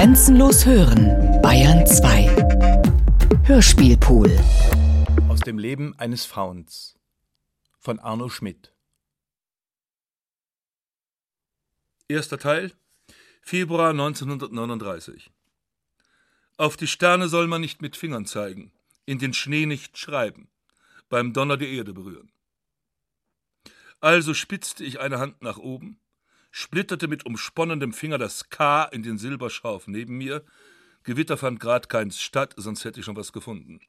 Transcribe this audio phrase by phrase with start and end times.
[0.00, 3.44] Grenzenlos hören, Bayern 2.
[3.44, 4.34] Hörspielpool.
[5.28, 6.98] Aus dem Leben eines Fauns
[7.78, 8.72] von Arno Schmidt.
[12.08, 12.72] Erster Teil,
[13.42, 15.30] Februar 1939.
[16.56, 18.72] Auf die Sterne soll man nicht mit Fingern zeigen,
[19.04, 20.48] in den Schnee nicht schreiben,
[21.10, 22.32] beim Donner die Erde berühren.
[24.00, 26.00] Also spitzte ich eine Hand nach oben,
[26.50, 30.44] splitterte mit umsponnendem Finger das K in den Silberschauf neben mir.
[31.02, 33.80] Gewitter fand grad keins statt, sonst hätte ich schon was gefunden.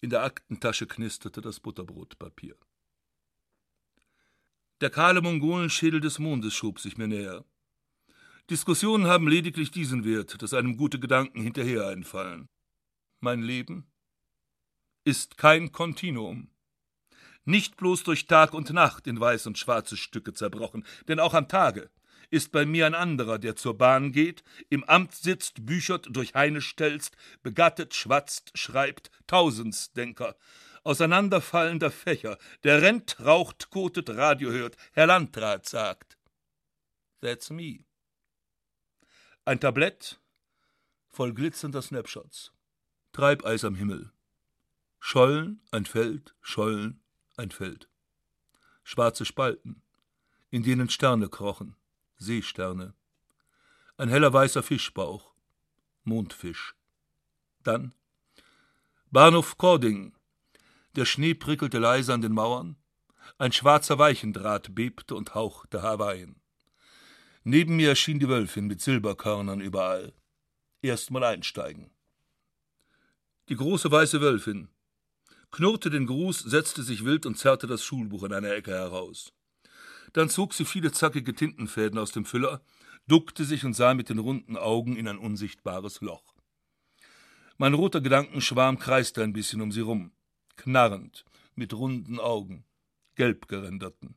[0.00, 2.56] In der Aktentasche knisterte das Butterbrotpapier.
[4.80, 7.44] Der kahle Mongolenschädel des Mondes schob sich mir näher.
[8.50, 12.48] Diskussionen haben lediglich diesen Wert, dass einem gute Gedanken hinterher einfallen.
[13.20, 13.86] Mein Leben
[15.04, 16.51] ist kein Kontinuum
[17.44, 21.48] nicht bloß durch Tag und Nacht in weiß und schwarze Stücke zerbrochen, denn auch am
[21.48, 21.90] Tage
[22.30, 26.62] ist bei mir ein anderer, der zur Bahn geht, im Amt sitzt, büchert, durch Heine
[26.62, 30.36] stelzt, begattet, schwatzt, schreibt, Tausendsdenker,
[30.82, 36.16] auseinanderfallender Fächer, der rennt, raucht, kotet, Radio hört, Herr Landrat sagt.
[37.20, 37.80] That's me.
[39.44, 40.18] Ein Tablett
[41.10, 42.52] voll glitzernder Snapshots.
[43.12, 44.10] Treibeis am Himmel.
[44.98, 47.01] Schollen, ein Feld, Schollen,
[47.36, 47.88] ein Feld.
[48.84, 49.82] Schwarze Spalten,
[50.50, 51.76] in denen Sterne krochen,
[52.16, 52.94] Seesterne.
[53.96, 55.32] Ein heller weißer Fischbauch,
[56.04, 56.74] Mondfisch.
[57.62, 57.94] Dann
[59.10, 60.14] Bahnhof Kording.
[60.96, 62.76] Der Schnee prickelte leise an den Mauern.
[63.38, 66.40] Ein schwarzer Weichendraht bebte und hauchte Hawaiien.
[67.44, 70.12] Neben mir erschien die Wölfin mit Silberkörnern überall.
[70.80, 71.90] Erstmal einsteigen.
[73.48, 74.68] Die große weiße Wölfin,
[75.52, 79.32] knurrte den Gruß, setzte sich wild und zerrte das Schulbuch in einer Ecke heraus.
[80.14, 82.62] Dann zog sie viele zackige Tintenfäden aus dem Füller,
[83.06, 86.34] duckte sich und sah mit den runden Augen in ein unsichtbares Loch.
[87.58, 90.12] Mein roter Gedankenschwarm kreiste ein bisschen um sie rum,
[90.56, 91.24] knarrend,
[91.54, 92.64] mit runden Augen,
[93.14, 94.16] gelb gerenderten.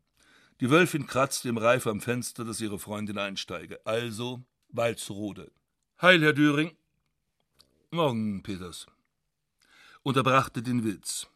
[0.62, 3.86] Die Wölfin kratzte im Reif am Fenster, dass ihre Freundin einsteige.
[3.86, 5.52] Also Walzrode.
[6.02, 6.78] Heil, Herr Düring.
[7.92, 8.88] Morgen, Peters
[10.06, 11.28] unterbrachte den Witz.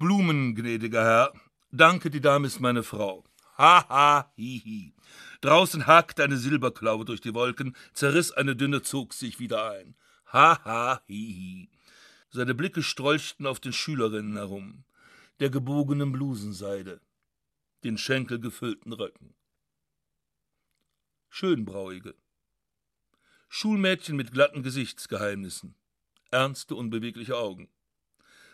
[0.00, 1.34] Blumen, gnädiger Herr,
[1.72, 3.22] danke, die Dame ist meine Frau.
[3.58, 4.94] Ha, ha, hi, hi.
[5.42, 9.94] Draußen hakte eine Silberklaue durch die Wolken, zerriss eine dünne, zog sich wieder ein.
[10.32, 11.68] Ha, ha, hi, hi.
[12.30, 14.84] Seine Blicke strolchten auf den Schülerinnen herum,
[15.38, 17.02] der gebogenen Blusenseide,
[17.84, 19.34] den schenkelgefüllten Röcken.
[21.28, 22.14] Schönbrauige.
[23.50, 25.74] Schulmädchen mit glatten Gesichtsgeheimnissen,
[26.30, 27.68] ernste, unbewegliche Augen.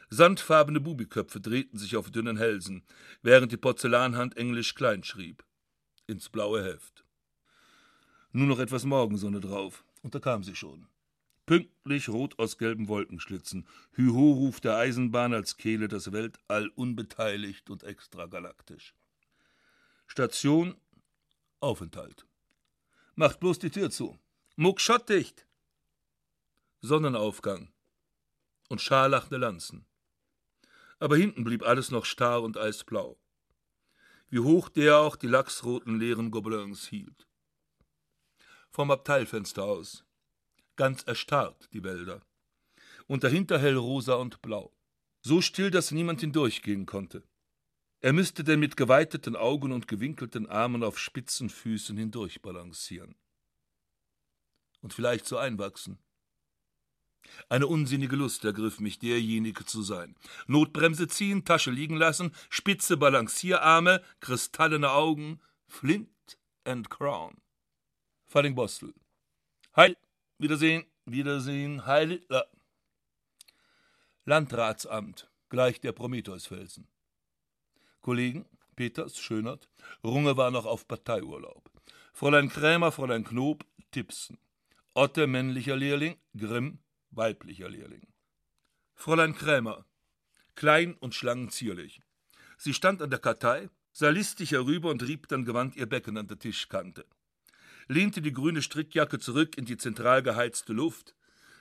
[0.08, 2.84] Sandfarbene Bubiköpfe drehten sich auf dünnen Hälsen,
[3.22, 5.44] während die Porzellanhand Englisch klein schrieb.
[6.06, 7.04] Ins blaue Heft.
[8.30, 10.86] Nur noch etwas Morgensonne drauf, und da kam sie schon.
[11.44, 18.94] Pünktlich rot aus gelben Wolkenschlitzen, Hüho-Ruf der Eisenbahn als Kehle das Weltall unbeteiligt und extragalaktisch.
[20.06, 20.76] Station
[21.58, 22.26] Aufenthalt.
[23.16, 24.18] Macht bloß die Tür zu.
[24.54, 25.46] Muck schottdicht.
[26.80, 27.72] Sonnenaufgang
[28.68, 29.86] und scharlachende Lanzen
[30.98, 33.18] aber hinten blieb alles noch starr und eisblau.
[34.28, 37.28] Wie hoch der auch die lachsroten leeren Gobelins hielt.
[38.70, 40.04] Vom Abteilfenster aus.
[40.76, 42.22] Ganz erstarrt die Wälder.
[43.06, 44.74] Und dahinter hell rosa und blau.
[45.22, 47.22] So still, dass niemand hindurchgehen konnte.
[48.00, 53.16] Er müsste denn mit geweiteten Augen und gewinkelten Armen auf spitzen Füßen hindurchbalancieren.
[54.82, 55.98] Und vielleicht so einwachsen.
[57.48, 60.16] Eine unsinnige Lust ergriff mich, derjenige zu sein.
[60.46, 66.08] Notbremse ziehen, Tasche liegen lassen, spitze Balancierarme, kristallene Augen, Flint
[66.64, 67.36] and Crown.
[68.26, 68.94] Fallingbostel.
[69.74, 69.96] Heil,
[70.38, 72.46] Wiedersehen, Wiedersehen, Heil Hitler.
[74.24, 76.88] Landratsamt, gleich der Prometheusfelsen.
[78.00, 79.68] Kollegen, Peters, Schönert,
[80.04, 81.70] Runge war noch auf Parteiurlaub.
[82.12, 84.38] Fräulein Krämer, Fräulein Knob, Tipsen.
[84.94, 86.78] Otte, männlicher Lehrling, Grimm,
[87.16, 88.06] weiblicher Lehrling.
[88.94, 89.84] Fräulein Krämer,
[90.54, 92.00] klein und schlangenzierlich.
[92.56, 96.26] Sie stand an der Kartei, sah listig herüber und rieb dann gewandt ihr Becken an
[96.26, 97.04] der Tischkante.
[97.88, 101.14] Lehnte die grüne Strickjacke zurück in die zentral geheizte Luft,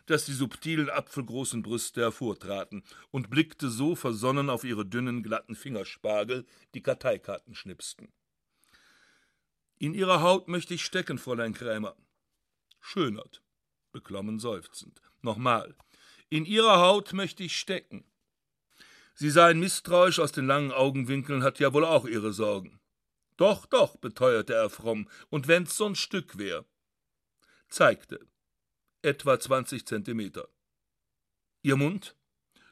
[0.06, 6.46] dass die subtilen apfelgroßen Brüste hervortraten, und blickte so versonnen auf ihre dünnen, glatten Fingerspargel,
[6.74, 8.12] die Karteikarten schnipsten.
[9.78, 11.96] In ihrer Haut möchte ich stecken, Fräulein Krämer.
[12.80, 13.42] Schönert,
[13.96, 15.02] beklommen seufzend.
[15.22, 15.74] Nochmal.
[16.30, 18.04] In ihrer Haut möchte ich stecken.
[19.14, 22.82] Sie seien misstrauisch aus den langen Augenwinkeln, hat ja wohl auch ihre Sorgen.
[23.38, 26.66] Doch, doch, beteuerte er fromm, und wenn's so ein Stück wär.
[27.70, 28.20] Zeigte,
[29.02, 30.50] etwa 20 Zentimeter.
[31.62, 32.18] Ihr Mund,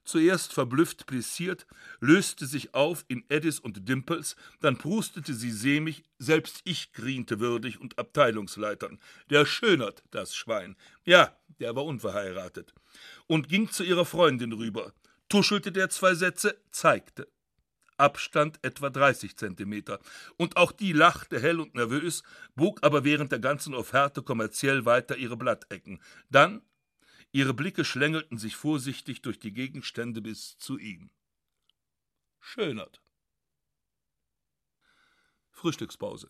[0.03, 1.65] zuerst verblüfft plessiert,
[1.99, 7.79] löste sich auf in Eddies und Dimples, dann prustete sie sämig, selbst ich griente würdig
[7.79, 8.99] und Abteilungsleitern.
[9.29, 10.75] Der Schönert, das Schwein.
[11.05, 12.73] Ja, der war unverheiratet.
[13.27, 14.93] Und ging zu ihrer Freundin rüber,
[15.29, 17.27] tuschelte der zwei Sätze, zeigte.
[17.97, 19.99] Abstand etwa 30 Zentimeter.
[20.37, 22.23] Und auch die lachte hell und nervös,
[22.55, 26.01] bog aber während der ganzen Offerte kommerziell weiter ihre Blattecken.
[26.29, 26.61] Dann
[27.35, 31.09] Ihre Blicke schlängelten sich vorsichtig durch die Gegenstände bis zu ihm.
[32.39, 33.01] Schönert.
[35.49, 36.29] Frühstückspause.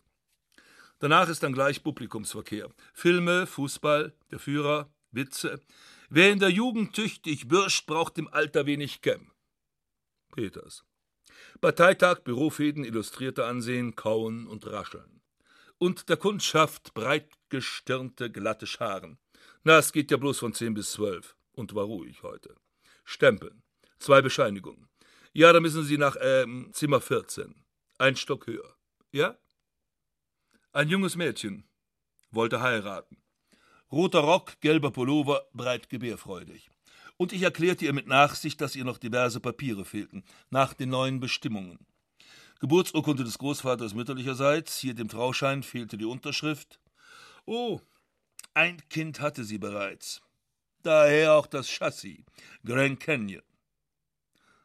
[0.99, 2.73] Danach ist dann gleich Publikumsverkehr.
[2.93, 5.59] Filme, Fußball, der Führer, Witze.
[6.09, 9.29] Wer in der Jugend tüchtig bürscht, braucht im Alter wenig Kämm.
[10.31, 10.85] Peters.
[11.59, 15.21] Parteitag, Bürofäden, illustrierte Ansehen, Kauen und Rascheln.
[15.77, 19.17] Und der Kundschaft breitgestirnte, glatte Scharen.
[19.63, 21.35] Na, es geht ja bloß von zehn bis zwölf.
[21.53, 22.55] Und war ruhig heute.
[23.05, 23.63] Stempeln.
[23.99, 24.89] Zwei Bescheinigungen.
[25.33, 27.55] Ja, da müssen Sie nach ähm, Zimmer 14.
[27.97, 28.75] Ein Stock höher.
[29.11, 29.37] Ja?
[30.73, 31.63] Ein junges Mädchen.
[32.31, 33.17] Wollte heiraten.
[33.91, 36.69] Roter Rock, gelber Pullover, breit gebärfreudig.
[37.17, 41.19] Und ich erklärte ihr mit Nachsicht, dass ihr noch diverse Papiere fehlten, nach den neuen
[41.19, 41.85] Bestimmungen.
[42.59, 46.79] Geburtsurkunde des Großvaters mütterlicherseits, hier dem Trauschein fehlte die Unterschrift.
[47.45, 47.81] Oh,
[48.53, 50.21] ein Kind hatte sie bereits.
[50.83, 52.23] Daher auch das Chassis,
[52.65, 53.43] Grand Canyon.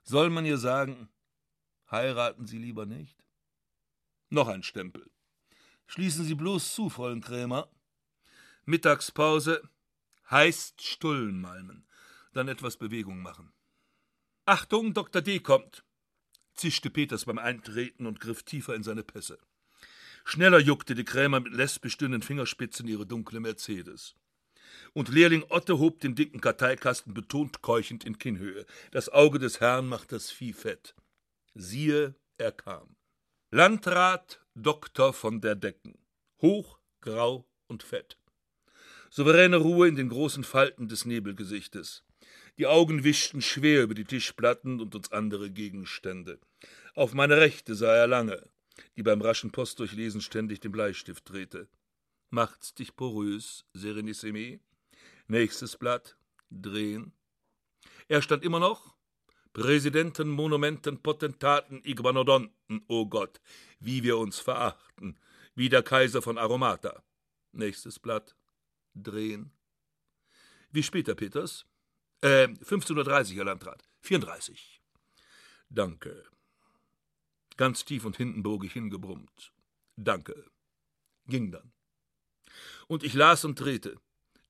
[0.02, 1.08] Soll man ihr sagen,
[1.90, 3.16] heiraten Sie lieber nicht?
[4.30, 5.10] Noch ein Stempel.
[5.86, 7.70] Schließen Sie bloß zu, Fräulein Krämer.
[8.64, 9.62] Mittagspause
[10.30, 11.86] heißt Stullenmalmen,
[12.32, 13.52] dann etwas Bewegung machen.
[14.44, 15.22] Achtung, Dr.
[15.22, 15.40] D.
[15.40, 15.84] kommt,
[16.54, 19.38] zischte Peters beim Eintreten und griff tiefer in seine Pässe.
[20.30, 24.14] Schneller juckte die Krämer mit lesbisch dünnen Fingerspitzen ihre dunkle Mercedes.
[24.92, 28.66] Und Lehrling Otte hob den dicken Karteikasten betont keuchend in Kinnhöhe.
[28.90, 30.94] Das Auge des Herrn macht das Vieh fett.
[31.54, 32.94] Siehe, er kam.
[33.50, 35.96] Landrat Doktor von der Decken.
[36.42, 38.18] Hoch, grau und fett.
[39.08, 42.04] Souveräne Ruhe in den großen Falten des Nebelgesichtes.
[42.58, 46.38] Die Augen wischten schwer über die Tischplatten und uns andere Gegenstände.
[46.94, 48.46] Auf meine Rechte sah er lange,
[48.96, 51.68] die beim raschen Postdurchlesen ständig den Bleistift drehte.
[52.30, 54.60] Macht's dich porös, Serenissime.
[55.26, 56.16] Nächstes Blatt.
[56.50, 57.12] Drehen.
[58.08, 58.96] Er stand immer noch.
[59.52, 63.40] Präsidenten, Monumenten, Potentaten, Iguanodonten, o oh Gott,
[63.80, 65.18] wie wir uns verachten.
[65.54, 67.02] Wie der Kaiser von Aromata.
[67.52, 68.36] Nächstes Blatt.
[68.94, 69.50] Drehen.
[70.70, 71.66] Wie später, Peters?
[72.20, 73.88] Äh, 1530, Herr Landrat.
[74.02, 74.80] 34.
[75.70, 76.24] Danke.
[77.58, 79.52] Ganz tief und hintenbogig hingebrummt.
[79.96, 80.46] Danke.
[81.26, 81.72] Ging dann.
[82.86, 83.96] Und ich las und drehte.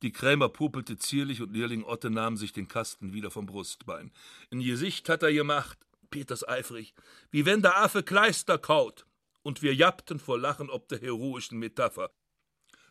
[0.02, 4.12] Die Krämer pupelte zierlich und Lehrling Otte nahm sich den Kasten wieder vom Brustbein.
[4.50, 5.78] In Gesicht hat er gemacht,
[6.10, 6.94] Peters eifrig,
[7.31, 9.06] wie wenn der Affe Kleister kaut.
[9.43, 12.11] Und wir jappten vor Lachen ob der heroischen Metapher.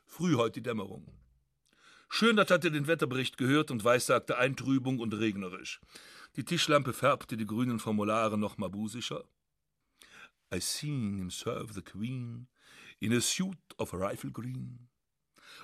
[0.08, 1.08] Früh heute die Dämmerung.
[2.10, 5.80] Schönert hatte den Wetterbericht gehört und weissagte Eintrübung und regnerisch.
[6.36, 9.24] Die Tischlampe färbte die grünen Formulare noch mabusischer.
[10.54, 12.48] I seen him serve the Queen
[13.02, 14.88] in a suit of rifle green.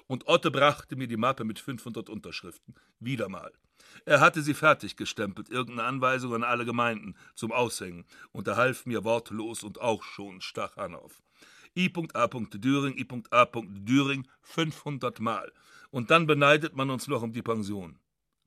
[0.07, 2.75] Und Otte brachte mir die Mappe mit 500 Unterschriften.
[2.99, 3.51] Wieder mal.
[4.05, 8.85] Er hatte sie fertig gestempelt, irgendeine Anweisung an alle Gemeinden zum Aushängen, und er half
[8.85, 11.21] mir wortlos und auch schon stach an auf.
[11.75, 12.27] I.A.
[12.27, 13.45] Düring, I.A.
[13.45, 15.51] Düring 500 Mal.
[15.91, 17.99] Und dann beneidet man uns noch um die Pension.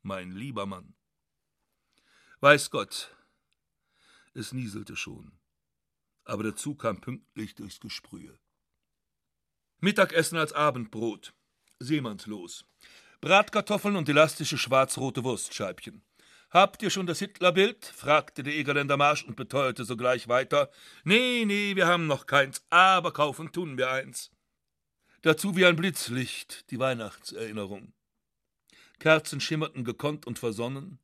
[0.02, 0.95] Mein lieber Mann.
[2.40, 3.16] Weiß Gott,
[4.35, 5.33] es nieselte schon
[6.26, 8.38] aber der Zug kam pünktlich durchs Gesprühe.
[9.80, 11.35] Mittagessen als Abendbrot.
[11.78, 12.64] Seemannslos.
[13.21, 16.02] Bratkartoffeln und elastische schwarz-rote Wurstscheibchen.
[16.50, 17.85] Habt ihr schon das Hitlerbild?
[17.85, 20.71] fragte der Egerländer Marsch und beteuerte sogleich weiter.
[21.04, 24.30] Nee, nee, wir haben noch keins, aber kaufen tun wir eins.
[25.23, 27.92] Dazu wie ein Blitzlicht die Weihnachtserinnerung.
[28.99, 30.99] Kerzen schimmerten gekonnt und versonnen,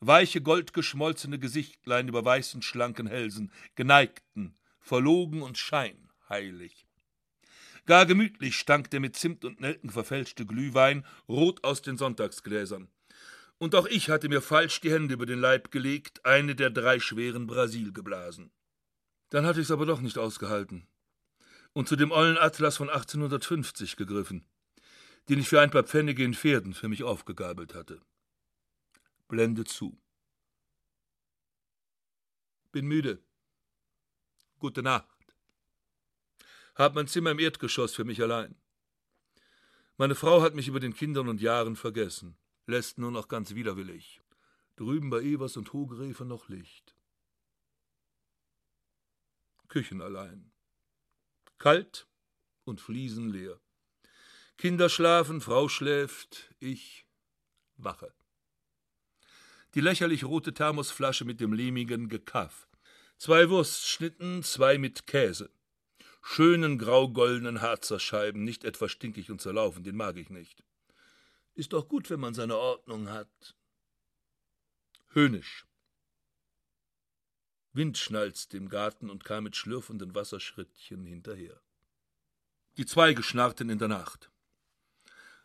[0.00, 6.86] weiche goldgeschmolzene Gesichtlein über weißen, schlanken Hälsen, geneigten, verlogen und scheinheilig.
[7.86, 12.88] Gar gemütlich stank der mit Zimt und Nelken verfälschte Glühwein rot aus den Sonntagsgläsern.
[13.58, 16.98] Und auch ich hatte mir falsch die Hände über den Leib gelegt, eine der drei
[16.98, 18.50] schweren Brasil geblasen.
[19.28, 20.86] Dann hatte ich's aber doch nicht ausgehalten
[21.72, 24.44] und zu dem ollen Atlas von 1850 gegriffen,
[25.28, 28.00] den ich für ein paar Pfennige in Pferden für mich aufgegabelt hatte.
[29.30, 29.96] Blende zu.
[32.72, 33.22] Bin müde.
[34.58, 35.36] Gute Nacht.
[36.74, 38.60] Hab mein Zimmer im Erdgeschoss für mich allein.
[39.96, 44.20] Meine Frau hat mich über den Kindern und Jahren vergessen, lässt nur noch ganz widerwillig.
[44.74, 46.96] Drüben bei Evers und Hogrefe noch Licht.
[49.68, 50.50] Küchen allein.
[51.58, 52.08] Kalt
[52.64, 53.60] und Fliesen leer.
[54.56, 57.06] Kinder schlafen, Frau schläft, ich
[57.76, 58.12] wache.
[59.74, 62.68] Die lächerlich rote Thermosflasche mit dem lehmigen Gekaff.
[63.18, 65.50] Zwei Wurstschnitten, zwei mit Käse
[66.22, 70.62] schönen grau-goldenen Harzerscheiben, nicht etwa stinkig und zerlaufen, den mag ich nicht.
[71.54, 73.56] Ist doch gut, wenn man seine Ordnung hat.
[75.08, 75.66] Höhnisch.
[77.72, 81.60] Wind schnalzte im Garten und kam mit schlürfenden Wasserschrittchen hinterher.
[82.76, 84.30] Die Zweige schnarrten in der Nacht.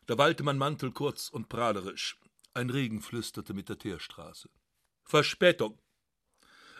[0.05, 2.17] Da wallte mein Mantel kurz und prahlerisch.
[2.55, 4.49] Ein Regen flüsterte mit der Teerstraße.
[5.03, 5.77] Verspätung.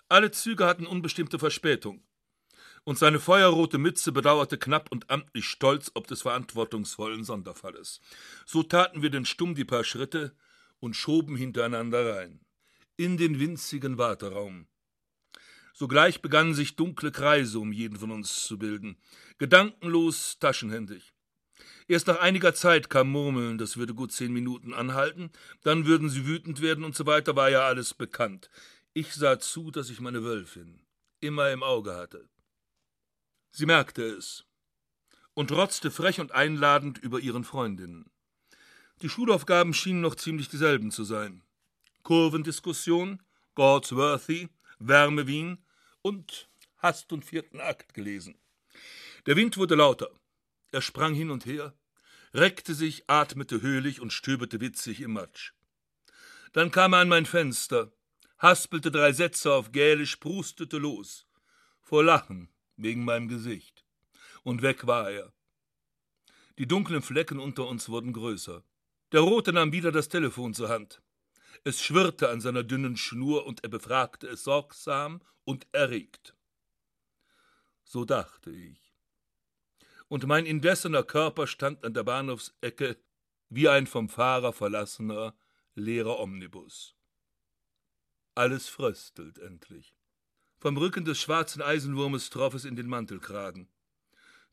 [0.07, 2.01] Alle Züge hatten unbestimmte Verspätung
[2.85, 7.99] und seine feuerrote Mütze bedauerte knapp und amtlich stolz ob des verantwortungsvollen Sonderfalles.
[8.45, 10.37] So taten wir denn stumm die paar Schritte
[10.79, 12.39] und schoben hintereinander rein.
[12.95, 14.67] In den winzigen Warteraum.
[15.73, 18.97] Sogleich begannen sich dunkle Kreise um jeden von uns zu bilden,
[19.39, 21.14] gedankenlos, taschenhändig.
[21.87, 26.25] Erst nach einiger Zeit kam Murmeln, das würde gut zehn Minuten anhalten, dann würden sie
[26.25, 28.49] wütend werden und so weiter, war ja alles bekannt.
[28.93, 30.81] Ich sah zu, dass ich meine Wölfin
[31.19, 32.27] immer im Auge hatte.
[33.51, 34.45] Sie merkte es
[35.35, 38.09] und rotzte frech und einladend über ihren Freundinnen.
[39.01, 41.43] Die Schulaufgaben schienen noch ziemlich dieselben zu sein.
[42.03, 43.21] Kurvendiskussion,
[43.53, 44.49] Godsworthy,
[44.79, 45.63] Wärme Wien
[46.01, 48.37] und Hast und vierten Akt gelesen.
[49.25, 50.09] Der Wind wurde lauter.
[50.75, 51.73] Er sprang hin und her,
[52.33, 55.53] reckte sich, atmete höhlich und stöberte witzig im Matsch.
[56.51, 57.93] Dann kam er an mein Fenster,
[58.39, 61.27] haspelte drei Sätze auf Gälisch, prustete los.
[61.79, 63.85] Vor Lachen wegen meinem Gesicht.
[64.43, 65.31] Und weg war er.
[66.57, 68.61] Die dunklen Flecken unter uns wurden größer.
[69.13, 71.01] Der Rote nahm wieder das Telefon zur Hand.
[71.63, 76.35] Es schwirrte an seiner dünnen Schnur und er befragte es sorgsam und erregt.
[77.85, 78.84] So dachte ich.
[80.07, 82.97] Und mein indessener Körper stand an der Bahnhofsecke
[83.49, 85.35] wie ein vom Fahrer verlassener,
[85.75, 86.95] leerer Omnibus.
[88.33, 89.95] Alles fröstelt endlich.
[90.59, 93.67] Vom Rücken des schwarzen Eisenwurmes troff es in den Mantelkragen.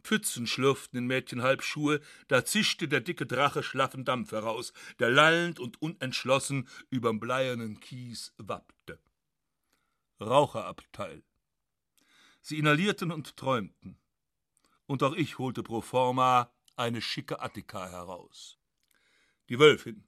[0.03, 5.61] Pfützen schlürften in Mädchen Halbschuhe, da zischte der dicke Drache schlaffen Dampf heraus, der lallend
[5.61, 8.99] und unentschlossen überm bleiernen Kies wappte.
[10.21, 11.23] Raucherabteil.
[12.41, 13.99] Sie inhalierten und träumten.
[14.93, 18.59] Und auch ich holte pro forma eine schicke Attika heraus.
[19.49, 20.07] Die Wölfin.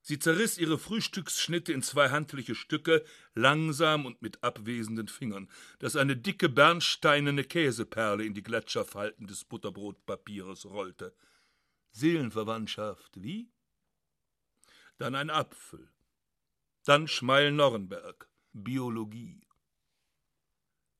[0.00, 3.04] Sie zerriss ihre Frühstücksschnitte in zwei handliche Stücke,
[3.34, 10.66] langsam und mit abwesenden Fingern, dass eine dicke bernsteinerne Käseperle in die Gletscherfalten des Butterbrotpapieres
[10.66, 11.14] rollte.
[11.92, 13.52] Seelenverwandtschaft, wie?
[14.98, 15.88] Dann ein Apfel.
[16.84, 19.46] Dann Schmeil-Norrenberg, Biologie.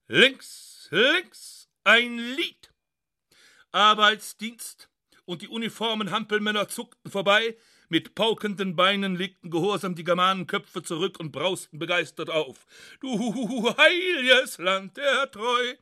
[0.07, 2.73] Links, links, ein Lied.
[3.77, 4.89] Arbeitsdienst
[5.27, 7.57] und die uniformen Hampelmänner zuckten vorbei,
[7.89, 12.67] mit paukenden Beinen legten gehorsam die Germanenköpfe zurück und brausten begeistert auf.
[13.01, 15.75] Du heiliges Land der Treu!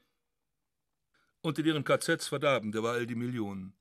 [1.41, 3.75] Und in ihren KZs verdarben derweil die Millionen.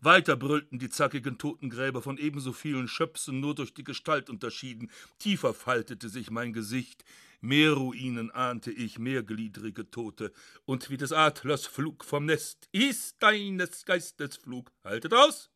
[0.00, 4.90] Weiter brüllten die zackigen Totengräber von ebenso vielen Schöpsen nur durch die Gestalt unterschieden.
[5.18, 7.04] Tiefer faltete sich mein Gesicht.
[7.44, 10.32] Mehr Ruinen ahnte ich, mehrgliedrige Tote.
[10.64, 14.70] Und wie des Adlers Flug vom Nest ist deines Geistes Flug.
[14.84, 15.50] Haltet aus!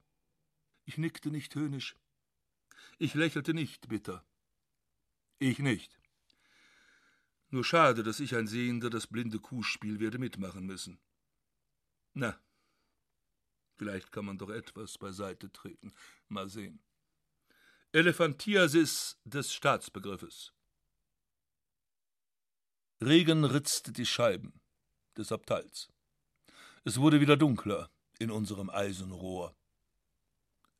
[0.85, 1.95] Ich nickte nicht höhnisch.
[2.99, 4.26] Ich lächelte nicht bitter.
[5.38, 6.00] Ich nicht.
[7.50, 10.99] Nur schade, dass ich ein Sehender das blinde Kuhspiel werde mitmachen müssen.
[12.14, 12.37] Na,
[13.76, 15.95] vielleicht kann man doch etwas beiseite treten.
[16.26, 16.83] Mal sehen.
[17.93, 20.55] Elephantiasis des Staatsbegriffes.
[23.02, 24.58] Regen ritzte die Scheiben
[25.18, 25.90] des Abteils.
[26.82, 29.54] Es wurde wieder dunkler in unserem Eisenrohr.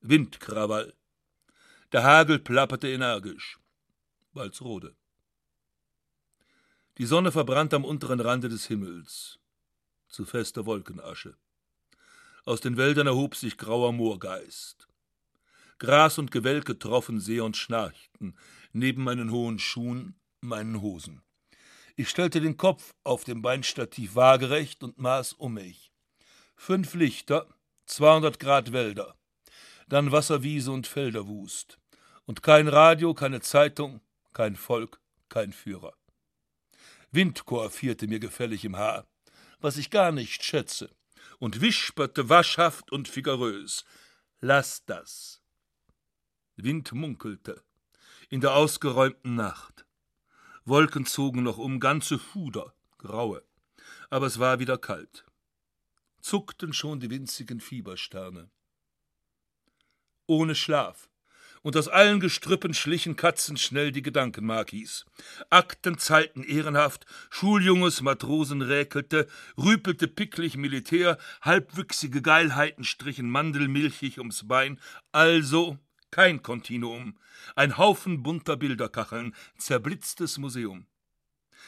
[0.01, 0.95] Windkrawall.
[1.93, 3.61] Der Hagel plapperte energisch.
[4.33, 4.97] Walsrode.
[6.97, 9.39] Die Sonne verbrannte am unteren Rande des Himmels.
[10.09, 11.37] Zu fester Wolkenasche.
[12.47, 14.89] Aus den Wäldern erhob sich grauer Moorgeist.
[15.79, 18.39] Gras und Gewelke troffen sehr und schnarchten,
[18.73, 21.26] neben meinen hohen Schuhen, meinen Hosen.
[21.97, 25.93] Ich stellte den Kopf auf dem Beinstativ waagerecht und maß um mich.
[26.55, 27.47] Fünf Lichter,
[27.87, 29.17] 200 Grad Wälder
[29.89, 31.79] dann Wasserwiese und Felderwust.
[32.25, 34.01] Und kein Radio, keine Zeitung,
[34.33, 35.95] kein Volk, kein Führer.
[37.13, 39.07] Windchor vierte mir gefällig im Haar,
[39.61, 40.91] was ich gar nicht schätze,
[41.39, 43.85] und wisperte waschhaft und vigorös.
[44.41, 45.41] Lass das.
[46.57, 47.63] Wind munkelte.
[48.29, 49.86] In der ausgeräumten Nacht.
[50.67, 53.43] Wolken zogen noch um, ganze Fuder, graue.
[54.11, 55.25] Aber es war wieder kalt.
[56.21, 58.51] Zuckten schon die winzigen Fiebersterne.
[60.27, 61.09] Ohne Schlaf
[61.67, 65.05] und aus allen Gestrüppen schlichen Katzen schnell die Gedankenmarkis.
[65.51, 69.27] Akten zahlten ehrenhaft, Schuljunges Matrosen räkelte,
[69.59, 74.79] rüpelte picklig Militär, halbwüchsige Geilheiten strichen mandelmilchig ums Bein,
[75.11, 75.77] also
[76.17, 77.19] kein Kontinuum,
[77.57, 80.87] ein Haufen bunter Bilderkacheln, zerblitztes Museum.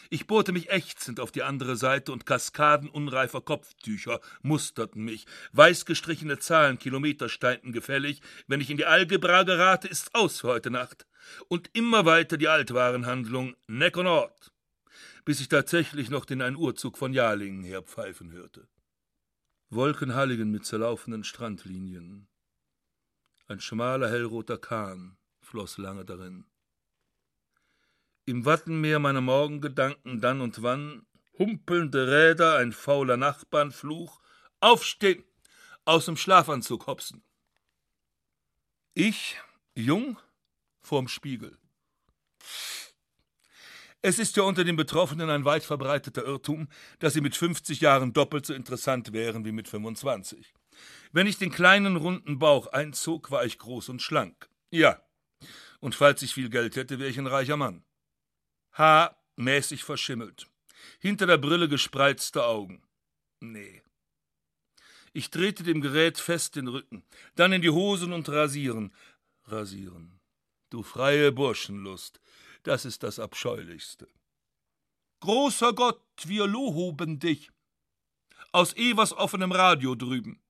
[0.08, 5.26] Ich bohrte mich ächzend auf die andere Seite und Kaskaden unreifer Kopftücher musterten mich.
[5.52, 8.22] Weiß gestrichene Zahlen, Kilometer steinten gefällig.
[8.46, 11.06] Wenn ich in die Algebra gerate, ist's aus für heute Nacht.
[11.48, 14.54] Und immer weiter die Altwarenhandlung, Neck und Ort,
[15.26, 18.66] bis ich tatsächlich noch den ein Uhrzug von Jalingen her pfeifen hörte.
[19.68, 22.28] Wolkenhalligen mit zerlaufenden Strandlinien.
[23.48, 26.44] Ein schmaler hellroter Kahn floss lange darin
[28.28, 31.06] im Wattenmeer meiner Morgengedanken dann und wann,
[31.38, 34.20] humpelnde Räder, ein fauler Nachbarnfluch,
[34.60, 35.24] aufstehen,
[35.86, 37.22] aus dem Schlafanzug hopsen.
[38.92, 39.38] Ich,
[39.74, 40.18] jung,
[40.82, 41.56] vorm Spiegel.
[44.02, 48.12] Es ist ja unter den Betroffenen ein weit verbreiteter Irrtum, dass sie mit 50 Jahren
[48.12, 50.52] doppelt so interessant wären wie mit 25.
[51.12, 54.48] Wenn ich den kleinen runden Bauch einzog, war ich groß und schlank.
[54.70, 55.02] Ja.
[55.80, 57.84] Und falls ich viel Geld hätte, wäre ich ein reicher Mann.
[58.72, 60.46] Haar mäßig verschimmelt.
[61.00, 62.82] Hinter der Brille gespreizte Augen.
[63.40, 63.82] Nee.
[65.12, 67.04] Ich drehte dem Gerät fest den Rücken,
[67.34, 68.94] dann in die Hosen und rasieren.
[69.44, 70.20] Rasieren.
[70.70, 72.20] Du freie Burschenlust,
[72.62, 74.08] das ist das Abscheulichste.
[75.20, 77.50] Großer Gott, wir lohoben dich.
[78.52, 80.40] Aus Evers offenem Radio drüben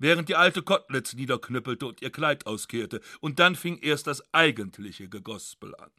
[0.00, 5.08] während die alte Kotlitz niederknüppelte und ihr Kleid auskehrte, und dann fing erst das eigentliche
[5.08, 5.90] Gegospel an.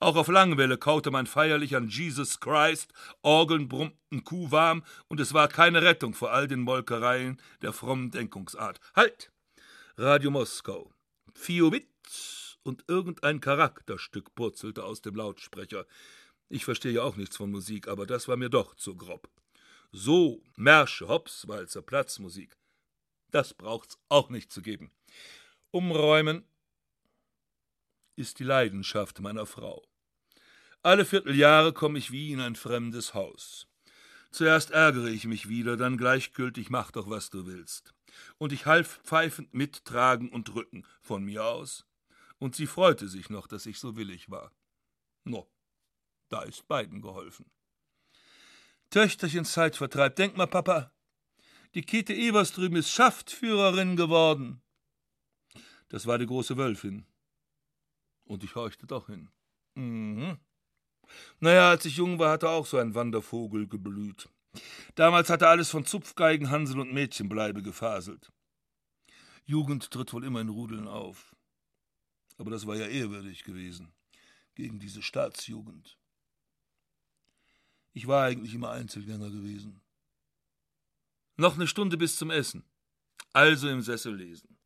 [0.00, 2.92] Auch auf Langwelle kaute man feierlich an Jesus Christ,
[3.22, 8.80] Orgeln brummten kuhwarm, und es war keine Rettung vor all den Molkereien der frommen Denkungsart.
[8.94, 9.30] Halt!
[9.96, 10.92] Radio Moskau.
[11.34, 15.86] Fiowitz und irgendein Charakterstück purzelte aus dem Lautsprecher.
[16.48, 19.28] Ich verstehe ja auch nichts von Musik, aber das war mir doch zu grob.
[19.92, 22.56] So, Märsche, Hops, Walzer, Platzmusik.
[23.34, 24.92] Das braucht's auch nicht zu geben.
[25.72, 26.44] Umräumen,
[28.14, 29.84] ist die Leidenschaft meiner Frau.
[30.84, 33.66] Alle Vierteljahre komme ich wie in ein fremdes Haus.
[34.30, 37.92] Zuerst ärgere ich mich wieder, dann gleichgültig mach doch, was du willst.
[38.38, 41.84] Und ich half pfeifend mittragen und drücken, von mir aus.
[42.38, 44.52] Und sie freute sich noch, dass ich so willig war.
[45.24, 45.50] No,
[46.28, 47.50] da ist beiden geholfen.
[48.90, 50.92] Töchterchen Zeitvertreib, denk mal, Papa,
[51.74, 54.62] die Käthe Evers drüben ist Schaftführerin geworden.
[55.88, 57.06] Das war die große Wölfin.
[58.24, 59.30] Und ich horchte doch hin.
[59.74, 60.38] Mhm.
[61.40, 64.28] Naja, als ich jung war, hatte auch so ein Wandervogel geblüht.
[64.94, 68.32] Damals hatte alles von Zupfgeigen, Hansel und Mädchenbleibe gefaselt.
[69.44, 71.34] Jugend tritt wohl immer in Rudeln auf.
[72.38, 73.92] Aber das war ja ehrwürdig gewesen.
[74.54, 75.98] Gegen diese Staatsjugend.
[77.92, 79.83] Ich war eigentlich immer Einzelgänger gewesen.
[81.36, 82.64] Noch eine Stunde bis zum Essen.
[83.32, 84.56] Also im Sessel lesen.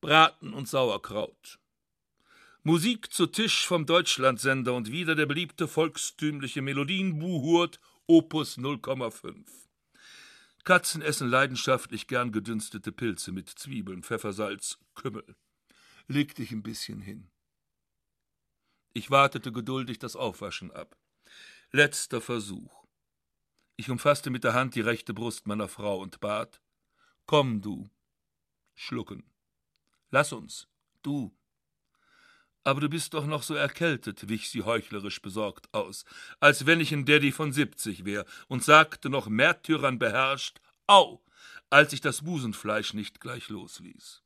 [0.00, 1.58] Braten und Sauerkraut.
[2.62, 9.46] Musik zu Tisch vom Deutschlandsender und wieder der beliebte volkstümliche Melodienbuhurt Opus 0,5.
[10.64, 15.36] Katzen essen leidenschaftlich gern gedünstete Pilze mit Zwiebeln, Pfeffersalz, Kümmel.
[16.06, 17.30] Leg dich ein bisschen hin.
[18.94, 20.96] Ich wartete geduldig das Aufwaschen ab.
[21.70, 22.83] Letzter Versuch.
[23.76, 26.60] Ich umfasste mit der Hand die rechte Brust meiner Frau und bat:
[27.26, 27.88] Komm, du.
[28.74, 29.24] Schlucken.
[30.10, 30.68] Lass uns,
[31.02, 31.36] du.
[32.62, 36.04] Aber du bist doch noch so erkältet, wich sie heuchlerisch besorgt aus,
[36.40, 41.22] als wenn ich ein Daddy von siebzig wär, und sagte noch Märtyrern beherrscht, Au,
[41.68, 44.22] als ich das Busenfleisch nicht gleich losließ.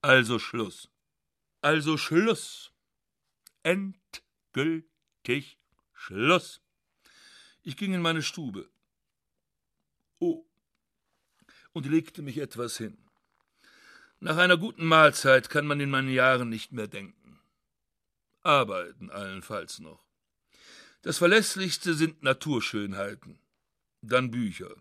[0.00, 0.90] Also Schluss.
[1.60, 2.72] Also Schluss.
[3.62, 5.58] Endgültig
[5.92, 6.63] Schluss.
[7.64, 8.68] Ich ging in meine Stube.
[10.20, 10.44] Oh.
[11.72, 12.98] Und legte mich etwas hin.
[14.20, 17.40] Nach einer guten Mahlzeit kann man in meinen Jahren nicht mehr denken.
[18.42, 20.04] Arbeiten allenfalls noch.
[21.00, 23.38] Das Verlässlichste sind Naturschönheiten,
[24.02, 24.74] dann Bücher,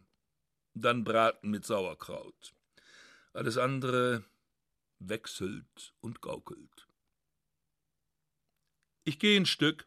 [0.73, 2.53] dann Braten mit Sauerkraut.
[3.33, 4.23] Alles andere
[4.99, 6.87] wechselt und gaukelt.
[9.05, 9.85] Ich gehe ein Stück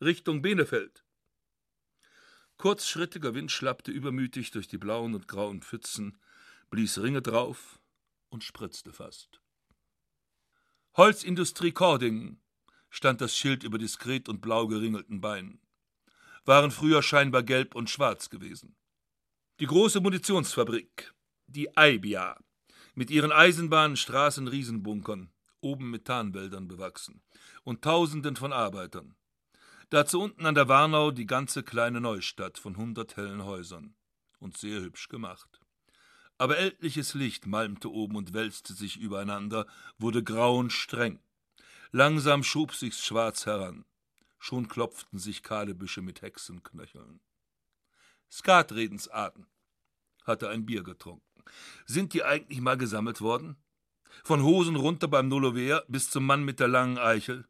[0.00, 1.04] Richtung Benefeld.
[2.56, 6.18] kurzschrittiger Wind schlappte übermütig durch die blauen und grauen Pfützen,
[6.68, 7.80] blies Ringe drauf
[8.28, 9.40] und spritzte fast.
[10.96, 12.40] Holzindustrie Kording
[12.90, 15.60] stand das Schild über diskret und blau geringelten Beinen.
[16.44, 18.76] Waren früher scheinbar gelb und schwarz gewesen.
[19.60, 21.14] Die große Munitionsfabrik,
[21.46, 22.36] die Aibia,
[22.94, 27.22] mit ihren Eisenbahnen, Straßen, Riesenbunkern, oben mit Tarnwäldern bewachsen
[27.62, 29.16] und Tausenden von Arbeitern.
[29.94, 33.94] Dazu unten an der Warnau die ganze kleine Neustadt von hundert hellen Häusern.
[34.40, 35.60] Und sehr hübsch gemacht.
[36.36, 41.20] Aber ältliches Licht malmte oben und wälzte sich übereinander, wurde grau und streng.
[41.92, 43.84] Langsam schob sich's schwarz heran.
[44.40, 47.20] Schon klopften sich kahle Büsche mit Hexenknöcheln.
[48.32, 49.46] Skatredensarten,
[50.24, 51.44] hatte ein Bier getrunken.
[51.86, 53.54] Sind die eigentlich mal gesammelt worden?
[54.24, 57.46] Von Hosen runter beim Nullover bis zum Mann mit der langen Eichel?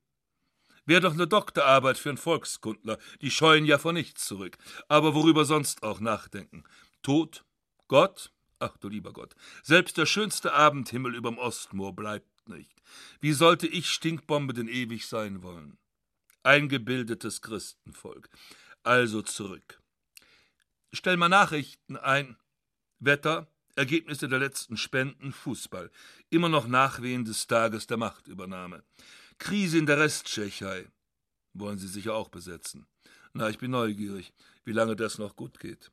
[0.86, 2.98] Wäre doch eine Doktorarbeit für einen Volkskundler.
[3.22, 4.58] Die scheuen ja vor nichts zurück.
[4.88, 6.64] Aber worüber sonst auch nachdenken?
[7.02, 7.44] Tod?
[7.88, 8.32] Gott?
[8.58, 9.34] Ach du lieber Gott.
[9.62, 12.82] Selbst der schönste Abendhimmel überm Ostmoor bleibt nicht.
[13.20, 15.78] Wie sollte ich Stinkbombe denn ewig sein wollen?
[16.42, 18.28] Eingebildetes Christenvolk.
[18.82, 19.80] Also zurück.
[20.92, 22.36] Stell mal Nachrichten ein.
[23.00, 25.90] Wetter, Ergebnisse der letzten Spenden, Fußball.
[26.30, 28.84] Immer noch Nachwehen des Tages der Machtübernahme.
[29.38, 30.86] Krise in der Resttschechei.
[31.52, 32.86] Wollen Sie sicher auch besetzen.
[33.32, 34.32] Na, ich bin neugierig,
[34.64, 35.90] wie lange das noch gut geht.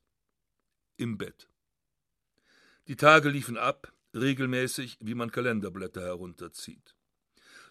[0.97, 1.47] Im Bett.
[2.87, 6.95] Die Tage liefen ab, regelmäßig, wie man Kalenderblätter herunterzieht.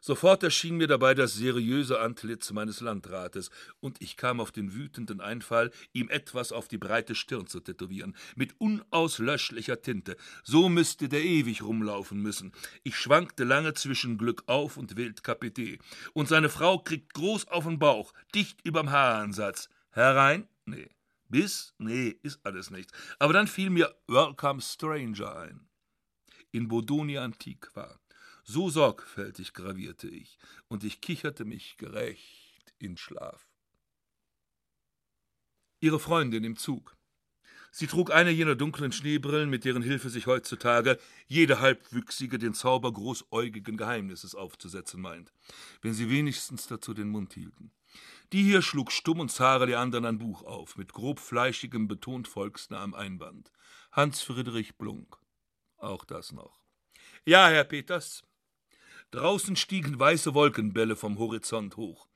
[0.00, 5.20] Sofort erschien mir dabei das seriöse Antlitz meines Landrates, und ich kam auf den wütenden
[5.20, 10.16] Einfall, ihm etwas auf die breite Stirn zu tätowieren, mit unauslöschlicher Tinte.
[10.42, 12.52] So müsste der ewig rumlaufen müssen.
[12.82, 15.78] Ich schwankte lange zwischen Glück auf und Wild Kapitän.
[16.14, 19.68] Und seine Frau kriegt groß auf den Bauch, dicht überm Haaransatz.
[19.90, 20.48] Herein?
[20.64, 20.88] Nee.
[21.28, 21.74] Bis?
[21.78, 22.92] Nee, ist alles nichts.
[23.18, 25.68] Aber dann fiel mir Welcome Stranger ein.
[26.52, 27.99] In Bodonia Antiqua.
[28.52, 30.36] So sorgfältig gravierte ich,
[30.66, 33.46] und ich kicherte mich gerecht in Schlaf.
[35.78, 36.96] Ihre Freundin im Zug.
[37.70, 42.92] Sie trug eine jener dunklen Schneebrillen, mit deren Hilfe sich heutzutage jede Halbwüchsige den Zauber
[42.92, 45.32] großäugigen Geheimnisses aufzusetzen meint,
[45.80, 47.70] wenn sie wenigstens dazu den Mund hielten.
[48.32, 52.94] Die hier schlug stumm und zahre die anderen ein Buch auf, mit grobfleischigem, betont volksnahem
[52.94, 53.52] Einband.
[53.92, 55.18] Hans Friedrich Blunk.
[55.76, 56.64] Auch das noch.
[57.24, 58.24] Ja, Herr Peters,
[59.12, 62.06] Draußen stiegen weiße Wolkenbälle vom Horizont hoch.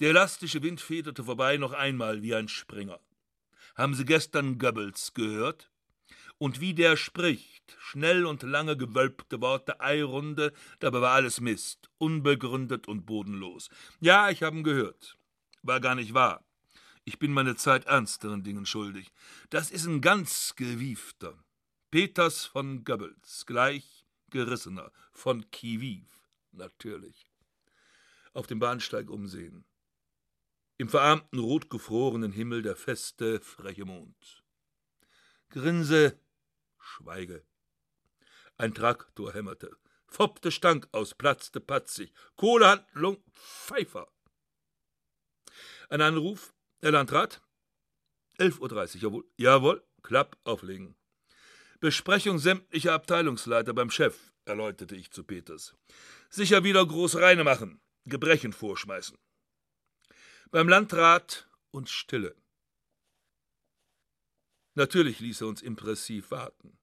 [0.00, 3.00] Der elastische Wind federte vorbei noch einmal wie ein Springer.
[3.74, 5.70] Haben Sie gestern Goebbels gehört?
[6.38, 12.88] Und wie der spricht, schnell und lange gewölbte Worte, Eirunde, dabei war alles Mist, unbegründet
[12.88, 13.68] und bodenlos.
[14.00, 15.18] Ja, ich haben gehört.
[15.62, 16.44] War gar nicht wahr.
[17.04, 19.12] Ich bin meine Zeit ernsteren Dingen schuldig.
[19.50, 21.34] Das ist ein ganz gewiefter.
[21.90, 26.17] Peters von Goebbels, gleich gerissener, von Kiviv
[26.52, 27.30] natürlich.
[28.32, 29.64] Auf dem Bahnsteig umsehen.
[30.76, 34.44] Im verarmten, rotgefrorenen Himmel der feste, freche Mond.
[35.50, 36.20] Grinse,
[36.78, 37.44] schweige.
[38.56, 39.76] Ein Traktor hämmerte.
[40.06, 42.12] Foppte Stank aus, platzte patzig.
[42.36, 44.10] Kohlehandlung, Pfeifer.
[45.90, 47.42] Ein Anruf, Herr Landrat?
[48.38, 49.24] 11.30 Uhr, jawohl.
[49.36, 50.96] Jawohl, Klapp auflegen.
[51.80, 55.76] Besprechung sämtlicher Abteilungsleiter beim Chef, erläuterte ich zu Peters.
[56.30, 59.16] Sicher wieder groß reine machen, Gebrechen vorschmeißen.
[60.50, 62.36] Beim Landrat und Stille.
[64.74, 66.78] Natürlich ließ er uns impressiv warten.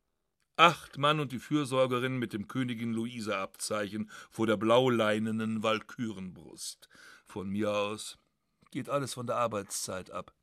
[0.58, 6.90] Acht Mann und die Fürsorgerin mit dem Königin Luise Abzeichen vor der blauleinenen Walkürenbrust.
[7.26, 8.18] Von mir aus
[8.72, 10.34] geht alles von der Arbeitszeit ab,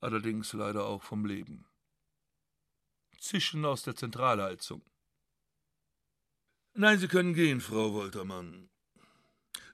[0.00, 1.66] allerdings leider auch vom Leben.
[3.18, 4.82] Zischen aus der Zentralheizung.
[6.76, 8.68] Nein, Sie können gehen, Frau Woltermann.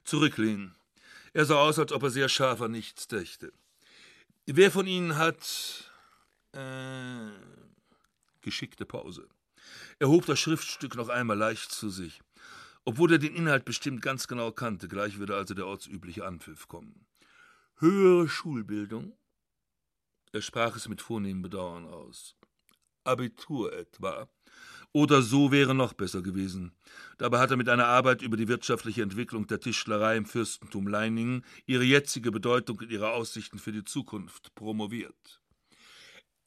[0.03, 0.75] Zurücklehnen.
[1.33, 3.51] Er sah aus, als ob er sehr scharf an nichts dächte.
[4.45, 5.91] Wer von Ihnen hat.
[6.51, 7.31] Äh,
[8.41, 9.27] geschickte Pause.
[9.97, 12.21] Er hob das Schriftstück noch einmal leicht zu sich.
[12.85, 17.07] Obwohl er den Inhalt bestimmt ganz genau kannte, gleich würde also der ortsübliche Anpfiff kommen.
[17.77, 19.17] Höhere Schulbildung?
[20.33, 22.35] Er sprach es mit vornehmem Bedauern aus.
[23.03, 24.29] Abitur etwa.
[24.93, 26.73] Oder so wäre noch besser gewesen.
[27.17, 31.45] Dabei hat er mit einer Arbeit über die wirtschaftliche Entwicklung der Tischlerei im Fürstentum Leiningen
[31.65, 35.41] ihre jetzige Bedeutung und ihre Aussichten für die Zukunft promoviert.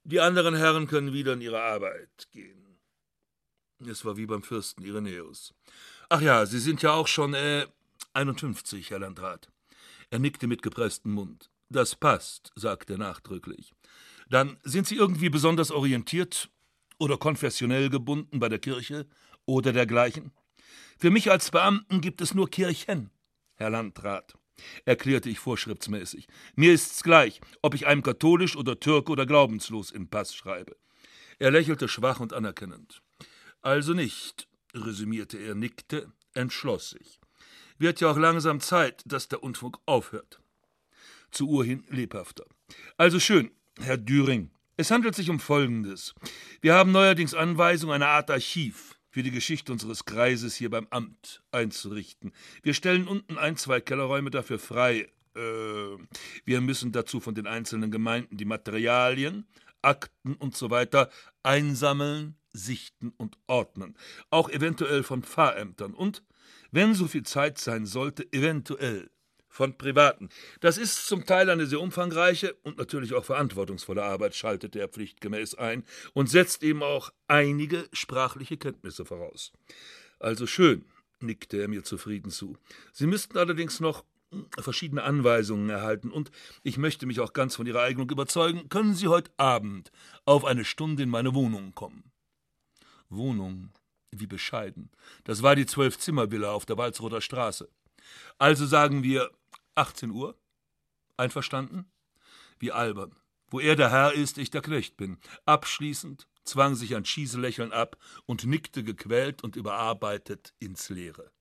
[0.04, 2.78] Die anderen Herren können wieder in ihre Arbeit gehen.
[3.86, 5.54] Es war wie beim Fürsten Irenäus.
[6.10, 7.66] Ach ja, Sie sind ja auch schon, äh,
[8.12, 9.50] 51, Herr Landrat.
[10.10, 11.50] Er nickte mit gepresstem Mund.
[11.70, 13.72] Das passt, sagte er nachdrücklich.
[14.28, 16.50] Dann sind Sie irgendwie besonders orientiert
[17.04, 19.06] oder konfessionell gebunden bei der Kirche
[19.44, 20.32] oder dergleichen?
[20.98, 23.10] Für mich als Beamten gibt es nur Kirchen,
[23.56, 24.34] Herr Landrat,
[24.86, 26.26] erklärte ich vorschriftsmäßig.
[26.56, 30.76] Mir ist's gleich, ob ich einem katholisch oder Türke oder glaubenslos im Pass schreibe.
[31.38, 33.02] Er lächelte schwach und anerkennend.
[33.60, 37.20] Also nicht, resümierte er, nickte, entschloss sich.
[37.76, 40.40] Wird ja auch langsam Zeit, dass der Unfug aufhört.
[41.30, 42.46] Zu Uhr hin lebhafter.
[42.96, 44.53] Also schön, Herr Düring.
[44.76, 46.14] Es handelt sich um Folgendes.
[46.60, 51.44] Wir haben neuerdings Anweisung, eine Art Archiv für die Geschichte unseres Kreises hier beim Amt
[51.52, 52.32] einzurichten.
[52.64, 55.08] Wir stellen unten ein, zwei Kellerräume dafür frei.
[55.36, 55.40] Äh,
[56.44, 59.46] wir müssen dazu von den einzelnen Gemeinden die Materialien,
[59.80, 61.08] Akten und so weiter
[61.44, 63.96] einsammeln, sichten und ordnen.
[64.30, 66.24] Auch eventuell von Pfarrämtern und,
[66.72, 69.08] wenn so viel Zeit sein sollte, eventuell
[69.54, 70.30] von Privaten.
[70.60, 75.54] Das ist zum Teil eine sehr umfangreiche und natürlich auch verantwortungsvolle Arbeit, schaltet er pflichtgemäß
[75.54, 79.52] ein und setzt eben auch einige sprachliche Kenntnisse voraus.
[80.18, 80.84] Also schön,
[81.20, 82.58] nickte er mir zufrieden zu.
[82.92, 84.04] Sie müssten allerdings noch
[84.58, 86.32] verschiedene Anweisungen erhalten und
[86.64, 89.92] ich möchte mich auch ganz von Ihrer Eignung überzeugen, können Sie heute Abend
[90.24, 92.10] auf eine Stunde in meine Wohnung kommen.
[93.08, 93.70] Wohnung,
[94.10, 94.90] wie bescheiden.
[95.22, 97.68] Das war die Zwölf-Zimmer-Villa auf der Walzroter Straße.
[98.38, 99.30] Also sagen wir
[99.74, 100.38] 18 Uhr?
[101.16, 101.90] Einverstanden?
[102.58, 103.16] Wie albern.
[103.48, 105.18] Wo er der Herr ist, ich der Knecht bin.
[105.44, 111.32] Abschließend zwang sich ein Schießelächeln ab und nickte gequält und überarbeitet ins Leere.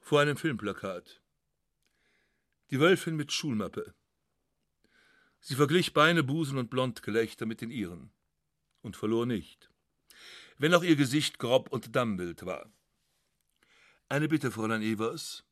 [0.00, 1.22] Vor einem Filmplakat.
[2.70, 3.94] Die Wölfin mit Schulmappe.
[5.40, 8.12] Sie verglich Beine, Busen und Blondgelächter mit den ihren
[8.80, 9.70] und verlor nicht,
[10.58, 12.70] wenn auch ihr Gesicht grob und Dammbild war.
[14.08, 15.44] Eine Bitte, Fräulein Evers.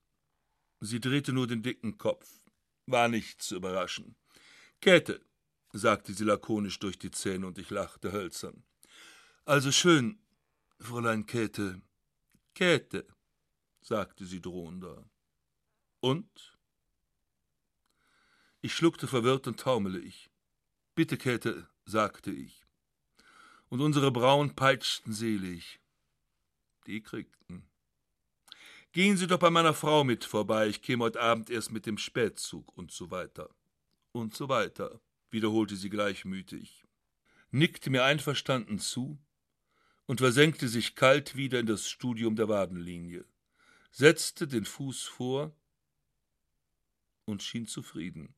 [0.80, 2.40] Sie drehte nur den dicken Kopf.
[2.86, 4.16] War nicht zu überraschen.
[4.80, 5.20] Käthe,
[5.72, 8.64] sagte sie lakonisch durch die Zähne, und ich lachte hölzern.
[9.44, 10.18] Also schön,
[10.80, 11.82] Fräulein Käthe.
[12.54, 13.06] Käthe,
[13.82, 15.04] sagte sie drohender.
[16.00, 16.58] Und?
[18.62, 20.30] Ich schluckte verwirrt und taumelig.
[20.94, 22.66] Bitte, Käthe, sagte ich.
[23.68, 25.80] Und unsere Brauen peitschten selig.
[26.86, 27.69] Die kriegten.
[28.92, 31.96] Gehen Sie doch bei meiner Frau mit vorbei, ich käme heute Abend erst mit dem
[31.96, 33.54] Spätzug und so weiter.
[34.10, 35.00] Und so weiter,
[35.30, 36.84] wiederholte sie gleichmütig,
[37.52, 39.16] nickte mir einverstanden zu
[40.06, 43.24] und versenkte sich kalt wieder in das Studium der Wadenlinie,
[43.92, 45.54] setzte den Fuß vor
[47.26, 48.34] und schien zufrieden.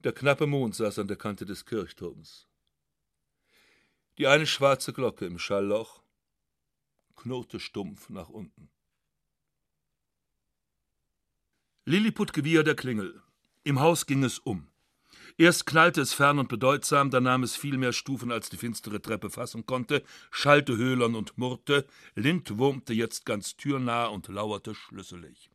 [0.00, 2.48] Der knappe Mond saß an der Kante des Kirchturms.
[4.16, 6.02] Die eine schwarze Glocke im Schallloch
[7.18, 8.70] knurrte stumpf nach unten.
[11.84, 13.22] Lilliput gewieher der Klingel.
[13.64, 14.68] Im Haus ging es um.
[15.36, 19.00] Erst knallte es fern und bedeutsam, dann nahm es viel mehr Stufen, als die finstere
[19.00, 25.50] Treppe fassen konnte, schallte höhlern und murrte, Lind wurmte jetzt ganz türnah und lauerte schlüsselig.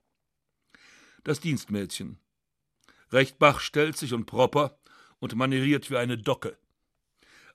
[1.23, 2.17] Das Dienstmädchen.
[3.11, 4.77] Recht bachstelzig und proper
[5.19, 6.57] und manieriert wie eine Docke.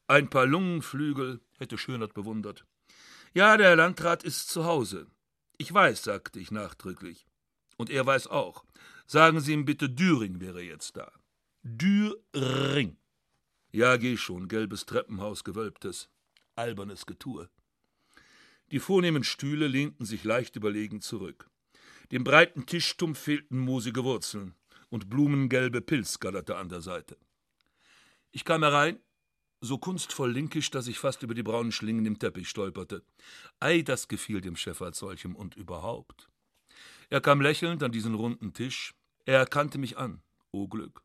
[0.07, 2.65] Ein paar Lungenflügel hätte Schönert bewundert.
[3.35, 5.07] Ja, der Landrat ist zu Hause.
[5.57, 7.27] Ich weiß, sagte ich nachdrücklich.
[7.77, 8.65] Und er weiß auch.
[9.07, 11.11] Sagen Sie ihm bitte, Düring wäre jetzt da.
[11.63, 12.97] Düring.
[13.71, 16.09] Ja, geh schon, gelbes Treppenhaus, gewölbtes,
[16.57, 17.49] albernes Getue.
[18.71, 21.51] Die vornehmen Stühle lehnten sich leicht überlegen zurück.
[22.13, 24.55] Dem breiten Tischstumpf fehlten moosige Wurzeln,
[24.91, 27.19] und blumengelbe Pilz gallerte an der Seite.
[28.31, 28.99] Ich kam herein,
[29.61, 33.03] so kunstvoll linkisch, dass ich fast über die braunen Schlingen im Teppich stolperte.
[33.61, 36.29] Ei, das gefiel dem Chef als solchem und überhaupt.
[37.11, 38.95] Er kam lächelnd an diesen runden Tisch.
[39.25, 40.23] Er erkannte mich an.
[40.53, 41.03] O Glück.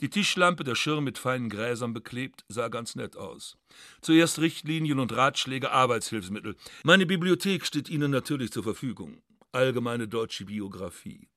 [0.00, 3.58] Die Tischlampe, der Schirm mit feinen Gräsern beklebt, sah ganz nett aus.
[4.00, 6.56] Zuerst Richtlinien und Ratschläge, Arbeitshilfsmittel.
[6.84, 9.22] Meine Bibliothek steht Ihnen natürlich zur Verfügung.
[9.50, 11.28] Allgemeine deutsche Biografie.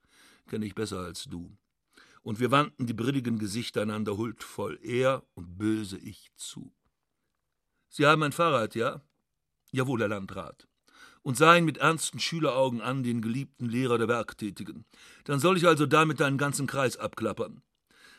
[0.48, 1.58] Kenne ich besser als du
[2.22, 6.74] und wir wandten die brilligen Gesichter einander huldvoll, er und böse ich, zu.
[7.90, 9.02] Sie haben ein Fahrrad, ja?
[9.72, 10.68] Jawohl, Herr Landrat.
[11.24, 14.86] Und sah ihn mit ernsten Schüleraugen an, den geliebten Lehrer der Werktätigen.
[15.24, 17.62] Dann soll ich also damit einen ganzen Kreis abklappern.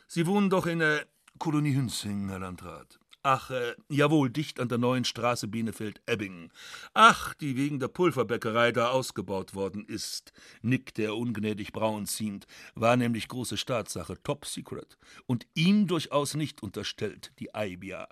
[0.06, 1.06] Sie wohnen doch in der
[1.38, 3.00] Kolonie Hünzing, Herr Landrat.
[3.24, 6.50] Ach, äh, jawohl, dicht an der neuen Straße Bienefeld-Ebbingen.
[6.92, 12.96] Ach, die wegen der Pulverbäckerei da ausgebaut worden ist, nickte er ungnädig braun ziehend, war
[12.96, 18.08] nämlich große Staatssache, top secret, und ihm durchaus nicht unterstellt, die Eibia.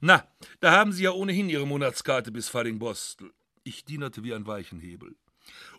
[0.00, 0.26] Na,
[0.58, 3.32] da haben Sie ja ohnehin Ihre Monatskarte bis Fallingbostel.
[3.62, 5.14] Ich dienerte wie ein Weichenhebel.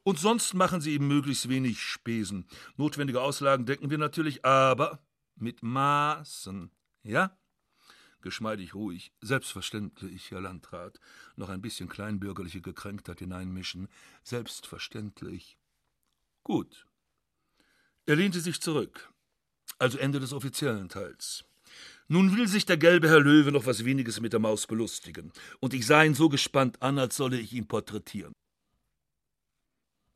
[0.04, 2.48] Und sonst machen Sie eben möglichst wenig Spesen.
[2.78, 5.04] Notwendige Auslagen decken wir natürlich, aber
[5.36, 6.72] Mit Maßen,
[7.04, 7.36] ja?
[8.22, 9.12] Geschmeidig ruhig.
[9.22, 11.00] Selbstverständlich, Herr Landrat.
[11.36, 13.88] Noch ein bisschen kleinbürgerliche Gekränktheit hineinmischen.
[14.24, 15.58] Selbstverständlich.
[16.44, 16.88] Gut.
[18.06, 19.12] Er lehnte sich zurück.
[19.80, 21.46] Also Ende des offiziellen Teils.
[22.08, 25.74] Nun will sich der gelbe Herr Löwe noch was weniges mit der Maus belustigen, und
[25.74, 28.34] ich sah ihn so gespannt an, als solle ich ihn porträtieren.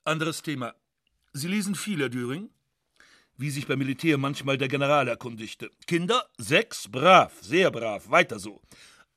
[0.03, 0.75] Anderes Thema.
[1.31, 2.49] Sie lesen viel, Herr Düring?
[3.37, 5.69] Wie sich beim Militär manchmal der General erkundigte.
[5.87, 6.29] Kinder?
[6.37, 6.87] Sechs?
[6.87, 8.61] Brav, sehr brav, weiter so.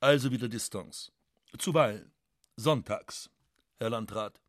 [0.01, 1.11] Also wieder Distanz.
[1.57, 2.11] Zuweilen.
[2.57, 3.29] Sonntags,
[3.79, 4.41] Herr Landrat.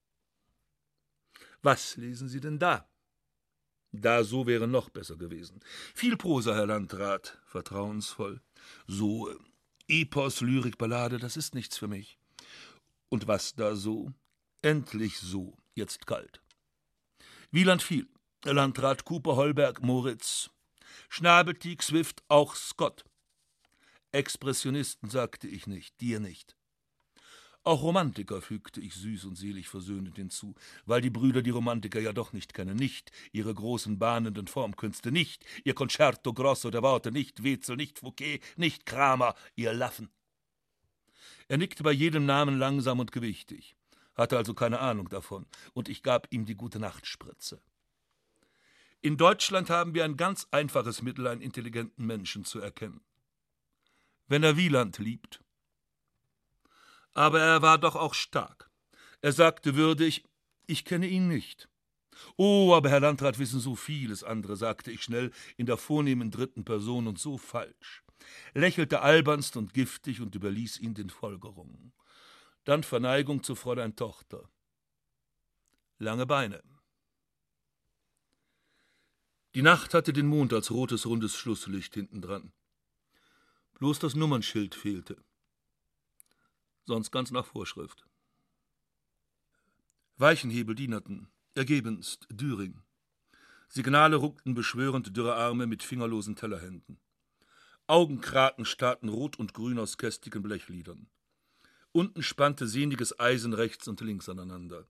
[1.62, 2.88] Was lesen Sie denn da?
[3.92, 5.61] Da so wäre noch besser gewesen.
[5.94, 8.40] Viel Prosa, Herr Landrat, vertrauensvoll.
[8.87, 9.37] So äh,
[9.88, 12.18] Epos, Lyrik, Ballade, das ist nichts für mich.
[13.09, 14.12] Und was da so?
[14.62, 16.40] Endlich so, jetzt kalt.
[17.50, 18.09] Wieland viel.
[18.44, 20.50] Landrat Cooper, Holberg, Moritz.
[21.11, 23.05] Schnabeltieg, Swift, auch Scott.
[24.12, 26.57] Expressionisten sagte ich nicht, dir nicht.
[27.62, 30.55] Auch Romantiker fügte ich süß und selig versöhnend hinzu,
[30.87, 35.44] weil die Brüder die Romantiker ja doch nicht kennen, nicht ihre großen bahnenden Formkünste, nicht
[35.64, 40.09] ihr Concerto Grosso der Worte, nicht Wetzel, nicht Fouquet, nicht Kramer, ihr Laffen.
[41.48, 43.76] Er nickte bei jedem Namen langsam und gewichtig,
[44.14, 47.61] hatte also keine Ahnung davon, und ich gab ihm die gute Nachtspritze.
[49.03, 53.01] In Deutschland haben wir ein ganz einfaches Mittel, einen intelligenten Menschen zu erkennen.
[54.29, 55.43] Wenn er Wieland liebt,
[57.13, 58.71] aber er war doch auch stark.
[59.23, 60.25] Er sagte würdig,
[60.67, 61.69] ich kenne ihn nicht.
[62.37, 66.65] Oh, aber Herr Landrat wissen so vieles andere, sagte ich schnell in der vornehmen dritten
[66.65, 68.05] Person und so falsch,
[68.55, 71.93] lächelte albernst und giftig und überließ ihn den Folgerungen.
[72.65, 74.49] Dann Verneigung zu Fräulein Tochter.
[75.99, 76.63] Lange Beine.
[79.55, 82.53] Die Nacht hatte den Mond als rotes rundes Schlusslicht hintendran.
[83.75, 85.17] Bloß das Nummernschild fehlte
[86.91, 88.05] sonst ganz nach Vorschrift.
[90.17, 92.83] Weichenhebel dienerten, ergebenst, Düring.
[93.69, 96.99] Signale ruckten beschwörend dürre Arme mit fingerlosen Tellerhänden.
[97.87, 101.09] Augenkraken starrten rot und grün aus kästigen Blechliedern.
[101.93, 104.89] Unten spannte sehniges Eisen rechts und links aneinander.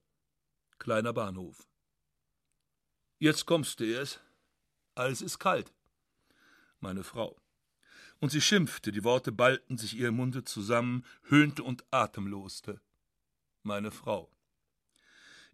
[0.79, 1.67] Kleiner Bahnhof.
[3.19, 4.21] Jetzt kommst du erst.
[5.01, 5.73] Alles ist kalt.
[6.79, 7.41] Meine Frau
[8.21, 12.79] und sie schimpfte, die Worte ballten sich ihr im Munde zusammen, höhnte und atemloste.
[13.63, 14.31] Meine Frau.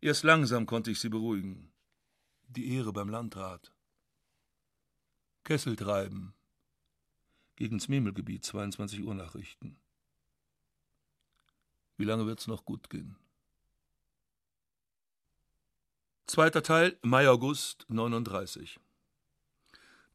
[0.02, 1.72] Erst langsam konnte ich sie beruhigen.
[2.50, 3.74] Die Ehre beim Landrat.
[5.46, 6.34] Kessel treiben.
[7.56, 9.80] Gegens Memelgebiet, 22 Uhr Nachrichten.
[11.96, 13.16] Wie lange wird's noch gut gehen?
[16.28, 18.78] Zweiter Teil, Mai, August 39.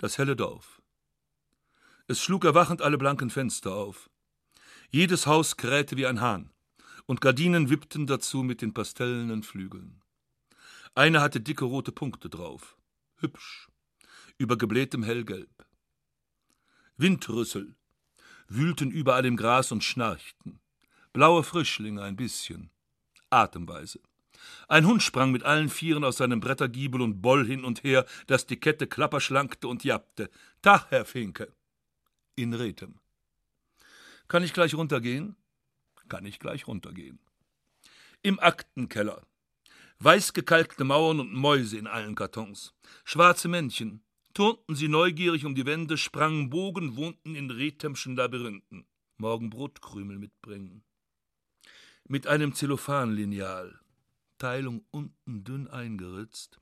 [0.03, 0.83] Das helle Dorf.
[2.09, 4.11] Es schlug erwachend alle blanken Fenster auf.
[4.91, 6.51] Jedes Haus krähte wie ein Hahn,
[7.07, 10.03] und Gardinen wippten dazu mit den pastellenen Flügeln.
[10.97, 12.77] Eine hatte dicke rote Punkte drauf,
[13.19, 13.69] hübsch,
[14.39, 15.65] über geblähtem Hellgelb.
[16.97, 17.77] Windrüssel
[18.49, 20.61] wühlten überall im Gras und schnarchten.
[21.13, 22.73] Blaue Frischlinge ein bisschen,
[23.31, 24.01] atemweise.
[24.69, 28.47] Ein Hund sprang mit allen Vieren aus seinem Brettergiebel und boll hin und her, dass
[28.47, 30.31] die Kette klapperschlankte und jappte.
[30.63, 31.53] Tag, Herr Finke
[32.37, 32.95] in Rethem.
[34.29, 35.37] Kann ich gleich runtergehen?
[36.09, 37.19] Kann ich gleich runtergehen.
[38.23, 39.27] Im Aktenkeller.
[39.99, 42.75] Weißgekalkte Mauern und Mäuse in allen Kartons.
[43.05, 44.03] Schwarze Männchen.
[44.35, 48.87] Turnten sie neugierig um die Wände, sprangen Bogen, wohnten in Rethemschen Labyrinthen.
[49.19, 50.83] Morgen Brotkrümel mitbringen.
[52.09, 53.79] Mit einem Zellophanlineal,
[54.43, 56.59] Teilung unten dünn eingeritzt,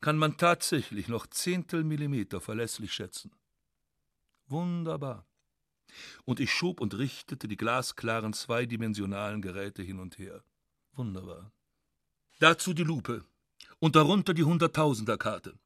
[0.00, 3.32] kann man tatsächlich noch Zehntel Millimeter verlässlich schätzen.
[4.46, 5.26] Wunderbar.
[6.24, 10.44] Und ich schob und richtete die glasklaren zweidimensionalen Geräte hin und her.
[10.92, 11.50] Wunderbar.
[12.38, 13.24] Dazu die Lupe
[13.80, 15.58] und darunter die Hunderttausenderkarte.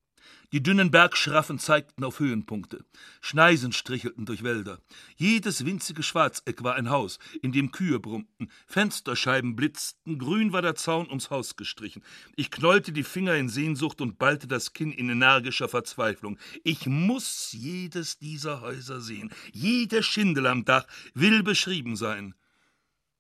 [0.53, 2.85] Die dünnen Bergschraffen zeigten auf Höhenpunkte.
[3.21, 4.81] Schneisen strichelten durch Wälder.
[5.17, 8.51] Jedes winzige Schwarzeck war ein Haus, in dem Kühe brummten.
[8.67, 10.19] Fensterscheiben blitzten.
[10.19, 12.03] Grün war der Zaun ums Haus gestrichen.
[12.35, 16.39] Ich knollte die Finger in Sehnsucht und ballte das Kinn in energischer Verzweiflung.
[16.65, 19.31] Ich muss jedes dieser Häuser sehen.
[19.53, 22.35] Jede Schindel am Dach will beschrieben sein.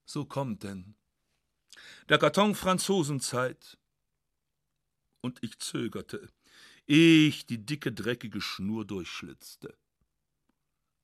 [0.06, 0.94] So kommt denn.
[2.08, 3.76] Der Karton Franzosenzeit.
[5.20, 6.30] Und ich zögerte
[6.88, 9.76] ich die dicke, dreckige Schnur durchschlitzte.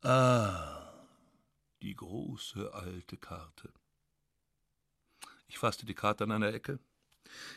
[0.03, 1.07] Ah,
[1.83, 3.73] die große alte Karte.
[5.47, 6.79] Ich fasste die Karte an einer Ecke.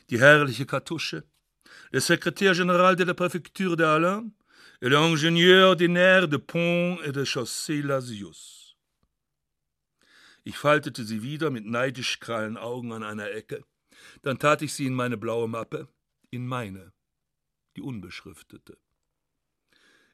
[0.10, 1.24] Die herrliche Kartusche.
[1.92, 4.32] Der Sekretär General de la Präfektur de Alain,
[4.82, 8.76] et l'ingénieur des de Pont et de Chaussée Lasius.
[10.44, 13.64] Ich faltete sie wieder mit neidisch krallen Augen an einer Ecke,
[14.22, 15.88] dann tat ich sie in meine blaue Mappe,
[16.30, 16.94] in meine,
[17.78, 18.78] die unbeschriftete.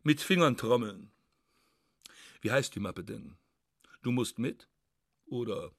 [0.04, 1.12] Mit Fingern trommeln.
[2.42, 3.38] Wie heißt die Mappe denn?
[4.02, 4.68] Du musst mit?
[5.26, 5.72] Oder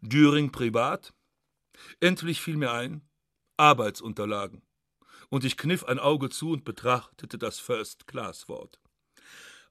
[0.00, 1.12] Düring privat?
[2.00, 3.06] Endlich fiel mir ein,
[3.58, 4.62] Arbeitsunterlagen.
[5.28, 8.80] Und ich kniff ein Auge zu und betrachtete das First-Class-Wort.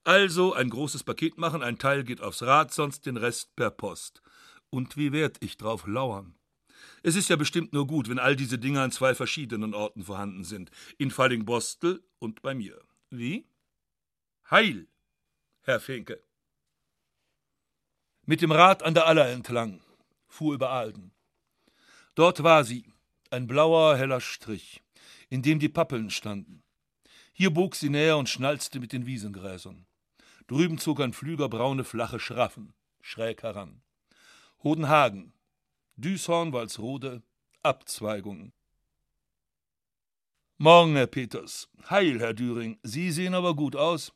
[0.03, 4.21] Also ein großes Paket machen, ein Teil geht aufs Rad, sonst den Rest per Post.
[4.69, 6.35] Und wie werd ich drauf lauern?
[7.03, 10.43] Es ist ja bestimmt nur gut, wenn all diese Dinge an zwei verschiedenen Orten vorhanden
[10.43, 10.71] sind.
[10.97, 12.81] In Fallingbostel und bei mir.
[13.09, 13.47] Wie?
[14.49, 14.87] Heil,
[15.61, 16.21] Herr Finke.
[18.25, 19.81] Mit dem Rad an der Aller entlang,
[20.27, 21.11] fuhr über Alden.
[22.15, 22.91] Dort war sie,
[23.29, 24.81] ein blauer, heller Strich,
[25.29, 26.63] in dem die Pappeln standen.
[27.33, 29.85] Hier bog sie näher und schnalzte mit den Wiesengräsern.
[30.47, 33.81] Drüben zog ein Flüger braune, flache Schraffen, schräg heran.
[34.63, 35.33] Hodenhagen,
[35.97, 37.23] Düshorn, Walsrode,
[37.63, 38.51] Abzweigungen.
[40.57, 41.69] Morgen, Herr Peters.
[41.89, 42.77] Heil, Herr Düring.
[42.83, 44.13] Sie sehen aber gut aus.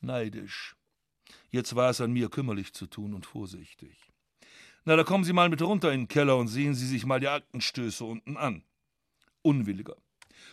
[0.00, 0.76] Neidisch.
[1.50, 4.10] Jetzt war es an mir, kümmerlich zu tun und vorsichtig.
[4.86, 7.20] Na, da kommen Sie mal mit runter in den Keller und sehen Sie sich mal
[7.20, 8.64] die Aktenstöße unten an.
[9.42, 9.96] Unwilliger.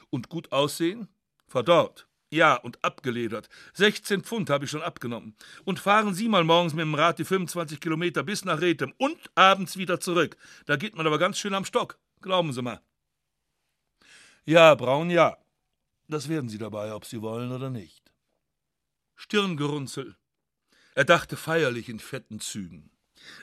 [0.09, 1.07] Und gut aussehen?
[1.47, 2.09] Verdorrt.
[2.35, 3.47] Ja, und abgeledert.
[3.75, 5.37] 16 Pfund habe ich schon abgenommen.
[5.63, 9.17] Und fahren Sie mal morgens mit dem Rad die 25 Kilometer bis nach Rethem und
[9.35, 10.35] abends wieder zurück.
[10.65, 11.97] Da geht man aber ganz schön am Stock.
[12.19, 12.81] Glauben Sie mal.
[14.43, 15.37] Ja, Braun, ja.
[16.09, 18.11] Das werden Sie dabei, ob Sie wollen oder nicht.
[19.15, 20.17] Stirngerunzel.
[20.93, 22.91] Er dachte feierlich in fetten Zügen,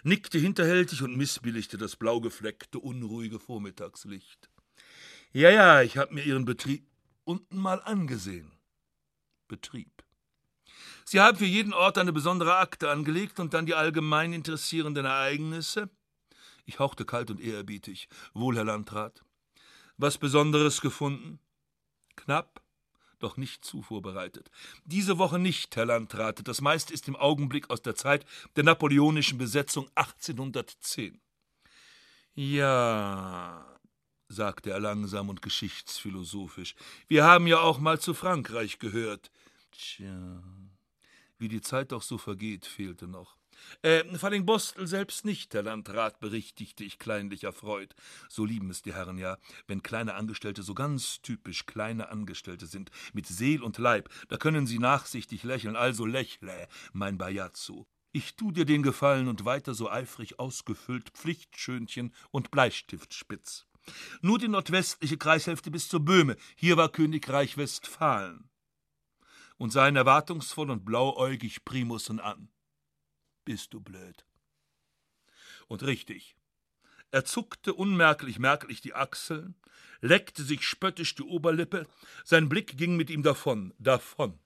[0.02, 4.50] nickte hinterhältig und missbilligte das blau gefleckte, unruhige Vormittagslicht.
[5.32, 6.86] Ja, ja, ich habe mir Ihren Betrieb
[7.24, 8.52] unten mal angesehen.
[9.52, 10.02] Betrieb.
[11.04, 15.90] Sie haben für jeden Ort eine besondere Akte angelegt und dann die allgemein interessierenden Ereignisse?
[16.64, 18.08] Ich hauchte kalt und ehrerbietig.
[18.32, 19.22] Wohl, Herr Landrat.
[19.98, 21.38] Was Besonderes gefunden?
[22.16, 22.62] Knapp,
[23.18, 24.50] doch nicht zu vorbereitet.
[24.86, 26.48] Diese Woche nicht, Herr Landrat.
[26.48, 28.24] Das meiste ist im Augenblick aus der Zeit
[28.56, 31.20] der napoleonischen Besetzung 1810.
[32.34, 33.66] Ja,
[34.28, 36.74] sagte er langsam und geschichtsphilosophisch.
[37.06, 39.30] Wir haben ja auch mal zu Frankreich gehört.
[39.72, 40.42] Tja,
[41.38, 43.36] wie die Zeit doch so vergeht, fehlte noch.
[43.82, 47.94] Äh, Fallingbostel selbst nicht, Herr Landrat, berichtigte ich kleinlich erfreut.
[48.28, 52.90] So lieben es die Herren ja, wenn kleine Angestellte so ganz typisch kleine Angestellte sind,
[53.12, 57.86] mit Seel und Leib, da können sie nachsichtig lächeln, also lächle, mein Bajazzo.
[58.12, 63.66] Ich tu dir den Gefallen und weiter so eifrig ausgefüllt Pflichtschönchen und Bleistiftspitz.
[64.20, 68.51] Nur die nordwestliche Kreishälfte bis zur Böhme, hier war Königreich Westfalen.
[69.62, 72.48] Und sah ihn erwartungsvoll und blauäugig Primusen an.
[73.44, 74.26] Bist du blöd.
[75.68, 76.34] Und richtig.
[77.12, 79.54] Er zuckte unmerklich merklich die Achseln,
[80.00, 81.86] leckte sich spöttisch die Oberlippe,
[82.24, 84.40] sein Blick ging mit ihm davon, davon,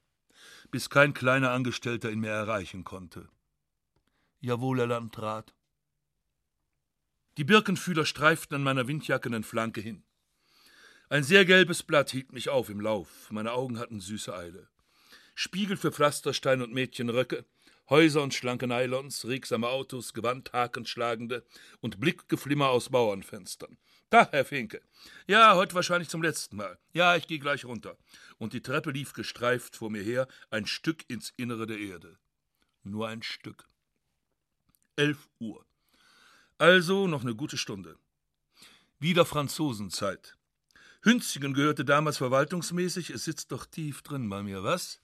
[0.70, 3.26] bis kein kleiner Angestellter ihn mehr erreichen konnte.
[4.40, 5.54] Jawohl, Herr Landrat.
[7.38, 10.04] Die Birkenfühler streiften an meiner windjackenen Flanke hin.
[11.08, 14.68] Ein sehr gelbes Blatt hielt mich auf im Lauf, meine Augen hatten süße Eile.
[15.38, 17.44] Spiegel für Pflasterstein und Mädchenröcke,
[17.90, 21.44] Häuser und schlanke Nylons, regsame Autos, Gewandhakenschlagende
[21.80, 23.76] und Blickgeflimmer aus Bauernfenstern.
[24.08, 24.80] Da, Herr Finke.
[25.26, 26.78] Ja, heute wahrscheinlich zum letzten Mal.
[26.94, 27.98] Ja, ich gehe gleich runter.
[28.38, 32.16] Und die Treppe lief gestreift vor mir her, ein Stück ins Innere der Erde.
[32.82, 33.68] Nur ein Stück.
[34.96, 35.66] Elf Uhr.
[36.56, 37.98] Also noch eine gute Stunde.
[38.98, 40.34] Wieder Franzosenzeit.
[41.04, 44.98] Hünzigen gehörte damals verwaltungsmäßig, es sitzt doch tief drin bei mir, was?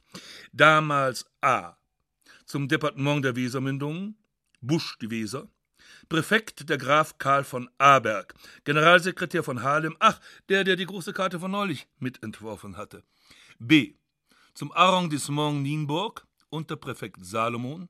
[0.52, 1.76] Damals A.
[2.44, 4.16] Zum Departement der Wesermündungen,
[4.60, 5.48] Busch die Weser,
[6.08, 8.34] Präfekt der Graf Karl von Aberg,
[8.64, 13.04] Generalsekretär von Haarlem, ach, der, der die große Karte von neulich mitentworfen hatte.
[13.58, 13.94] B.
[14.54, 17.88] Zum Arrondissement Nienburg, Unterpräfekt Salomon.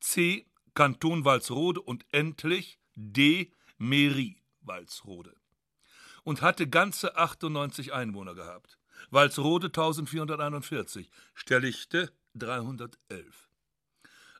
[0.00, 0.46] C.
[0.74, 3.50] Kanton Walsrode und endlich D.
[3.78, 5.34] Mairie Walsrode.
[6.22, 8.78] Und hatte ganze 98 Einwohner gehabt.
[9.10, 13.48] Walsrode 1441, Sterlichte 311.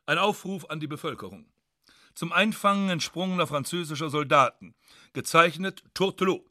[0.05, 1.45] Ein Aufruf an die Bevölkerung.
[2.13, 4.75] Zum Einfangen entsprungener französischer Soldaten.
[5.13, 6.45] Gezeichnet Tourtelot.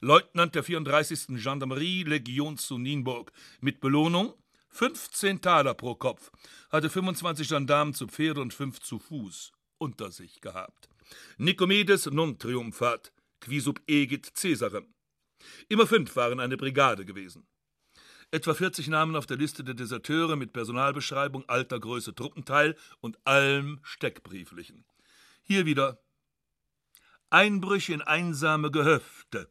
[0.00, 1.42] Leutnant der 34.
[1.42, 3.32] Gendarmerie Legion zu Nienburg.
[3.60, 4.34] Mit Belohnung
[4.70, 6.30] 15 Taler pro Kopf.
[6.70, 10.88] Hatte 25 Gendarmen zu Pferde und 5 zu Fuß unter sich gehabt.
[11.38, 14.91] Nikomedes non triumphat, qui sub egit Caesarem.
[15.68, 17.46] Immer fünf waren eine Brigade gewesen.
[18.30, 23.80] Etwa 40 Namen auf der Liste der Deserteure mit Personalbeschreibung, Alter, Größe, Truppenteil und allem
[23.82, 24.84] Steckbrieflichen.
[25.42, 26.02] Hier wieder
[27.28, 29.48] Einbrüche in einsame Gehöfte,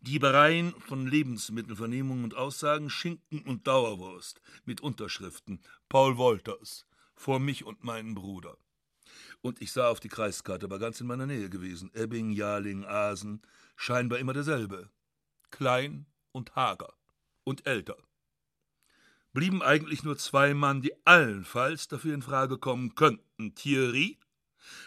[0.00, 7.84] Diebereien von Lebensmittelvernehmungen und Aussagen, Schinken und Dauerwurst mit Unterschriften Paul Wolters vor mich und
[7.84, 8.56] meinen Bruder.
[9.42, 11.90] Und ich sah auf die Kreiskarte, war ganz in meiner Nähe gewesen.
[11.94, 13.42] Ebbing, Jarling, Asen,
[13.76, 14.90] scheinbar immer derselbe.
[15.50, 16.92] Klein und hager
[17.44, 17.96] und älter.
[19.32, 23.54] Blieben eigentlich nur zwei Mann, die allenfalls dafür in Frage kommen könnten.
[23.54, 24.18] Thierry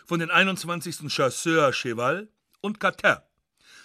[0.05, 1.11] von den 21.
[1.11, 2.29] Chasseur Cheval
[2.61, 3.17] und Catin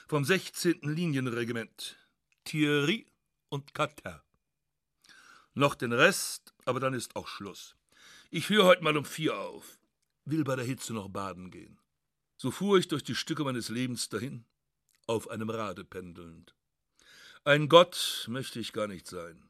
[0.09, 0.81] vom 16.
[0.83, 1.97] Linienregiment.
[2.45, 3.07] Thierry
[3.51, 4.21] und Catin.
[5.55, 7.77] Noch den Rest, aber dann ist auch Schluss.
[8.31, 9.79] Ich führe heute mal um vier auf,
[10.25, 11.79] will bei der Hitze noch baden gehen.
[12.37, 14.45] So fuhr ich durch die Stücke meines Lebens dahin,
[15.07, 16.55] auf einem Rade pendelnd.
[17.45, 19.49] Ein Gott möchte ich gar nicht sein.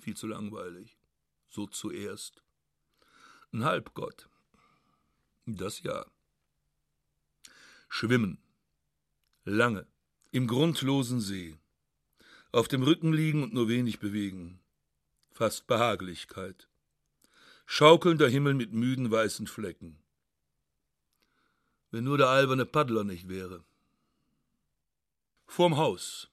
[0.00, 0.96] Viel zu langweilig.
[1.48, 2.42] So zuerst.
[3.52, 4.28] Ein Halbgott.
[5.46, 6.06] Das ja.
[7.88, 8.38] Schwimmen.
[9.44, 9.86] Lange.
[10.30, 11.56] Im grundlosen See.
[12.52, 14.60] Auf dem Rücken liegen und nur wenig bewegen.
[15.32, 16.68] Fast Behaglichkeit
[17.70, 20.02] schaukelnder Himmel mit müden weißen Flecken.
[21.90, 23.62] Wenn nur der alberne Paddler nicht wäre.
[25.46, 26.30] Vorm Haus.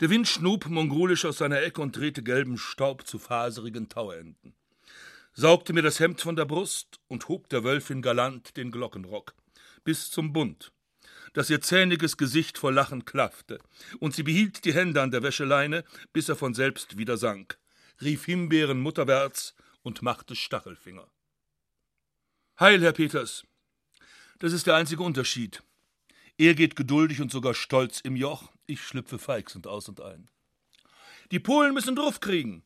[0.00, 4.54] Der Wind schnub mongolisch aus seiner Ecke und drehte gelben Staub zu faserigen Tauenden.
[5.32, 9.34] Saugte mir das Hemd von der Brust und hob der Wölfin galant den Glockenrock.
[9.82, 10.72] Bis zum Bund,
[11.32, 13.58] dass ihr zähniges Gesicht vor Lachen klaffte,
[13.98, 17.58] und sie behielt die Hände an der Wäscheleine, bis er von selbst wieder sank,
[18.00, 21.08] rief Himbeeren mutterwärts und machte Stachelfinger.
[22.60, 23.44] Heil, Herr Peters.
[24.38, 25.62] Das ist der einzige Unterschied.
[26.36, 30.30] Er geht geduldig und sogar stolz im Joch, ich schlüpfe feixend aus und ein.
[31.32, 32.64] Die Polen müssen Druff kriegen.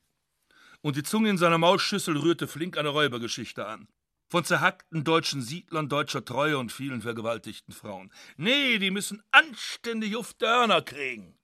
[0.82, 3.88] Und die Zunge in seiner Maulschüssel rührte flink eine Räubergeschichte an.
[4.28, 8.12] Von zerhackten deutschen Siedlern, deutscher Treue und vielen vergewaltigten Frauen.
[8.36, 11.38] Nee, die müssen anständig auf Dörner kriegen.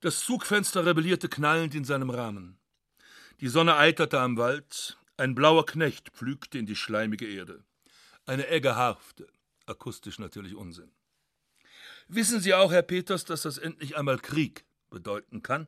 [0.00, 2.58] Das Zugfenster rebellierte knallend in seinem Rahmen.
[3.40, 7.64] Die Sonne eiterte am Wald, ein blauer Knecht pflügte in die schleimige Erde.
[8.26, 9.26] Eine Egge harfte,
[9.66, 10.92] akustisch natürlich Unsinn.
[12.08, 15.66] Wissen Sie auch, Herr Peters, dass das endlich einmal Krieg bedeuten kann?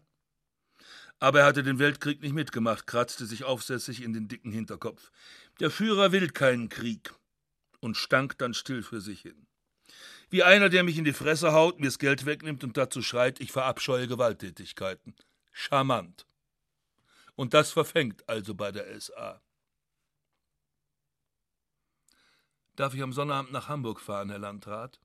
[1.19, 5.11] Aber er hatte den Weltkrieg nicht mitgemacht, kratzte sich aufsässig in den dicken Hinterkopf.
[5.61, 7.15] Der Führer will keinen Krieg
[7.81, 9.47] und stank dann still für sich hin.
[10.29, 13.53] Wie einer, der mich in die Fresse haut, mir's Geld wegnimmt und dazu schreit, ich
[13.53, 15.15] verabscheue Gewalttätigkeiten.
[15.53, 16.27] Charmant.
[17.35, 19.41] Und das verfängt also bei der SA.
[22.75, 25.01] Darf ich am Sonnabend nach Hamburg fahren, Herr Landrat?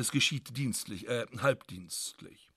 [0.00, 2.50] Es geschieht dienstlich, äh, halbdienstlich.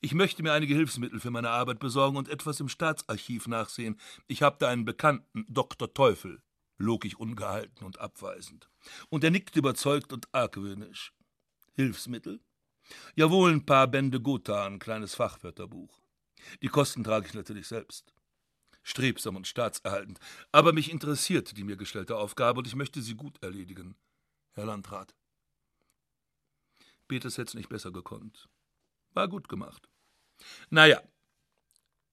[0.00, 3.98] Ich möchte mir einige Hilfsmittel für meine Arbeit besorgen und etwas im Staatsarchiv nachsehen.
[4.28, 5.92] Ich habe da einen Bekannten, Dr.
[5.92, 6.40] Teufel,
[6.78, 8.70] log ich ungehalten und abweisend.
[9.08, 11.12] Und er nickte überzeugt und argwöhnisch.
[11.72, 12.38] Hilfsmittel?
[13.16, 16.00] Jawohl, ein paar Bände Gotha, ein kleines Fachwörterbuch.
[16.62, 18.14] Die Kosten trage ich natürlich selbst.
[18.84, 20.20] Strebsam und staatserhaltend.
[20.52, 23.96] Aber mich interessiert die mir gestellte Aufgabe und ich möchte sie gut erledigen,
[24.52, 25.12] Herr Landrat.
[27.08, 28.48] Peters hätte es nicht besser gekonnt.
[29.12, 29.88] War gut gemacht.
[30.70, 31.02] Naja,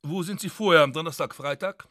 [0.04, 1.88] wo sind Sie vorher, am Donnerstag, Freitag?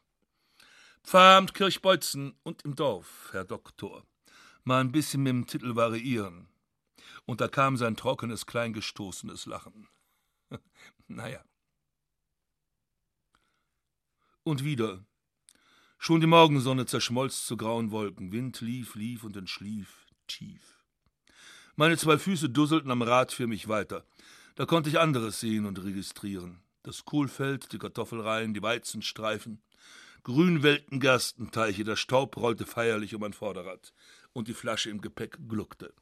[1.05, 4.05] Pfarramt Kirchbeutzen und im Dorf, Herr Doktor.
[4.65, 6.49] Mal ein bisschen mit dem Titel variieren.
[7.25, 9.89] Und da kam sein trockenes, kleingestoßenes Lachen.
[11.07, 11.45] naja.
[14.43, 15.05] Und wieder.
[15.99, 18.33] Schon die Morgensonne zerschmolz zu grauen Wolken.
[18.33, 20.80] Wind lief, lief und entschlief tief.
[21.81, 24.05] Meine zwei Füße dusselten am Rad für mich weiter.
[24.55, 26.61] Da konnte ich anderes sehen und registrieren.
[26.83, 29.63] Das Kohlfeld, die Kartoffelreihen, die Weizenstreifen,
[30.23, 33.95] Gerstenteiche, der Staub rollte feierlich um mein Vorderrad
[34.35, 35.95] und die Flasche im Gepäck gluckte.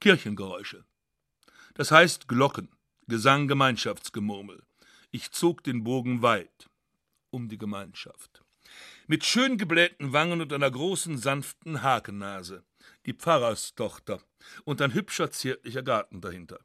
[0.00, 0.84] Kirchengeräusche.
[1.74, 2.68] Das heißt Glocken,
[3.08, 4.62] Gesang, Gemeinschaftsgemurmel.
[5.10, 6.70] Ich zog den Bogen weit
[7.30, 8.44] um die Gemeinschaft.
[9.08, 12.62] Mit schön geblähten Wangen und einer großen, sanften Hakennase.
[13.06, 14.20] Die Pfarrerstochter
[14.64, 16.60] und ein hübscher, zärtlicher Garten dahinter.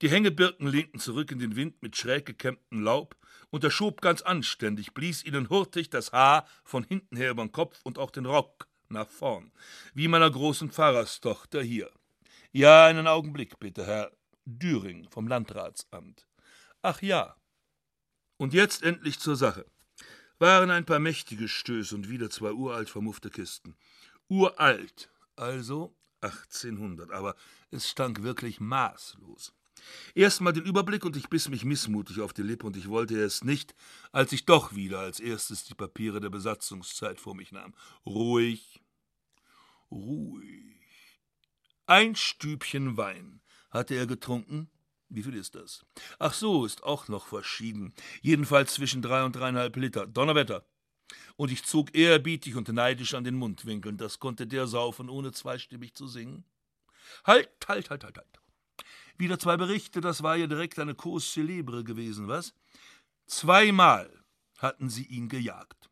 [0.00, 3.16] Die Hängebirken lehnten zurück in den Wind mit schräg gekämmtem Laub,
[3.52, 7.80] und er schob ganz anständig, blies ihnen hurtig das Haar von hinten her übern Kopf
[7.84, 9.52] und auch den Rock nach vorn,
[9.94, 11.90] wie meiner großen Pfarrerstochter hier.
[12.50, 14.10] Ja, einen Augenblick, bitte, Herr
[14.44, 16.26] Düring vom Landratsamt.
[16.80, 17.36] Ach ja.
[18.38, 19.66] Und jetzt endlich zur Sache
[20.38, 23.76] waren ein paar mächtige Stöße und wieder zwei uralt vermuffte Kisten.
[24.28, 25.11] Uralt,
[25.42, 27.34] also 1800, aber
[27.70, 29.52] es stank wirklich maßlos.
[30.14, 33.42] Erstmal den Überblick und ich biss mich missmutig auf die Lippe und ich wollte es
[33.42, 33.74] nicht,
[34.12, 37.74] als ich doch wieder als erstes die Papiere der Besatzungszeit vor mich nahm.
[38.06, 38.82] Ruhig,
[39.90, 41.20] ruhig.
[41.86, 43.40] Ein Stübchen Wein
[43.70, 44.70] hatte er getrunken.
[45.08, 45.84] Wie viel ist das?
[46.18, 47.92] Ach so, ist auch noch verschieden.
[48.22, 50.06] Jedenfalls zwischen drei und dreieinhalb Liter.
[50.06, 50.64] Donnerwetter.
[51.36, 53.96] Und ich zog ehrerbietig und neidisch an den Mundwinkeln.
[53.96, 56.44] Das konnte der saufen, ohne zweistimmig zu singen.
[57.24, 58.40] Halt, halt, halt, halt, halt.
[59.18, 62.54] Wieder zwei Berichte, das war ja direkt eine Cause célèbre gewesen, was?
[63.26, 64.24] Zweimal
[64.58, 65.90] hatten sie ihn gejagt.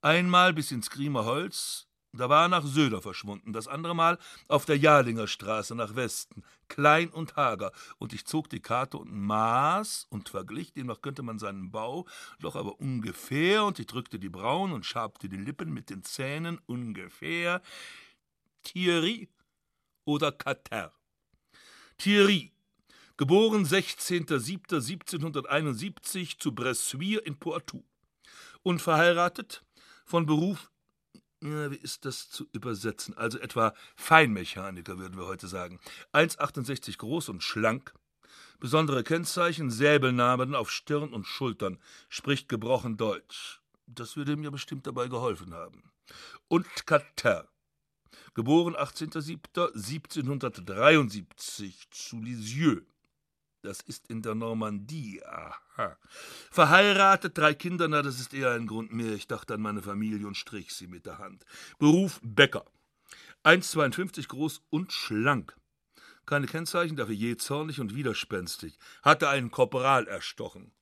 [0.00, 4.64] Einmal bis ins Griemer Holz, da war er nach Söder verschwunden, das andere Mal auf
[4.64, 10.08] der Jalinger Straße nach Westen, klein und hager, und ich zog die Karte und maß
[10.10, 12.06] und verglich, demnach könnte man seinen Bau,
[12.40, 16.58] doch aber ungefähr, und ich drückte die Brauen und schabte die Lippen mit den Zähnen,
[16.66, 17.62] ungefähr,
[18.62, 19.28] Thierry
[20.04, 20.92] oder Cater.
[21.96, 22.52] Thierry,
[23.16, 27.84] geboren 16.07.1771 zu Bressuire in Poitou.
[28.62, 29.64] Und verheiratet,
[30.04, 30.69] von Beruf
[31.42, 33.16] ja, wie ist das zu übersetzen?
[33.16, 35.80] Also etwa Feinmechaniker, würden wir heute sagen.
[36.12, 37.94] 1,68 groß und schlank.
[38.58, 41.78] Besondere Kennzeichen, Säbelnamen auf Stirn und Schultern.
[42.08, 43.60] Spricht gebrochen Deutsch.
[43.86, 45.90] Das würde mir bestimmt dabei geholfen haben.
[46.48, 47.48] Und Cater.
[48.34, 52.82] Geboren 18.07.1773 zu Lisieux.
[53.62, 55.22] Das ist in der Normandie.
[55.24, 55.98] Aha.
[56.50, 59.12] Verheiratet, drei Kinder, na, das ist eher ein Grund mehr.
[59.12, 61.44] Ich dachte an meine Familie und strich sie mit der Hand.
[61.78, 62.64] Beruf Bäcker.
[63.44, 65.56] 1,52 groß und schlank.
[66.24, 68.78] Keine Kennzeichen, dafür je zornig und widerspenstig.
[69.02, 70.72] Hatte einen Korporal erstochen.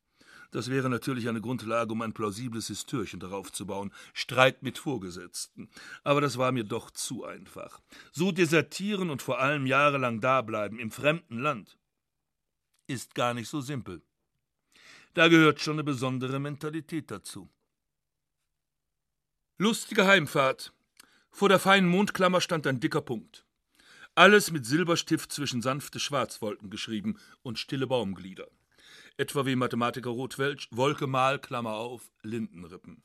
[0.52, 3.92] Das wäre natürlich eine Grundlage, um ein plausibles Histörchen darauf zu bauen.
[4.14, 5.68] Streit mit Vorgesetzten.
[6.04, 7.80] Aber das war mir doch zu einfach.
[8.12, 11.76] So desertieren und vor allem jahrelang dableiben im fremden Land
[12.88, 14.02] ist gar nicht so simpel.
[15.14, 17.48] Da gehört schon eine besondere Mentalität dazu.
[19.58, 20.72] Lustige Heimfahrt.
[21.30, 23.44] Vor der feinen Mondklammer stand ein dicker Punkt.
[24.14, 28.48] Alles mit Silberstift zwischen sanfte Schwarzwolken geschrieben und stille Baumglieder.
[29.16, 33.02] Etwa wie Mathematiker Rotwelsch, Wolke mal, Klammer auf, Lindenrippen.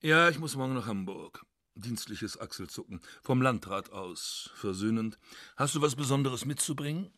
[0.00, 1.44] Ja, ich muss morgen nach Hamburg.
[1.74, 3.00] Dienstliches Achselzucken.
[3.22, 4.50] Vom Landrat aus.
[4.54, 5.18] Versöhnend.
[5.56, 7.10] Hast du was Besonderes mitzubringen?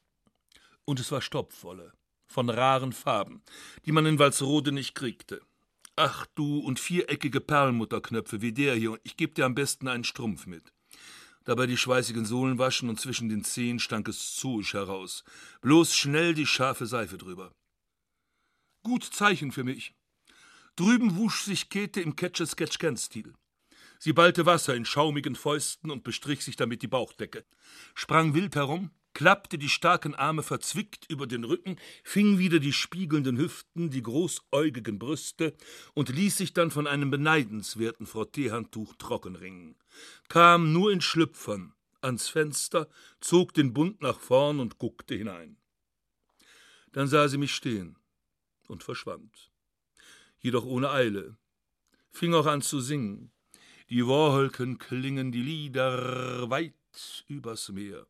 [0.85, 1.93] Und es war Stopfwolle.
[2.27, 3.43] Von raren Farben,
[3.85, 5.41] die man in Walsrode nicht kriegte.
[5.97, 10.47] Ach du, und viereckige Perlmutterknöpfe wie der hier, ich geb dir am besten einen Strumpf
[10.47, 10.73] mit.
[11.45, 15.25] Dabei die schweißigen Sohlen waschen und zwischen den Zehen stank es zooisch heraus.
[15.61, 17.53] Bloß schnell die scharfe Seife drüber.
[18.83, 19.95] Gut Zeichen für mich.
[20.77, 23.35] Drüben wusch sich Käthe im Catch-a-Sketch-Can-Stil.
[23.99, 27.45] Sie ballte Wasser in schaumigen Fäusten und bestrich sich damit die Bauchdecke,
[27.95, 33.39] sprang wild herum, klappte die starken Arme verzwickt über den Rücken, fing wieder die spiegelnden
[33.39, 35.55] Hüften, die großäugigen Brüste
[35.95, 39.77] und ließ sich dann von einem beneidenswerten Frotteehandtuch trockenringen,
[40.29, 42.89] kam nur in Schlüpfern ans Fenster,
[43.21, 45.57] zog den Bund nach vorn und guckte hinein.
[46.93, 47.97] Dann sah sie mich stehen
[48.69, 49.51] und verschwand,
[50.39, 51.37] jedoch ohne Eile,
[52.11, 53.31] fing auch an zu singen.
[53.91, 56.75] Die Wolken klingen die Lieder weit
[57.29, 58.07] übers Meer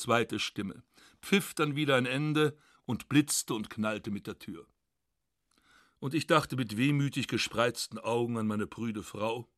[0.00, 0.82] zweite Stimme,
[1.22, 4.66] pfiff dann wieder ein Ende und blitzte und knallte mit der Tür.
[5.98, 9.48] Und ich dachte mit wehmütig gespreizten Augen an meine prüde Frau,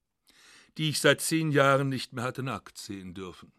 [0.76, 3.52] die ich seit zehn Jahren nicht mehr hatte nackt sehen dürfen.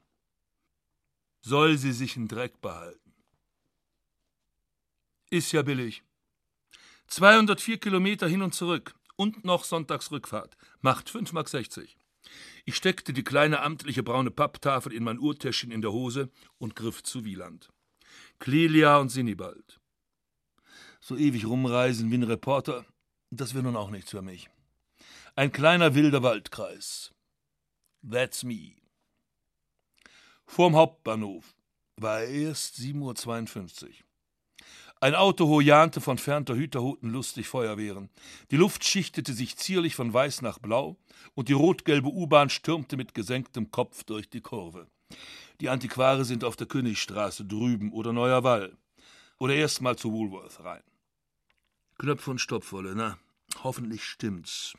[1.42, 3.14] Soll sie sich in Dreck behalten?
[5.30, 6.04] Ist ja billig.
[7.08, 10.58] 204 Kilometer hin und zurück und noch Sonntagsrückfahrt.
[10.82, 11.90] Macht 5,60 Mark.
[12.66, 17.04] Ich steckte die kleine amtliche braune Papptafel in mein Uhrtäschchen in der Hose und griff
[17.04, 17.70] zu Wieland.
[18.40, 19.80] Clelia und Sinibald.
[21.00, 22.86] So ewig rumreisen wie ein Reporter,
[23.30, 24.50] das wäre nun auch nichts für mich.
[25.36, 27.12] Ein kleiner wilder Waldkreis.
[28.10, 28.76] That's me.
[30.46, 31.56] Vorm Hauptbahnhof
[31.98, 33.90] war erst 7.52 Uhr.
[35.04, 38.10] Ein Auto hojante von fernter Hüterhuten lustig Feuerwehren.
[38.52, 40.96] Die Luft schichtete sich zierlich von weiß nach blau
[41.34, 44.88] und die rot-gelbe U-Bahn stürmte mit gesenktem Kopf durch die Kurve.
[45.60, 48.78] Die Antiquare sind auf der Königstraße drüben oder Neuer Wall.
[49.40, 50.84] Oder erst mal zu Woolworth rein.
[51.98, 53.20] Knöpfe und Stopfwolle, na,
[53.62, 54.74] hoffentlich stimmt's.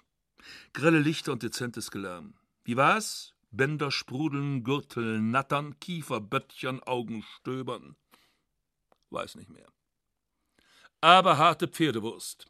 [0.73, 2.33] Grelle Lichter und dezentes Gelärm.
[2.65, 3.35] Wie war's?
[3.51, 7.95] Bänder sprudeln, Gürtel nattern, Kiefer böttchern, Augen stöbern.
[9.11, 9.74] Weiß nicht mehr
[11.05, 12.47] aber harte Pferdewurst.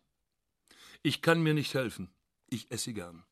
[1.03, 2.15] Ich kann mir nicht helfen.
[2.49, 3.25] Ich esse gern.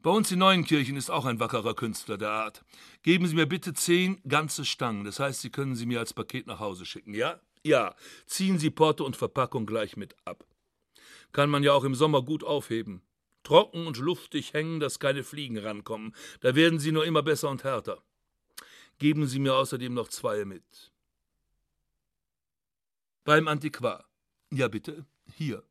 [0.00, 2.64] Bei uns in Neuenkirchen ist auch ein wackerer Künstler der Art.
[3.02, 5.04] Geben Sie mir bitte zehn ganze Stangen.
[5.04, 7.38] Das heißt, Sie können sie mir als Paket nach Hause schicken, ja?
[7.64, 7.94] Ja.
[8.24, 10.46] Ziehen Sie Porto und Verpackung gleich mit ab.
[11.32, 13.02] Kann man ja auch im Sommer gut aufheben.
[13.42, 16.14] Trocken und luftig hängen, dass keine Fliegen rankommen.
[16.40, 18.02] Da werden sie nur immer besser und härter.
[18.98, 20.92] Geben Sie mir außerdem noch zwei mit.
[23.24, 24.06] Beim Antiquar.
[24.50, 25.04] Ja, bitte.
[25.34, 25.62] Hier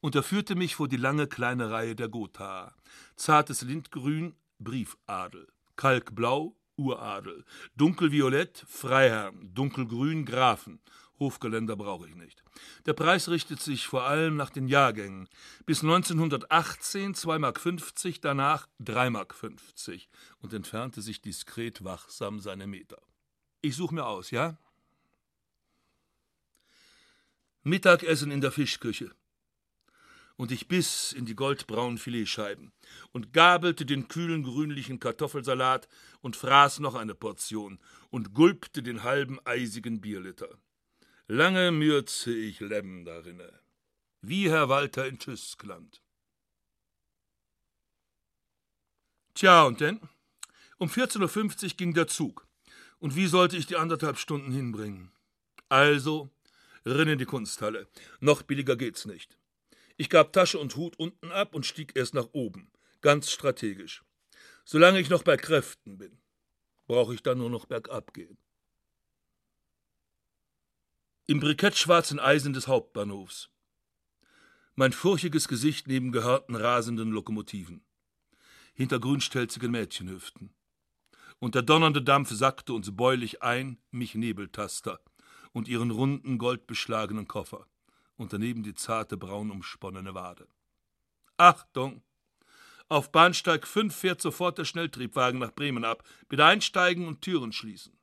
[0.00, 2.74] und er führte mich vor die lange kleine Reihe der Gotha.
[3.16, 5.48] Zartes Lindgrün, Briefadel.
[5.76, 7.44] Kalkblau, Uradel.
[7.76, 9.52] Dunkelviolett, Freiherrn.
[9.52, 10.80] Dunkelgrün, Grafen.
[11.18, 12.44] Hofgeländer brauche ich nicht.
[12.84, 15.28] Der Preis richtet sich vor allem nach den Jahrgängen.
[15.64, 19.34] Bis 1918 2,50 Mark, danach 3,50 Mark
[20.40, 23.02] und entfernte sich diskret wachsam seine Meter.
[23.62, 24.58] Ich suche mir aus, ja?
[27.66, 29.10] Mittagessen in der Fischküche
[30.36, 32.72] und ich biss in die goldbraunen Filetscheiben
[33.10, 35.88] und gabelte den kühlen grünlichen Kartoffelsalat
[36.20, 40.48] und fraß noch eine Portion und gulpte den halben eisigen Bierliter.
[41.26, 43.58] Lange mürze ich Lemm darinne,
[44.20, 46.00] wie Herr Walter in Tyskland.
[49.34, 49.98] Tja, und denn?
[50.78, 52.46] Um 14.50 Uhr ging der Zug.
[53.00, 55.10] Und wie sollte ich die anderthalb Stunden hinbringen?
[55.68, 56.30] Also,
[56.86, 57.88] rinn in die Kunsthalle.
[58.20, 59.36] Noch billiger geht's nicht.
[59.96, 62.70] Ich gab Tasche und Hut unten ab und stieg erst nach oben,
[63.00, 64.04] ganz strategisch.
[64.64, 66.18] Solange ich noch bei Kräften bin,
[66.86, 68.38] brauche ich dann nur noch bergab gehen.
[71.26, 73.50] Im brikettschwarzen Eisen des Hauptbahnhofs.
[74.74, 77.84] Mein furchiges Gesicht neben gehörten rasenden Lokomotiven.
[78.74, 80.54] Hinter grünstelzigen Mädchenhüften.
[81.38, 85.00] Und der donnernde Dampf sackte uns bäulich ein, mich Nebeltaster
[85.56, 87.66] und ihren runden, goldbeschlagenen Koffer
[88.18, 90.46] und daneben die zarte, braun umsponnene Wade.
[91.38, 92.02] Achtung!
[92.88, 96.06] Auf Bahnsteig 5 fährt sofort der Schnelltriebwagen nach Bremen ab.
[96.28, 97.96] Bitte einsteigen und Türen schließen.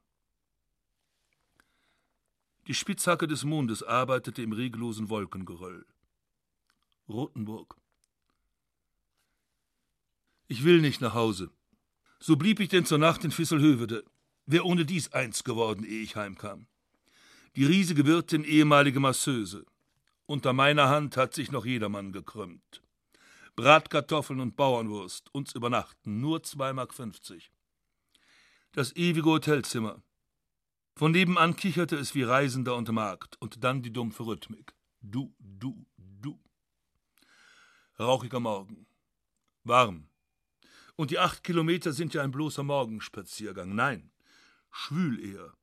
[2.66, 5.86] Die Spitzhacke des Mondes arbeitete im reglosen Wolkengeröll.
[7.08, 7.78] Rothenburg.
[10.48, 11.52] Ich will nicht nach Hause.
[12.20, 14.04] So blieb ich denn zur Nacht in Fisselhövede.
[14.48, 16.66] Wer ohne dies eins geworden, ehe ich heimkam.
[17.56, 19.66] Die riesige Wirtin, ehemalige Masseuse.
[20.26, 22.82] Unter meiner Hand hat sich noch jedermann gekrümmt.
[23.56, 27.42] Bratkartoffeln und Bauernwurst, uns übernachten, nur 2,50 Mark.
[28.72, 30.02] Das ewige Hotelzimmer.
[30.96, 34.74] Von nebenan kicherte es wie Reisender und Markt, und dann die dumpfe Rhythmik.
[35.02, 36.40] Du, du, du.
[38.00, 38.88] Rauchiger Morgen.
[39.64, 40.10] Warm.
[40.96, 43.76] Und die acht Kilometer sind ja ein bloßer Morgenspaziergang.
[43.76, 44.12] Nein,
[44.72, 45.54] schwül eher.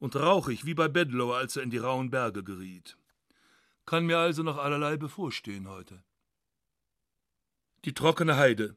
[0.00, 2.96] Und rauchig wie bei Bedlow, als er in die rauen Berge geriet.
[3.86, 6.02] Kann mir also noch allerlei bevorstehen heute.
[7.84, 8.76] Die trockene Heide.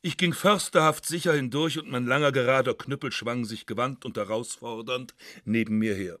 [0.00, 5.14] Ich ging försterhaft sicher hindurch und mein langer gerader Knüppel schwang sich gewandt und herausfordernd
[5.44, 6.18] neben mir her.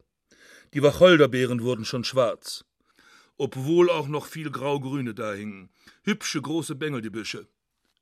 [0.72, 2.64] Die Wacholderbeeren wurden schon schwarz,
[3.36, 5.68] obwohl auch noch viel graugrüne da hingen.
[6.04, 7.48] Hübsche große Bengel die Büsche.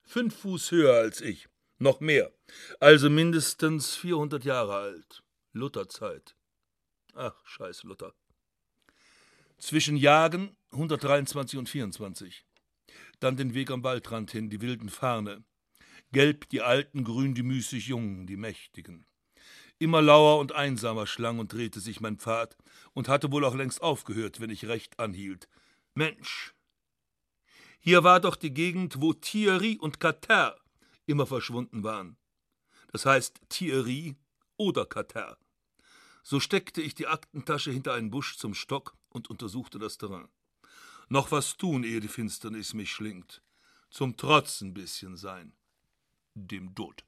[0.04, 1.48] Fünf Fuß höher als ich,
[1.78, 2.30] noch mehr,
[2.78, 5.22] also mindestens vierhundert Jahre alt.
[5.53, 6.36] Lutherzeit.
[7.14, 8.14] Ach, scheiß Luther.
[9.59, 12.46] Zwischen Jagen 123 und 24.
[13.18, 15.44] Dann den Weg am Waldrand hin, die wilden Farne.
[16.12, 19.07] Gelb die Alten, grün die müßig Jungen, die Mächtigen.
[19.78, 22.57] Immer lauer und einsamer schlang und drehte sich mein Pfad
[22.92, 25.48] und hatte wohl auch längst aufgehört, wenn ich recht anhielt.
[25.94, 26.55] Mensch!
[27.80, 30.61] Hier war doch die Gegend, wo Thierry und Cater
[31.07, 32.18] immer verschwunden waren.
[32.92, 34.16] Das heißt Thierry
[34.61, 35.38] oder Cater.
[36.22, 40.28] So steckte ich die Aktentasche hinter einen Busch zum Stock und untersuchte das Terrain.
[41.08, 43.42] Noch was tun, ehe die Finsternis mich schlingt.
[43.88, 45.54] Zum Trotz ein bisschen sein.
[46.34, 47.04] Dem Tod.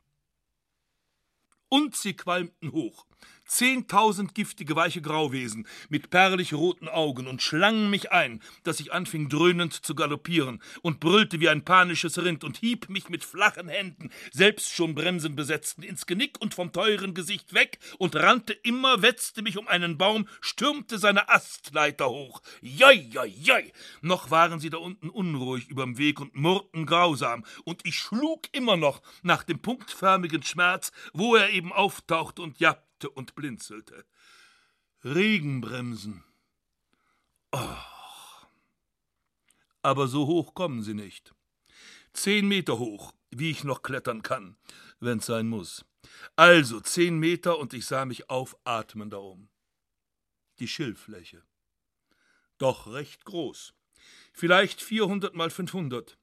[1.69, 3.07] Und sie qualmten hoch,
[3.53, 9.29] Zehntausend giftige weiche Grauwesen mit perlig roten Augen und schlangen mich ein, dass ich anfing
[9.29, 14.11] dröhnend zu galoppieren und brüllte wie ein panisches Rind und hieb mich mit flachen Händen,
[14.33, 19.59] selbst schon bremsenbesetzten, ins Genick und vom teuren Gesicht weg und rannte immer, wetzte mich
[19.59, 22.41] um einen Baum, stürmte seine Astleiter hoch.
[22.63, 23.71] Joi, joi, joi!
[24.01, 28.79] Noch waren sie da unten unruhig überm Weg und murrten grausam, und ich schlug immer
[28.79, 34.05] noch nach dem punktförmigen Schmerz, wo er eben auftauchte und jappte und blinzelte.
[35.05, 36.25] Regenbremsen.
[37.53, 37.77] Oh.
[39.83, 41.35] Aber so hoch kommen sie nicht.
[42.13, 44.57] Zehn Meter hoch, wie ich noch klettern kann,
[45.01, 45.85] wenn's sein muss.
[46.37, 49.49] Also zehn Meter und ich sah mich aufatmender um.
[50.59, 51.43] Die Schilffläche.
[52.59, 53.75] Doch recht groß.
[54.33, 56.17] Vielleicht 400 mal 500.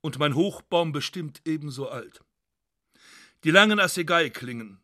[0.00, 2.22] Und mein Hochbaum bestimmt ebenso alt.
[3.44, 4.80] Die langen Assegai-Klingen,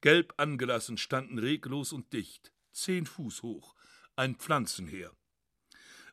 [0.00, 3.74] gelb angelassen, standen reglos und dicht, zehn Fuß hoch,
[4.16, 5.12] ein Pflanzenheer.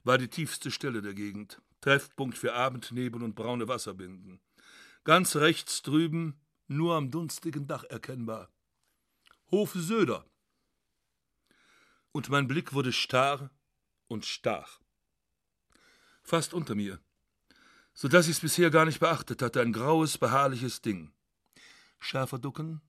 [0.04, 4.40] War die tiefste Stelle der Gegend, Treffpunkt für Abendnebel und braune Wasserbinden.
[5.04, 8.52] Ganz rechts drüben, nur am dunstigen Dach erkennbar.
[9.52, 10.26] Hof Söder.
[12.12, 13.52] Und mein Blick wurde starr
[14.08, 14.80] und stach.
[16.24, 17.00] Fast unter mir,
[17.94, 21.14] so dass es bisher gar nicht beachtet hatte, ein graues, beharrliches Ding.
[22.00, 22.82] Schärfer ducken,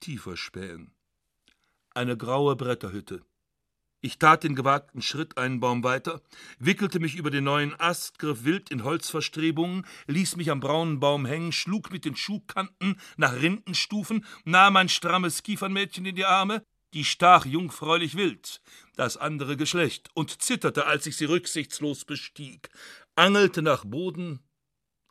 [0.00, 0.94] tiefer spähen.
[1.94, 3.24] Eine graue Bretterhütte.
[4.00, 6.22] Ich tat den gewagten Schritt einen Baum weiter,
[6.60, 11.26] wickelte mich über den neuen Ast, griff wild in Holzverstrebungen, ließ mich am braunen Baum
[11.26, 16.62] hängen, schlug mit den Schuhkanten nach Rindenstufen, nahm ein strammes Kiefernmädchen in die Arme,
[16.94, 18.62] die stach jungfräulich wild,
[18.94, 22.70] das andere Geschlecht, und zitterte, als ich sie rücksichtslos bestieg,
[23.16, 24.38] angelte nach Boden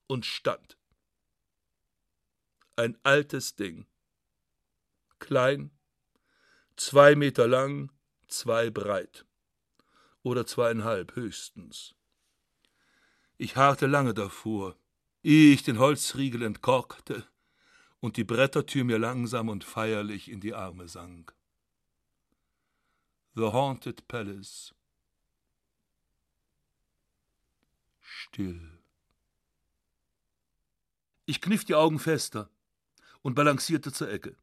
[0.08, 0.78] und stand.
[2.78, 3.86] Ein altes Ding.
[5.20, 5.72] Klein,
[6.76, 7.92] zwei Meter lang,
[8.28, 9.26] zwei breit.
[10.24, 11.96] Oder zweieinhalb höchstens.
[13.38, 14.76] Ich harrte lange davor,
[15.24, 17.28] ehe ich den Holzriegel entkorkte
[18.00, 21.36] und die Brettertür mir langsam und feierlich in die Arme sank.
[23.36, 24.74] The Haunted Palace.
[28.00, 28.80] Still.
[31.26, 32.50] Ich kniff die Augen fester
[33.22, 34.36] und balancierte zur Ecke.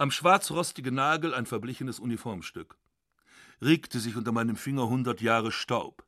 [0.00, 2.76] Am schwarzrostigen Nagel ein verblichenes Uniformstück.
[3.60, 6.04] Regte sich unter meinem Finger hundert Jahre Staub.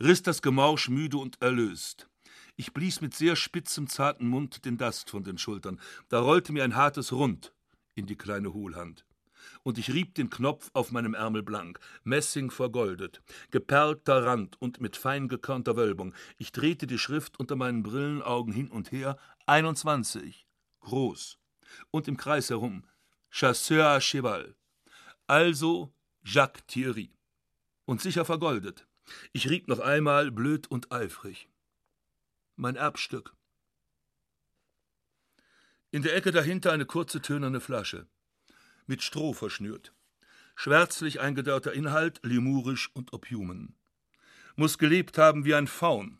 [0.00, 2.08] Riss das Gemausch müde und erlöst.
[2.56, 5.78] Ich blies mit sehr spitzem, zarten Mund den Dast von den Schultern.
[6.08, 7.54] Da rollte mir ein hartes Rund
[7.94, 9.04] in die kleine Hohlhand
[9.62, 14.96] und ich rieb den Knopf auf meinem Ärmel blank, Messing vergoldet, geperlter Rand und mit
[14.96, 16.12] fein gekörnter Wölbung.
[16.38, 19.16] Ich drehte die Schrift unter meinen Brillenaugen hin und her,
[19.46, 20.46] 21,
[20.80, 21.38] groß,
[21.90, 22.84] und im Kreis herum,
[23.30, 24.54] Chasseur à Cheval,
[25.26, 27.12] also Jacques Thierry.
[27.84, 28.86] Und sicher vergoldet.
[29.32, 31.48] Ich rieb noch einmal blöd und eifrig.
[32.56, 33.34] Mein Erbstück.
[35.90, 38.06] In der Ecke dahinter eine kurze tönerne Flasche
[38.88, 39.94] mit Stroh verschnürt.
[40.56, 43.76] Schwärzlich eingedörrter Inhalt, lemurisch und opiumen.
[44.56, 46.18] Muss gelebt haben wie ein Faun,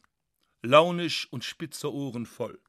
[0.62, 2.60] launisch und spitzer Ohren voll.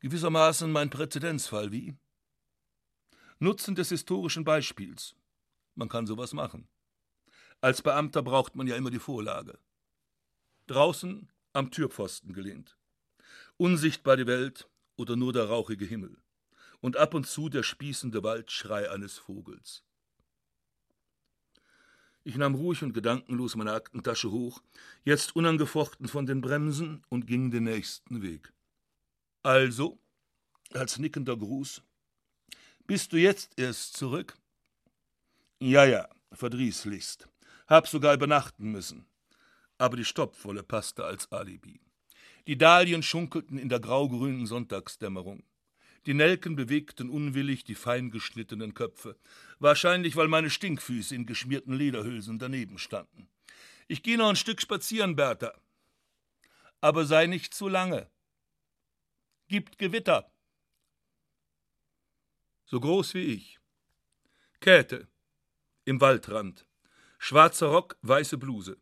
[0.00, 1.94] Gewissermaßen mein Präzedenzfall, wie?
[3.40, 5.14] Nutzen des historischen Beispiels.
[5.76, 6.68] Man kann sowas machen.
[7.60, 9.58] Als Beamter braucht man ja immer die Vorlage.
[10.66, 12.76] Draußen am Türpfosten gelehnt.
[13.56, 16.16] Unsichtbar die Welt oder nur der rauchige Himmel
[16.80, 19.84] und ab und zu der spießende Waldschrei eines Vogels.
[22.24, 24.62] Ich nahm ruhig und gedankenlos meine Aktentasche hoch,
[25.04, 28.52] jetzt unangefochten von den Bremsen, und ging den nächsten Weg.
[29.42, 29.98] Also,
[30.72, 31.82] als nickender Gruß,
[32.88, 34.38] bist du jetzt erst zurück?
[35.60, 37.28] Ja, ja, verdrießlichst.
[37.66, 39.06] Hab sogar übernachten müssen.
[39.76, 41.80] Aber die Stopfwolle passte als Alibi.
[42.46, 45.42] Die Dahlien schunkelten in der graugrünen Sonntagsdämmerung.
[46.06, 49.18] Die Nelken bewegten unwillig die fein geschnittenen Köpfe,
[49.58, 53.28] wahrscheinlich weil meine Stinkfüße in geschmierten Lederhülsen daneben standen.
[53.86, 55.52] Ich gehe noch ein Stück spazieren, Bertha.
[56.80, 58.08] Aber sei nicht zu lange.
[59.48, 60.32] Gibt Gewitter.
[62.70, 63.58] So groß wie ich.
[64.60, 65.08] Käthe.
[65.86, 66.66] Im Waldrand.
[67.18, 68.76] Schwarzer Rock, weiße Bluse.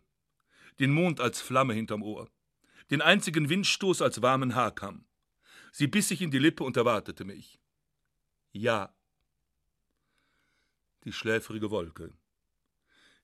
[0.80, 2.28] Den Mond als Flamme hinterm Ohr.
[2.90, 5.06] Den einzigen Windstoß als warmen Haarkamm.
[5.70, 7.60] Sie biss sich in die Lippe und erwartete mich.
[8.50, 8.92] Ja.
[11.04, 12.12] Die schläfrige Wolke.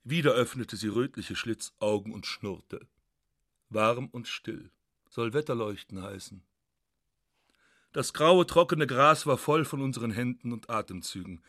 [0.04, 2.86] Wieder öffnete sie rötliche Schlitzaugen und schnurrte.
[3.68, 4.70] Warm und still.
[5.10, 6.44] Soll Wetterleuchten heißen.
[7.92, 11.42] Das graue, trockene Gras war voll von unseren Händen und Atemzügen.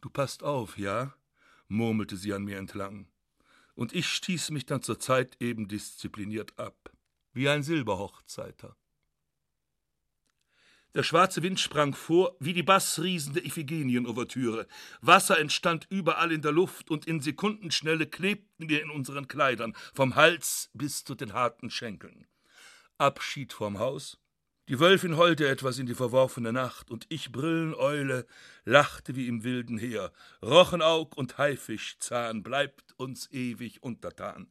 [0.00, 1.14] Du passt auf, ja?
[1.68, 3.08] murmelte sie an mir entlang.
[3.74, 6.90] Und ich stieß mich dann zur Zeit eben diszipliniert ab,
[7.32, 8.76] wie ein Silberhochzeiter.
[10.94, 14.66] Der schwarze Wind sprang vor, wie die bassriesende Iphigenienouvertüre.
[15.02, 20.14] Wasser entstand überall in der Luft und in Sekundenschnelle klebten wir in unseren Kleidern, vom
[20.14, 22.26] Hals bis zu den harten Schenkeln.
[22.96, 24.18] Abschied vom Haus.
[24.68, 28.26] Die Wölfin heulte etwas in die verworfene Nacht, und ich, Brilleneule,
[28.64, 30.12] lachte wie im wilden Heer.
[30.42, 34.48] Rochenaug und Haifischzahn bleibt uns ewig untertan.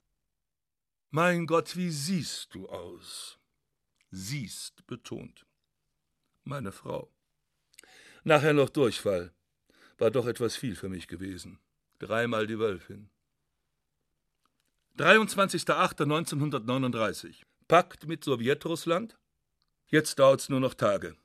[1.11, 3.39] Mein Gott, wie siehst du aus?
[4.11, 5.45] Siehst betont
[6.45, 7.11] meine Frau.
[8.23, 9.33] Nachher noch Durchfall.
[9.97, 11.57] War doch etwas viel für mich gewesen.
[11.99, 13.09] Dreimal die Wölfin.
[14.97, 17.43] 23.08.1939.
[17.67, 19.17] Pakt mit Sowjetrussland?
[19.87, 21.15] Jetzt dauert's nur noch Tage.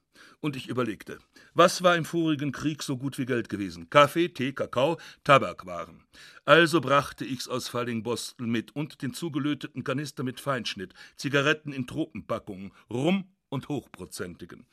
[0.40, 1.18] Und ich überlegte,
[1.54, 3.90] was war im vorigen Krieg so gut wie Geld gewesen?
[3.90, 6.04] Kaffee, Tee, Kakao, Tabakwaren.
[6.44, 12.72] Also brachte ich's aus Fallingbostel mit und den zugelöteten Kanister mit Feinschnitt, Zigaretten in Tropenpackungen,
[12.90, 14.66] Rum und hochprozentigen.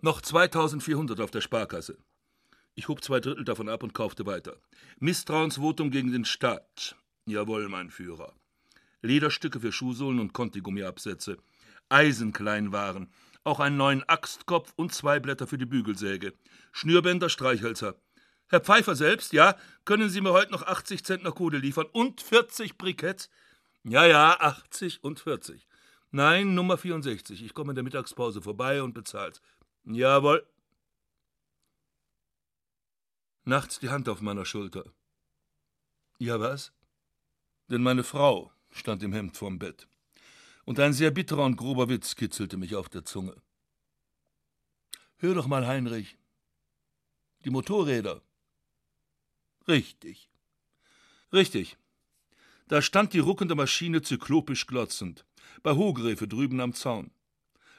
[0.00, 1.98] Noch 2400 auf der Sparkasse.
[2.74, 4.56] Ich hob zwei Drittel davon ab und kaufte weiter.
[4.98, 6.96] Misstrauensvotum gegen den Staat.
[7.26, 8.32] Jawohl, mein Führer.
[9.02, 10.32] Lederstücke für Schuhsohlen und
[11.92, 12.08] Contigummi-Absätze.
[12.08, 13.12] Eisenkleinwaren.
[13.44, 16.32] Auch einen neuen Axtkopf und zwei Blätter für die Bügelsäge.
[16.72, 17.96] Schnürbänder, Streichhölzer.
[18.48, 22.76] Herr Pfeiffer selbst, ja, können Sie mir heute noch 80 Zentner Kohle liefern und 40
[22.76, 23.30] Briketts?
[23.82, 25.66] Ja, ja, 80 und 40.
[26.10, 27.42] Nein, Nummer 64.
[27.42, 29.40] Ich komme in der Mittagspause vorbei und bezahl's.
[29.84, 30.46] Jawohl.
[33.44, 34.84] Nachts die Hand auf meiner Schulter.
[36.18, 36.72] Ja, was?
[37.68, 39.88] Denn meine Frau stand im Hemd vorm Bett.
[40.64, 43.34] Und ein sehr bitterer und grober Witz kitzelte mich auf der Zunge.
[45.16, 46.16] Hör doch mal, Heinrich.
[47.44, 48.22] Die Motorräder.
[49.66, 50.28] Richtig.
[51.32, 51.76] Richtig.
[52.68, 55.24] Da stand die ruckende Maschine zyklopisch glotzend,
[55.62, 57.10] bei Hogrefe drüben am Zaun.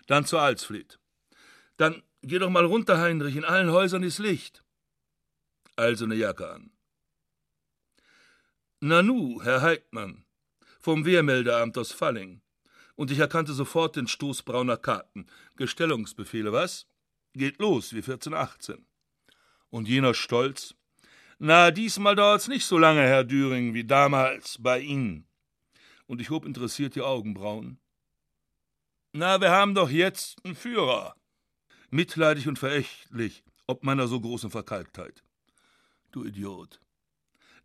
[0.08, 1.00] Dann zur Alsfleet.
[1.78, 4.64] Dann geh doch mal runter, Heinrich, in allen Häusern ist Licht.
[5.76, 6.72] Also ne Jacke an.
[8.82, 10.26] Nanu, Herr Heidmann,
[10.80, 12.43] vom Wehrmeldeamt aus Falling.
[12.96, 15.26] Und ich erkannte sofort den Stoß brauner Karten.
[15.56, 16.88] Gestellungsbefehle, was?
[17.34, 18.86] Geht los, wie 1418.
[19.70, 20.76] Und jener Stolz.
[21.40, 25.28] Na, diesmal dauert's nicht so lange, Herr Düring, wie damals bei Ihnen.
[26.06, 27.80] Und ich hob interessiert die Augenbrauen.
[29.14, 31.16] Na, wir haben doch jetzt einen Führer
[31.94, 35.24] mitleidig und verächtlich, ob meiner so großen Verkalktheit.
[36.12, 36.82] Du Idiot,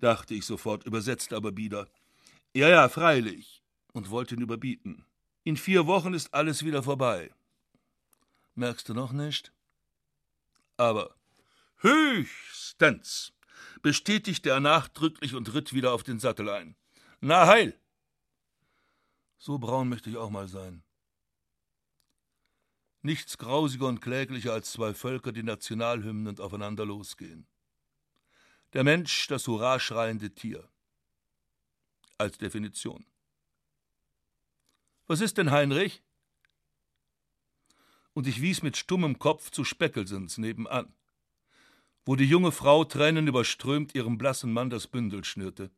[0.01, 1.89] dachte ich sofort, übersetzte aber bieder.
[2.55, 3.63] Ja, ja, freilich,
[3.93, 5.05] und wollte ihn überbieten.
[5.49, 7.33] In vier Wochen ist alles wieder vorbei.
[8.55, 9.51] Merkst du noch nicht?
[10.77, 11.17] Aber
[11.79, 13.33] höchstens,
[13.81, 16.77] bestätigte er nachdrücklich und ritt wieder auf den Sattel ein.
[17.23, 17.81] Na heil!
[19.39, 20.83] So braun möchte ich auch mal sein.
[23.01, 27.47] Nichts grausiger und kläglicher als zwei Völker, die nationalhymnend aufeinander losgehen.
[28.75, 30.69] Der Mensch, das hurra schreiende Tier.
[32.19, 33.07] Als Definition.
[35.09, 36.03] Was ist denn, Heinrich?
[38.13, 40.95] Und ich wies mit stummem Kopf zu Speckelsens nebenan,
[42.05, 45.71] wo die junge Frau Tränen überströmt ihrem blassen Mann das Bündel schnürte.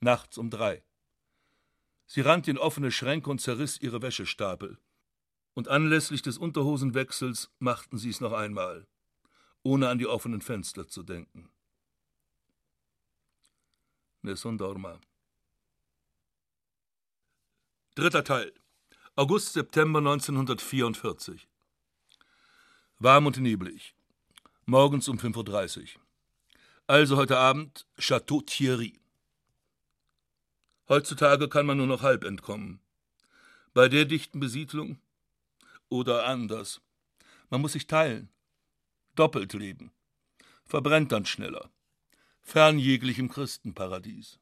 [0.00, 0.82] Nachts um drei.
[2.06, 4.78] Sie rannte in offene Schränke und zerriss ihre Wäschestapel
[5.56, 8.86] und anlässlich des Unterhosenwechsels machten sie es noch einmal,
[9.62, 11.48] ohne an die offenen Fenster zu denken.
[14.20, 15.00] Nessun dorma.
[17.96, 18.52] Dritter Teil.
[19.14, 21.48] August, September 1944.
[22.98, 23.94] Warm und neblig.
[24.66, 26.02] Morgens um 5.30 Uhr.
[26.86, 29.00] Also heute Abend Chateau Thierry.
[30.90, 32.80] Heutzutage kann man nur noch halb entkommen.
[33.72, 35.00] Bei der dichten Besiedlung
[35.88, 36.82] oder anders.
[37.48, 38.28] Man muss sich teilen.
[39.14, 39.90] Doppelt leben.
[40.66, 41.70] Verbrennt dann schneller.
[42.42, 44.38] Fern jeglichem Christenparadies.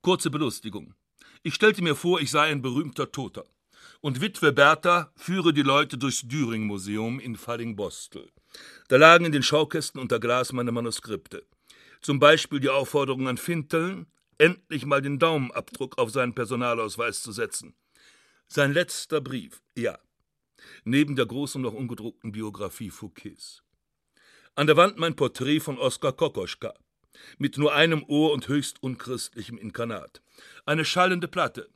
[0.00, 0.94] Kurze Belustigung.
[1.46, 3.44] Ich stellte mir vor, ich sei ein berühmter Toter.
[4.00, 8.32] Und Witwe Bertha führe die Leute durchs Düring-Museum in Fallingbostel.
[8.88, 11.46] Da lagen in den Schaukästen unter Glas meine Manuskripte.
[12.02, 14.06] Zum Beispiel die Aufforderung an Finteln,
[14.38, 17.76] endlich mal den Daumenabdruck auf seinen Personalausweis zu setzen.
[18.48, 20.00] Sein letzter Brief, ja.
[20.82, 23.62] Neben der großen noch ungedruckten Biografie Fouquets.
[24.56, 26.74] An der Wand mein Porträt von Oskar Kokoschka.
[27.38, 30.22] Mit nur einem Ohr und höchst unchristlichem Inkarnat.
[30.64, 31.68] Eine schallende Platte.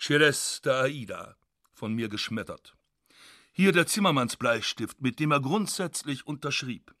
[0.00, 1.36] Celeste Aida.
[1.72, 2.74] Von mir geschmettert.
[3.52, 6.94] Hier der Zimmermannsbleistift, mit dem er grundsätzlich unterschrieb.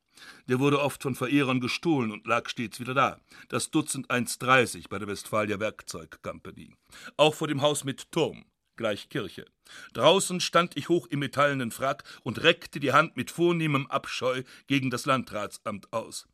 [0.48, 3.20] Der wurde oft von Verehrern gestohlen und lag stets wieder da.
[3.48, 6.74] Das Dutzend 1,30 bei der Westfalia Werkzeug Company.
[7.16, 8.44] Auch vor dem Haus mit Turm
[8.80, 9.44] gleich Kirche.
[9.92, 14.88] Draußen stand ich hoch im metallenen Frack und reckte die Hand mit vornehmem Abscheu gegen
[14.88, 16.26] das Landratsamt aus.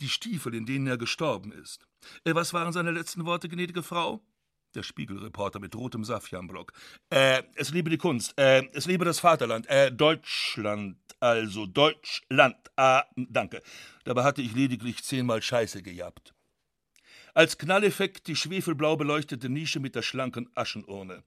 [0.00, 1.86] Die Stiefel, in denen er gestorben ist.
[2.24, 4.22] Äh, was waren seine letzten Worte, gnädige Frau?
[4.74, 6.72] Der Spiegelreporter mit rotem Saffianblock.
[7.10, 12.56] Äh, es liebe die Kunst, äh, es liebe das Vaterland, äh, Deutschland, also Deutschland.
[12.76, 13.62] Ah, danke.
[14.04, 16.34] Dabei hatte ich lediglich zehnmal Scheiße gejappt.
[17.34, 21.22] Als Knalleffekt die schwefelblau beleuchtete Nische mit der schlanken Aschenurne.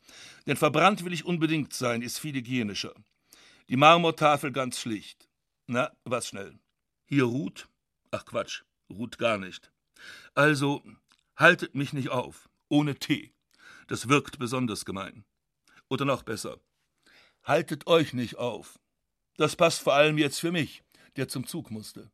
[0.45, 2.93] Denn verbrannt will ich unbedingt sein, ist viel hygienischer.
[3.70, 5.28] Die Marmortafel ganz schlicht.
[5.66, 6.59] Na, was schnell.
[7.05, 7.68] Hier ruht?
[8.16, 9.74] Ach Quatsch, ruht gar nicht.
[10.36, 10.82] Also,
[11.36, 13.34] haltet mich nicht auf, ohne Tee.
[13.88, 15.26] Das wirkt besonders gemein.
[15.89, 16.61] Oder noch besser,
[17.43, 18.80] haltet euch nicht auf.
[19.36, 20.82] Das passt vor allem jetzt für mich,
[21.18, 22.09] der zum Zug musste.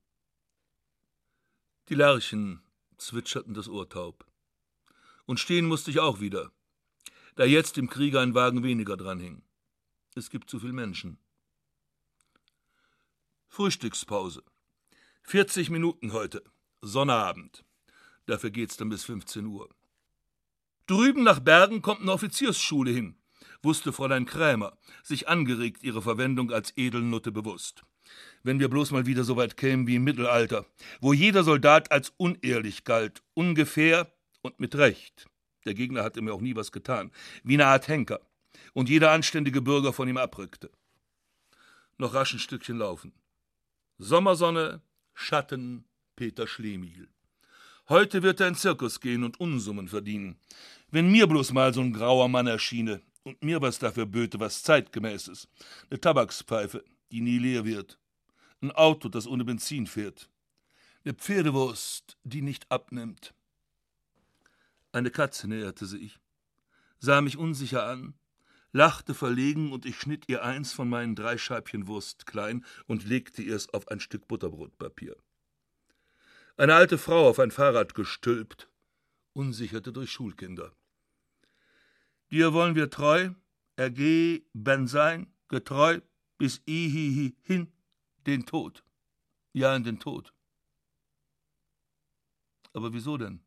[1.90, 2.64] Die Lerchen
[2.98, 4.26] zwitscherten das Ohr taub.
[5.28, 6.52] Und stehen musste ich auch wieder,
[7.36, 9.44] da jetzt im Kriege ein Wagen weniger dran hing.
[10.16, 11.20] Es gibt zu viel Menschen.
[13.50, 14.44] Frühstückspause.
[15.24, 16.44] 40 Minuten heute.
[16.82, 17.64] Sonnabend.
[18.26, 19.70] Dafür geht's dann bis 15 Uhr.
[20.88, 23.16] Drüben nach Bergen kommt eine Offiziersschule hin,
[23.64, 27.84] wusste Fräulein Krämer, sich angeregt ihre Verwendung als Edelnutte bewusst.
[28.44, 30.66] Wenn wir bloß mal wieder so weit kämen wie im Mittelalter,
[31.00, 34.12] wo jeder Soldat als unehrlich galt, ungefähr
[34.42, 35.28] und mit Recht.
[35.66, 37.12] Der Gegner hatte mir auch nie was getan,
[37.44, 38.20] wie eine Art Henker,
[38.74, 40.72] und jeder anständige Bürger von ihm abrückte.
[41.98, 43.14] Noch rasch ein Stückchen laufen.
[44.00, 44.82] Sommersonne,
[45.22, 47.08] Schatten, Peter Schlemihl.
[47.90, 50.38] Heute wird er in Zirkus gehen und Unsummen verdienen.
[50.90, 54.64] Wenn mir bloß mal so ein grauer Mann erschiene und mir was dafür böte, was
[54.64, 55.48] zeitgemäßes.
[55.90, 58.00] Eine Tabakspfeife, die nie leer wird.
[58.62, 60.30] Ein Auto, das ohne Benzin fährt.
[61.06, 63.34] Eine Pferdewurst, die nicht abnimmt.
[64.92, 66.20] Eine Katze näherte sich,
[67.00, 68.16] sah mich unsicher an,
[68.72, 73.42] lachte verlegen und ich schnitt ihr eins von meinen drei Scheibchen Wurst klein und legte
[73.42, 75.16] ihr es auf ein Stück Butterbrotpapier.
[76.58, 78.70] Eine alte Frau auf ein Fahrrad gestülpt,
[79.34, 80.74] unsicherte durch Schulkinder.
[82.30, 83.32] Dir wollen wir treu,
[83.76, 86.00] ergeben sein, getreu,
[86.38, 87.72] bis ihihi hin,
[88.26, 88.84] den Tod.
[89.54, 90.34] Ja, in den Tod.
[92.74, 93.42] Aber wieso denn?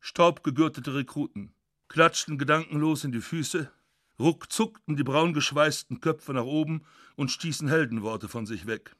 [0.00, 1.54] Staubgegürtete Rekruten
[1.92, 3.70] klatschten gedankenlos in die Füße,
[4.18, 6.84] ruckzuckten die braungeschweißten Köpfe nach oben
[7.16, 8.96] und stießen Heldenworte von sich weg.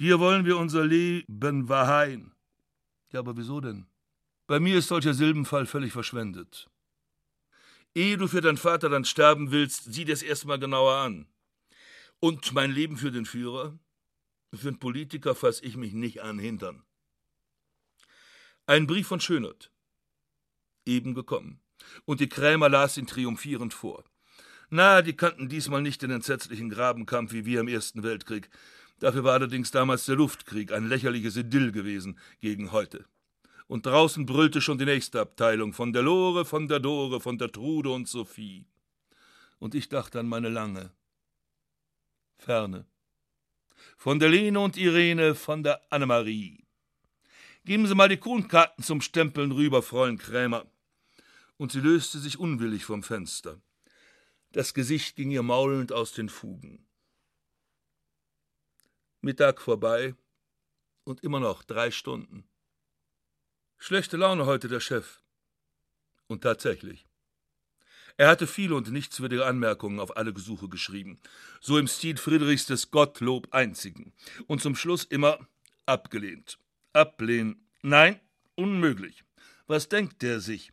[0.00, 2.32] Dir wollen wir unser Leben wahein.
[3.12, 3.86] Ja, aber wieso denn?
[4.46, 6.68] Bei mir ist solcher Silbenfall völlig verschwendet.
[7.94, 11.26] Ehe du für dein Vaterland sterben willst, sieh dir's erstmal genauer an.
[12.20, 13.78] Und mein Leben für den Führer?
[14.54, 16.84] Für einen Politiker fass ich mich nicht an Hintern.
[18.66, 19.70] Ein Brief von Schönert.
[20.84, 21.60] Eben gekommen.
[22.04, 24.04] Und die Krämer las ihn triumphierend vor.
[24.68, 28.48] Na, die kannten diesmal nicht den entsetzlichen Grabenkampf wie wir im Ersten Weltkrieg.
[28.98, 33.04] Dafür war allerdings damals der Luftkrieg ein lächerliches Idyll gewesen gegen heute.
[33.68, 37.52] Und draußen brüllte schon die nächste Abteilung von der Lore, von der Dore, von der
[37.52, 38.66] Trude und Sophie.
[39.58, 40.92] Und ich dachte an meine Lange.
[42.38, 42.86] Ferne.
[43.96, 46.64] Von der Lene und Irene, von der Annemarie.
[47.64, 50.66] Geben Sie mal die Kronkarten zum Stempeln rüber, Fräulein Krämer.
[51.56, 53.60] Und sie löste sich unwillig vom Fenster.
[54.52, 56.86] Das Gesicht ging ihr maulend aus den Fugen.
[59.20, 60.14] Mittag vorbei
[61.04, 62.48] und immer noch drei Stunden.
[63.78, 65.20] Schlechte Laune heute der Chef.
[66.26, 67.06] Und tatsächlich.
[68.16, 71.20] Er hatte viele und nichtswürdige Anmerkungen auf alle Gesuche geschrieben,
[71.60, 74.14] so im Stil Friedrichs des Gottlob Einzigen,
[74.46, 75.46] und zum Schluss immer
[75.84, 76.58] abgelehnt.
[76.94, 77.68] Ablehnen.
[77.82, 78.18] Nein,
[78.54, 79.22] unmöglich.
[79.66, 80.72] Was denkt der sich?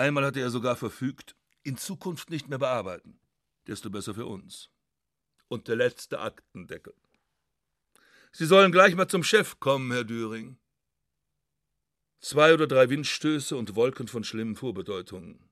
[0.00, 3.20] Einmal hatte er sogar verfügt, in Zukunft nicht mehr bearbeiten.
[3.66, 4.70] Desto besser für uns.
[5.48, 6.94] Und der letzte Aktendeckel.
[8.32, 10.58] Sie sollen gleich mal zum Chef kommen, Herr Düring.
[12.18, 15.50] Zwei oder drei Windstöße und Wolken von schlimmen Vorbedeutungen.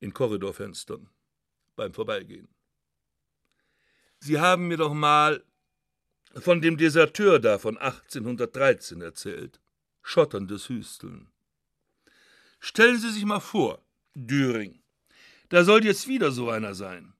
[0.00, 1.08] In Korridorfenstern.
[1.74, 2.48] Beim Vorbeigehen.
[4.18, 5.42] Sie haben mir doch mal
[6.34, 9.58] von dem Deserteur da von 1813 erzählt.
[10.02, 11.32] Schotterndes Hüsteln.
[12.60, 13.85] Stellen Sie sich mal vor,
[14.18, 14.82] Düring,
[15.50, 17.12] da soll jetzt wieder so einer sein.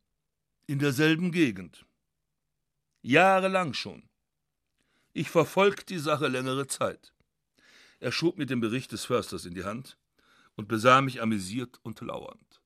[0.66, 1.84] In derselben Gegend.
[3.02, 4.08] Jahrelang schon.
[5.12, 7.12] Ich verfolgt die Sache längere Zeit.
[8.00, 9.98] Er schob mir den Bericht des Försters in die Hand
[10.54, 12.62] und besah mich amüsiert und lauernd.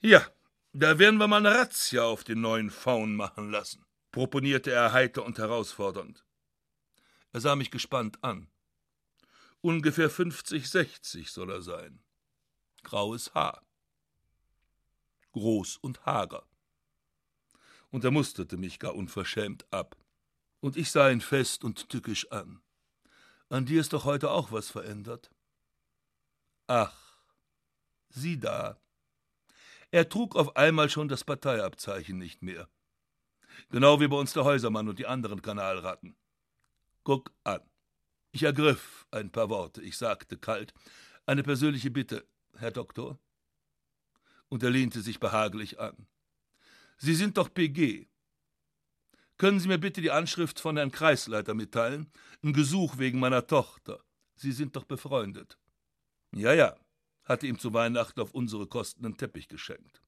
[0.00, 0.26] Ja,
[0.72, 5.24] da werden wir mal eine Razzia auf den neuen Faun machen lassen, proponierte er heiter
[5.24, 6.26] und herausfordernd.
[7.32, 8.50] Er sah mich gespannt an.
[9.60, 12.02] Ungefähr fünfzig, sechzig soll er sein.
[12.86, 13.62] Graues Haar.
[15.32, 16.46] Groß und hager.
[17.90, 19.96] Und er musterte mich gar unverschämt ab
[20.60, 22.62] und ich sah ihn fest und tückisch an.
[23.48, 25.32] An dir ist doch heute auch was verändert.
[26.68, 26.96] Ach,
[28.08, 28.78] sieh da.
[29.90, 32.68] Er trug auf einmal schon das Parteiabzeichen nicht mehr.
[33.70, 36.14] Genau wie bei uns der Häusermann und die anderen Kanalratten.
[37.02, 37.68] Guck an.
[38.30, 39.82] Ich ergriff ein paar Worte.
[39.82, 40.72] Ich sagte kalt:
[41.26, 42.24] Eine persönliche Bitte,
[42.58, 43.18] Herr Doktor.
[44.48, 46.06] Und er lehnte sich behaglich an.
[46.98, 48.08] Sie sind doch PG.
[49.38, 52.10] Können Sie mir bitte die Anschrift von Herrn Kreisleiter mitteilen?
[52.42, 54.02] Ein Gesuch wegen meiner Tochter.
[54.34, 55.58] Sie sind doch befreundet.
[56.32, 56.76] Ja, ja.
[57.24, 60.00] hatte ihm zu Weihnachten auf unsere Kosten einen Teppich geschenkt.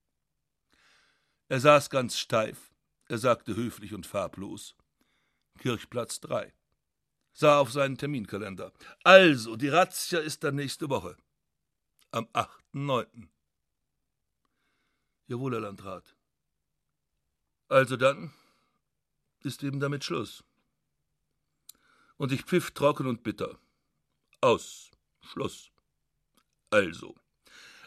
[1.48, 2.72] Er saß ganz steif,
[3.06, 4.76] er sagte höflich und farblos.
[5.58, 6.52] Kirchplatz 3.
[7.32, 8.72] Sah auf seinen Terminkalender.
[9.02, 11.16] Also, die Razzia ist dann nächste Woche.
[12.10, 13.28] Am 8.9.
[15.26, 16.14] Jawohl, Herr Landrat.
[17.68, 18.32] Also dann
[19.42, 20.42] ist eben damit Schluss.
[22.16, 23.58] Und ich pfiff trocken und bitter.
[24.40, 24.90] Aus.
[25.20, 25.70] Schluss.
[26.70, 27.14] Also.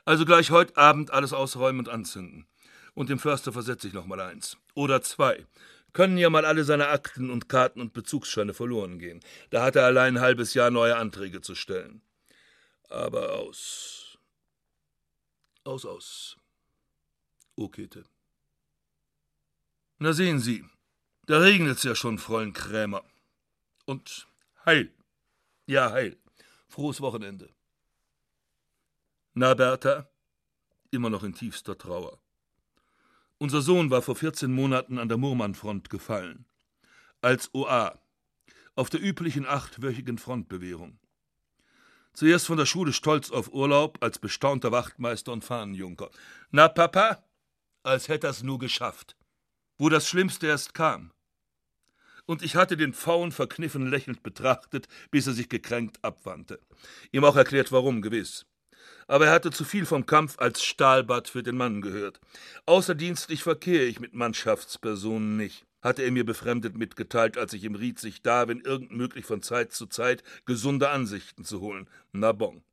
[0.05, 2.47] Also gleich heute Abend alles ausräumen und anzünden.
[2.93, 4.57] Und dem Förster versetze ich noch mal eins.
[4.75, 5.47] Oder zwei.
[5.93, 9.19] Können ja mal alle seine Akten und Karten und Bezugsscheine verloren gehen.
[9.49, 12.01] Da hat er allein ein halbes Jahr neue Anträge zu stellen.
[12.87, 14.00] Aber aus.
[15.63, 16.37] Aus, aus.
[17.55, 18.03] O Käthe.
[19.99, 20.65] Na sehen Sie,
[21.27, 23.03] da regnet's ja schon, Fräulein Krämer.
[23.85, 24.27] Und
[24.65, 24.91] heil.
[25.67, 26.17] Ja, heil.
[26.67, 27.49] Frohes Wochenende.
[29.33, 30.09] Na, Bertha?
[30.89, 32.17] Immer noch in tiefster Trauer.
[33.37, 36.45] Unser Sohn war vor 14 Monaten an der Murmanfront gefallen.
[37.21, 37.99] Als OA.
[38.75, 40.97] Auf der üblichen achtwöchigen Frontbewährung.
[42.13, 46.09] Zuerst von der Schule stolz auf Urlaub als bestaunter Wachtmeister und Fahnenjunker.
[46.51, 47.23] Na, Papa?
[47.83, 49.15] Als hätt er's nur geschafft.
[49.77, 51.11] Wo das Schlimmste erst kam.
[52.25, 56.59] Und ich hatte den Pfauen verkniffen lächelnd betrachtet, bis er sich gekränkt abwandte.
[57.11, 58.45] Ihm auch erklärt, warum, gewiss
[59.07, 62.21] aber er hatte zu viel vom Kampf als Stahlbad für den Mann gehört.
[62.65, 67.99] Außerdienstlich verkehre ich mit Mannschaftspersonen nicht, hatte er mir befremdet mitgeteilt, als ich ihm riet,
[67.99, 71.87] sich da, wenn irgend möglich von Zeit zu Zeit, gesunde Ansichten zu holen.
[72.11, 72.63] Na bon.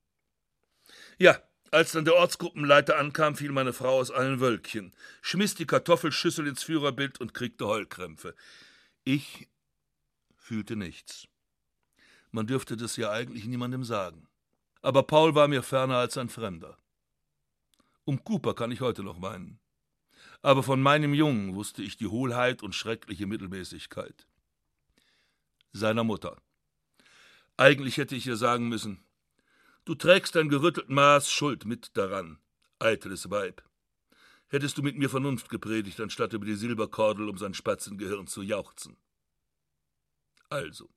[1.19, 6.47] Ja, als dann der Ortsgruppenleiter ankam, fiel meine Frau aus allen Wölkchen, schmiss die Kartoffelschüssel
[6.47, 8.35] ins Führerbild und kriegte Heulkrämpfe.
[9.05, 9.49] Ich
[10.37, 11.29] fühlte nichts.
[12.31, 14.29] Man dürfte das ja eigentlich niemandem sagen
[14.83, 16.77] aber Paul war mir ferner als ein Fremder.
[18.05, 19.59] Um Cooper kann ich heute noch weinen.
[20.43, 24.27] Aber von meinem Jungen wusste ich die Hohlheit und schreckliche Mittelmäßigkeit.
[25.73, 26.41] Seiner Mutter.
[27.57, 29.05] Eigentlich hätte ich ihr sagen müssen,
[29.85, 32.39] du trägst dein gerüttelt Maß Schuld mit daran,
[32.79, 33.63] eitles Weib.
[34.47, 38.97] Hättest du mit mir Vernunft gepredigt, anstatt über die Silberkordel um sein Spatzengehirn zu jauchzen.
[40.49, 40.89] Also.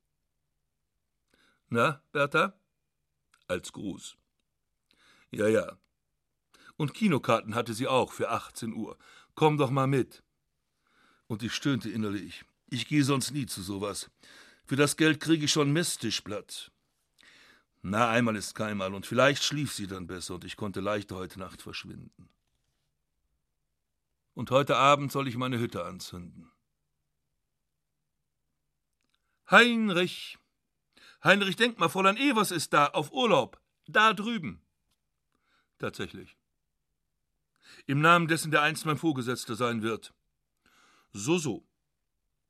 [1.68, 2.54] Na, Bertha?
[3.52, 4.18] als Gruß.
[5.30, 5.78] Ja, ja.
[6.78, 8.98] Und Kinokarten hatte sie auch für 18 Uhr.
[9.36, 10.24] Komm doch mal mit.
[11.28, 12.46] Und ich stöhnte innerlich.
[12.68, 14.10] Ich gehe sonst nie zu sowas.
[14.66, 16.72] Für das Geld kriege ich schon Messtischblatt.
[17.82, 21.40] Na, einmal ist keinmal, und vielleicht schlief sie dann besser, und ich konnte leichter heute
[21.40, 22.30] Nacht verschwinden.
[24.34, 26.52] Und heute Abend soll ich meine Hütte anzünden.
[29.50, 30.38] Heinrich,
[31.24, 33.60] Heinrich, denk mal, Fräulein Evers ist da, auf Urlaub.
[33.88, 34.62] Da drüben.
[35.78, 36.36] Tatsächlich.
[37.88, 40.14] Im Namen dessen, der einst mein Vorgesetzter sein wird.
[41.14, 41.66] So, so.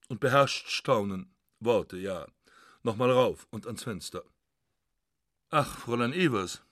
[0.07, 1.33] Und beherrscht Staunen.
[1.59, 2.27] Worte, ja.
[2.83, 4.23] Nochmal rauf und ans Fenster.
[5.49, 6.63] Ach, Fräulein Evers.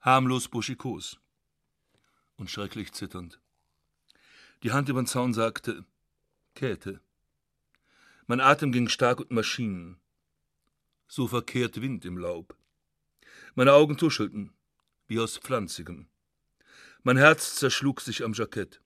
[0.00, 1.18] Harmlos buschikos.
[2.36, 3.40] Und schrecklich zitternd.
[4.62, 5.84] Die Hand über den Zaun sagte:
[6.54, 7.00] Käthe.
[8.26, 10.00] Mein Atem ging stark und Maschinen
[11.08, 12.56] so verkehrt Wind im Laub.
[13.54, 14.52] Meine Augen tuschelten,
[15.06, 16.08] wie aus Pflanzigen.
[17.06, 18.80] Mein Herz zerschlug sich am Jackett.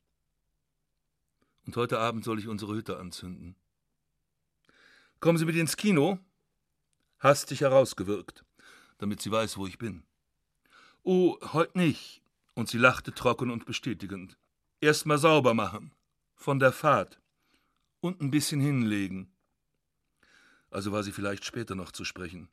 [1.64, 3.56] Und heute Abend soll ich unsere Hütte anzünden.
[5.20, 6.18] Kommen Sie mit ins Kino?
[7.18, 8.44] Hastig herausgewirkt,
[8.98, 10.02] damit sie weiß, wo ich bin.
[11.02, 12.20] Oh, heut nicht.
[12.52, 14.36] Und sie lachte trocken und bestätigend.
[14.82, 15.94] Erst mal sauber machen.
[16.34, 17.22] Von der Fahrt.
[18.00, 19.32] Und ein bisschen hinlegen
[20.68, 22.50] also war sie vielleicht später noch zu sprechen.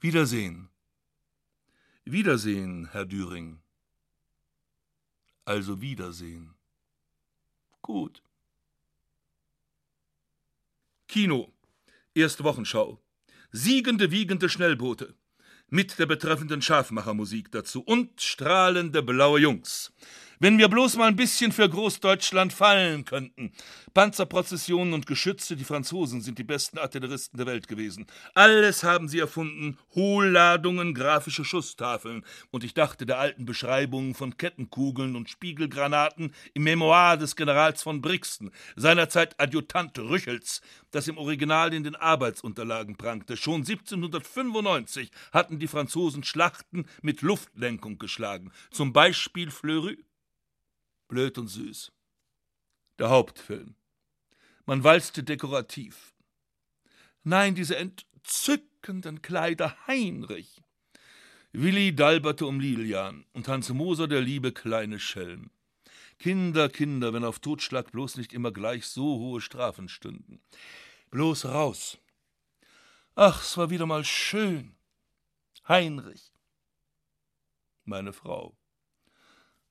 [0.00, 0.68] Wiedersehen.
[2.04, 3.61] Wiedersehen, Herr Düring.
[5.44, 6.54] Also Wiedersehen.
[7.80, 8.22] Gut.
[11.08, 11.52] Kino.
[12.14, 13.02] Erste Wochenschau.
[13.50, 15.14] Siegende, wiegende Schnellboote.
[15.68, 19.92] Mit der betreffenden Schafmachermusik dazu und strahlende blaue Jungs.
[20.42, 23.52] Wenn wir bloß mal ein bisschen für Großdeutschland fallen könnten.
[23.94, 28.08] Panzerprozessionen und Geschütze, die Franzosen sind die besten Artilleristen der Welt gewesen.
[28.34, 29.78] Alles haben sie erfunden.
[29.94, 32.24] Hohlladungen, grafische Schusstafeln.
[32.50, 38.02] Und ich dachte der alten Beschreibungen von Kettenkugeln und Spiegelgranaten im Memoir des Generals von
[38.02, 40.60] Brixen, seinerzeit Adjutant Rüchels,
[40.90, 43.36] das im Original in den Arbeitsunterlagen prangte.
[43.36, 48.50] Schon 1795 hatten die Franzosen Schlachten mit Luftlenkung geschlagen.
[48.72, 49.98] Zum Beispiel Fleury
[51.12, 51.92] blöd und süß.
[52.98, 53.74] Der Hauptfilm.
[54.64, 56.14] Man walzte dekorativ.
[57.22, 60.62] Nein, diese entzückenden Kleider Heinrich.
[61.52, 65.50] Willi dalberte um Lilian und Hans Moser der liebe kleine Schelm.
[66.18, 70.40] Kinder, Kinder, wenn auf Totschlag bloß nicht immer gleich so hohe Strafen stünden.
[71.10, 71.98] Bloß raus.
[73.16, 74.76] Ach, es war wieder mal schön.
[75.68, 76.32] Heinrich.
[77.84, 78.56] Meine Frau.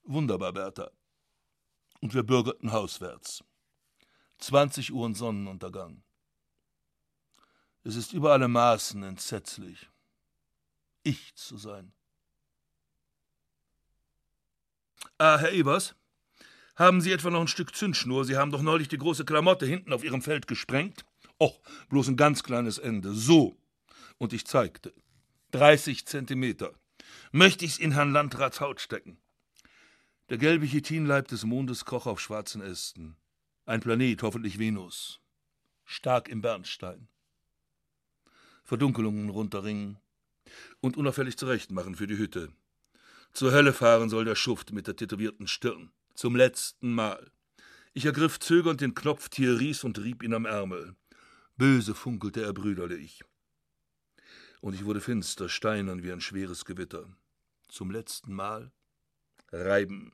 [0.04, 0.92] Wunderbar, Bertha.
[2.02, 3.44] Und wir bürgerten hauswärts.
[4.38, 6.02] Zwanzig Uhr Sonnenuntergang.
[7.84, 9.88] Es ist über alle Maßen entsetzlich,
[11.04, 11.92] ich zu sein.
[15.16, 15.94] Ah, Herr Ebers,
[16.74, 18.24] haben Sie etwa noch ein Stück Zündschnur?
[18.24, 21.04] Sie haben doch neulich die große Klamotte hinten auf Ihrem Feld gesprengt.
[21.40, 23.14] Och, bloß ein ganz kleines Ende.
[23.14, 23.56] So.
[24.18, 24.92] Und ich zeigte.
[25.52, 26.72] 30 Zentimeter.
[27.30, 29.18] Möchte ich's in Herrn Landrats Haut stecken.
[30.28, 33.16] Der gelbe Chitinleib des Mondes kroch auf schwarzen Ästen.
[33.66, 35.20] Ein Planet, hoffentlich Venus.
[35.84, 37.08] Stark im Bernstein.
[38.62, 39.98] Verdunkelungen runterringen
[40.80, 42.52] und unauffällig zurechtmachen für die Hütte.
[43.32, 45.90] Zur Hölle fahren soll der Schuft mit der tätowierten Stirn.
[46.14, 47.30] Zum letzten Mal.
[47.92, 50.94] Ich ergriff zögernd den Knopf Thierrys und rieb ihn am Ärmel.
[51.56, 53.22] Böse funkelte er brüderlich.
[54.60, 57.06] Und ich wurde finster, steinern wie ein schweres Gewitter.
[57.68, 58.70] Zum letzten Mal
[59.52, 60.12] reiben.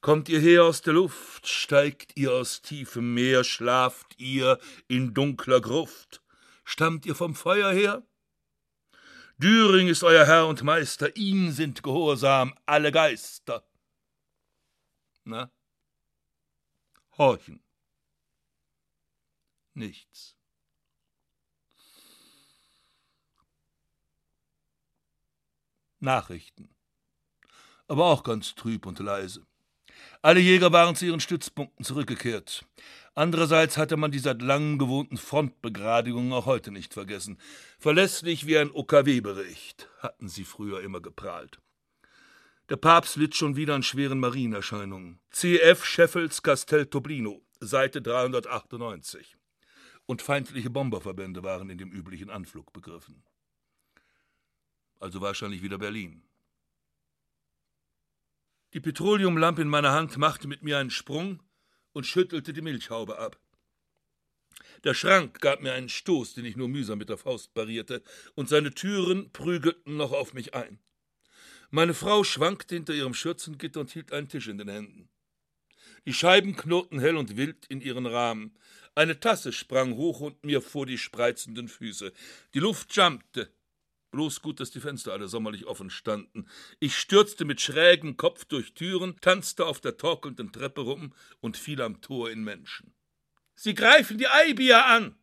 [0.00, 5.60] Kommt ihr her aus der Luft, steigt ihr aus tiefem Meer, schlaft ihr in dunkler
[5.60, 6.22] Gruft,
[6.64, 8.06] stammt ihr vom Feuer her?
[9.38, 13.66] Düring ist euer Herr und Meister, ihm sind gehorsam alle Geister.
[15.24, 15.50] Na?
[17.16, 17.62] Horchen.
[19.72, 20.36] Nichts.
[25.98, 26.73] Nachrichten.
[27.88, 29.46] Aber auch ganz trüb und leise.
[30.22, 32.64] Alle Jäger waren zu ihren Stützpunkten zurückgekehrt.
[33.14, 37.38] Andererseits hatte man die seit langem gewohnten Frontbegradigungen auch heute nicht vergessen.
[37.78, 41.60] Verlässlich wie ein OKW-Bericht, hatten sie früher immer geprahlt.
[42.70, 45.20] Der Papst litt schon wieder an schweren Marienerscheinungen.
[45.30, 49.36] CF Scheffels Castel Toblino, Seite 398.
[50.06, 53.22] Und feindliche Bomberverbände waren in dem üblichen Anflug begriffen.
[54.98, 56.23] Also wahrscheinlich wieder Berlin.
[58.74, 61.40] Die Petroleumlampe in meiner Hand machte mit mir einen Sprung
[61.92, 63.38] und schüttelte die Milchhaube ab.
[64.82, 68.02] Der Schrank gab mir einen Stoß, den ich nur mühsam mit der Faust parierte,
[68.34, 70.80] und seine Türen prügelten noch auf mich ein.
[71.70, 75.08] Meine Frau schwankte hinter ihrem Schürzengitter und hielt einen Tisch in den Händen.
[76.04, 78.58] Die Scheiben knurrten hell und wild in ihren Rahmen.
[78.96, 82.12] Eine Tasse sprang hoch und mir vor die spreizenden Füße.
[82.54, 83.52] Die Luft jumpte.
[84.14, 86.46] Bloß gut, dass die Fenster alle sommerlich offen standen.
[86.78, 91.82] Ich stürzte mit schrägem Kopf durch Türen, tanzte auf der torkelnden Treppe rum und fiel
[91.82, 92.94] am Tor in Menschen.
[93.56, 95.16] Sie greifen die Eibier an!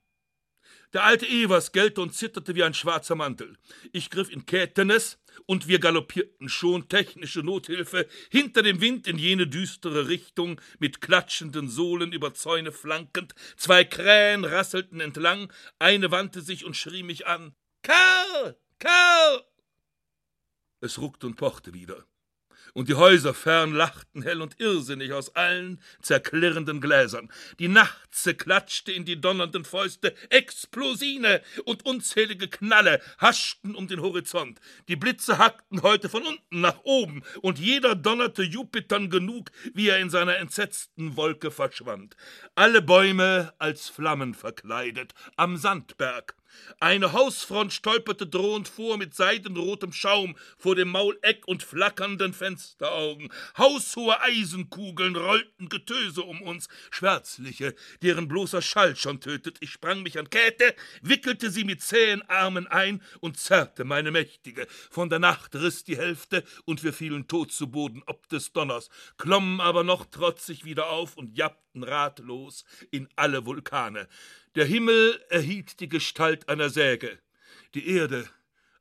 [0.92, 3.58] Der alte Evers gellte und zitterte wie ein schwarzer Mantel.
[3.94, 9.48] Ich griff in Kätenes und wir galoppierten schon technische Nothilfe hinter dem Wind in jene
[9.48, 13.36] düstere Richtung, mit klatschenden Sohlen über Zäune flankend.
[13.56, 15.50] Zwei Krähen rasselten entlang,
[15.80, 17.56] eine wandte sich und schrie mich an.
[17.84, 18.58] Karl!
[18.82, 19.44] Karl!
[20.80, 22.04] Es ruckte und pochte wieder.
[22.74, 27.32] Und die Häuser fern lachten hell und irrsinnig aus allen zerklirrenden Gläsern.
[27.60, 34.60] Die Nachtze klatschte in die donnernden Fäuste, Explosine und unzählige Knalle haschten um den Horizont.
[34.88, 40.00] Die Blitze hackten heute von unten nach oben, und jeder donnerte Jupitern genug, wie er
[40.00, 42.16] in seiner entsetzten Wolke verschwand.
[42.56, 46.36] Alle Bäume als Flammen verkleidet, am Sandberg,
[46.80, 53.32] eine Hausfront stolperte drohend vor mit seidenrotem Schaum vor dem Mauleck und flackernden Fensteraugen.
[53.58, 59.58] Haushohe Eisenkugeln rollten Getöse um uns, schwärzliche, deren bloßer Schall schon tötet.
[59.62, 64.68] Ich sprang mich an Käthe, wickelte sie mit zähen Armen ein und zerrte meine Mächtige.
[64.90, 68.90] Von der Nacht riss die Hälfte und wir fielen tot zu Boden ob des Donners,
[69.18, 74.08] klommen aber noch trotzig wieder auf und jappten ratlos in alle Vulkane.
[74.56, 77.20] Der Himmel erhielt die Gestalt einer Säge,
[77.74, 78.30] die Erde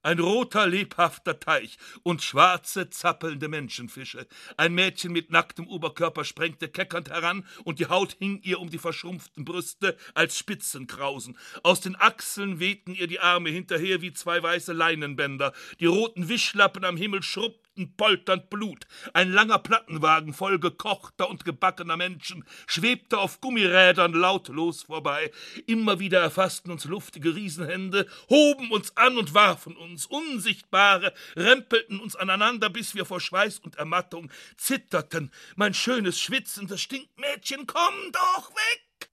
[0.02, 4.26] ein roter, lebhafter Teich und schwarze, zappelnde Menschenfische.
[4.56, 8.78] Ein Mädchen mit nacktem Oberkörper sprengte keckernd heran, und die Haut hing ihr um die
[8.78, 11.36] verschrumpften Brüste als Spitzenkrausen.
[11.62, 15.52] Aus den Achseln wehten ihr die Arme hinterher wie zwei weiße Leinenbänder.
[15.80, 18.86] Die roten Wischlappen am Himmel schrubbten polternd Blut.
[19.12, 25.30] Ein langer Plattenwagen voll gekochter und gebackener Menschen schwebte auf Gummirädern lautlos vorbei.
[25.66, 32.00] Immer wieder erfassten uns luftige Riesenhände, hoben uns an und warfen uns uns, Unsichtbare, rempelten
[32.00, 35.30] uns aneinander, bis wir vor Schweiß und Ermattung zitterten.
[35.56, 39.10] Mein schönes, schwitzendes Stinkmädchen, komm doch weg!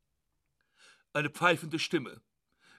[1.13, 2.21] Eine pfeifende Stimme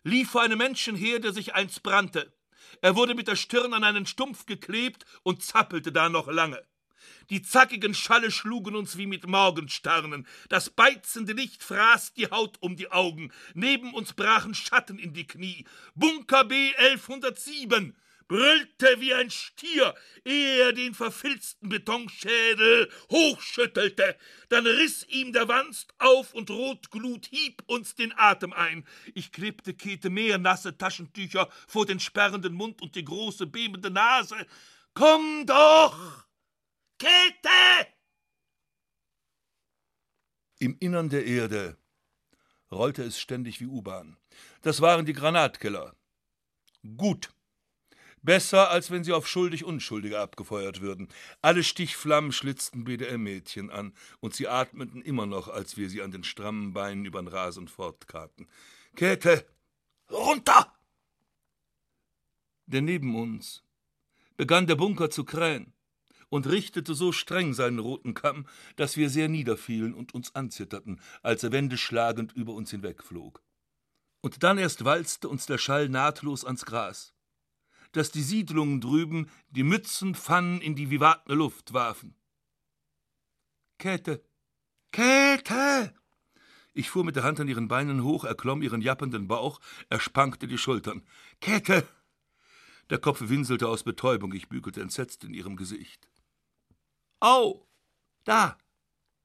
[0.04, 2.32] lief vor einem Menschen her, der sich einst brannte.
[2.80, 6.62] Er wurde mit der Stirn an einen Stumpf geklebt und zappelte da noch lange.
[7.30, 10.26] Die zackigen Schalle schlugen uns wie mit Morgensternen.
[10.48, 13.32] Das beizende Licht fraß die Haut um die Augen.
[13.54, 15.66] Neben uns brachen Schatten in die Knie.
[15.94, 17.94] Bunker B 1107
[18.28, 19.94] brüllte wie ein Stier,
[20.24, 24.16] ehe er den verfilzten Betonschädel hochschüttelte.
[24.50, 28.86] Dann riss ihm der Wanst auf und Rotglut hieb uns den Atem ein.
[29.14, 34.46] Ich klebte Käthe mehr nasse Taschentücher vor den sperrenden Mund und die große bebende Nase.
[34.94, 36.26] Komm doch!
[36.98, 37.88] Käthe!
[40.60, 41.78] Im Innern der Erde
[42.70, 44.16] rollte es ständig wie U-Bahn.
[44.62, 45.94] Das waren die Granatkeller.
[46.96, 47.30] Gut.
[48.28, 51.08] Besser, als wenn sie auf schuldig-Unschuldige abgefeuert würden.
[51.40, 56.24] Alle Stichflammen schlitzten BDM-Mädchen an, und sie atmeten immer noch, als wir sie an den
[56.24, 58.46] strammen Beinen übern Rasen fortkarten.
[58.94, 59.46] Käthe!
[60.10, 60.74] Runter!
[62.66, 63.64] Denn neben uns
[64.36, 65.72] begann der Bunker zu krähen
[66.28, 68.46] und richtete so streng seinen roten Kamm,
[68.76, 73.42] dass wir sehr niederfielen und uns anzitterten, als er wendeschlagend über uns hinwegflog.
[74.20, 77.14] Und dann erst walzte uns der Schall nahtlos ans Gras
[77.92, 82.14] dass die Siedlungen drüben die Mützen Pfannen in die vivatne Luft warfen.
[83.78, 84.24] Käthe!
[84.92, 85.94] Käthe!
[86.74, 90.58] Ich fuhr mit der Hand an ihren Beinen hoch, erklomm ihren jappenden Bauch, erspankte die
[90.58, 91.02] Schultern.
[91.40, 91.86] Käthe!
[92.90, 96.08] Der Kopf winselte aus Betäubung, ich bügelte entsetzt in ihrem Gesicht.
[97.20, 97.66] Au!
[98.24, 98.58] Da!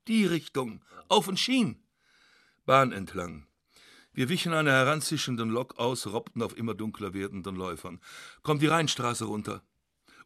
[0.08, 0.84] Die Richtung!
[1.08, 1.84] Auf und Schien!
[2.66, 3.48] Bahn entlang.
[4.14, 8.00] Wir wichen einer heranzischenden Lok aus, robbten auf immer dunkler werdenden Läufern.
[8.44, 9.64] Kommt die Rheinstraße runter.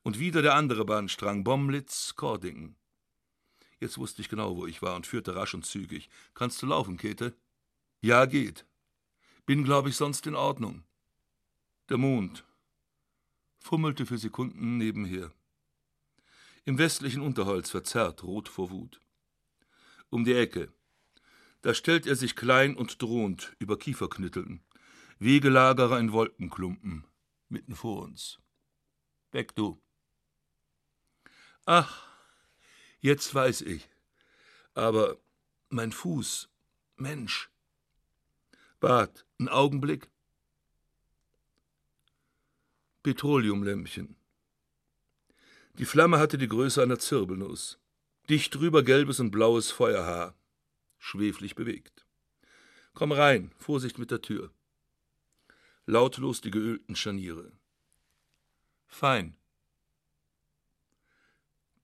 [0.03, 2.75] Und wieder der andere Bahnstrang, Bomlitz, Kordingen.
[3.79, 6.09] Jetzt wusste ich genau, wo ich war und führte rasch und zügig.
[6.33, 7.33] Kannst du laufen, Käthe?
[8.01, 8.65] Ja, geht.
[9.45, 10.83] Bin, glaube ich, sonst in Ordnung.
[11.89, 12.43] Der Mond
[13.59, 15.31] fummelte für Sekunden nebenher.
[16.65, 18.99] Im westlichen Unterholz verzerrt, rot vor Wut.
[20.09, 20.73] Um die Ecke,
[21.61, 24.61] da stellt er sich klein und drohend über Kieferknitteln.
[25.19, 27.05] Wegelagerer in Wolkenklumpen,
[27.49, 28.39] mitten vor uns.
[29.31, 29.81] Weg, du.
[31.65, 32.07] Ach,
[32.99, 33.89] jetzt weiß ich.
[34.75, 35.17] Aber
[35.69, 36.49] mein Fuß,
[36.95, 37.49] Mensch.
[38.79, 40.09] Bart, ein Augenblick.
[43.01, 44.15] Petroleumlämpchen.
[45.79, 47.79] Die Flamme hatte die Größe einer Zirbelnuss.
[48.29, 50.35] Dicht drüber gelbes und blaues Feuerhaar
[50.99, 52.05] schweflig bewegt.
[52.93, 54.51] Komm rein, Vorsicht mit der Tür.
[55.85, 57.51] Lautlos die geölten Scharniere.
[58.87, 59.35] Fein.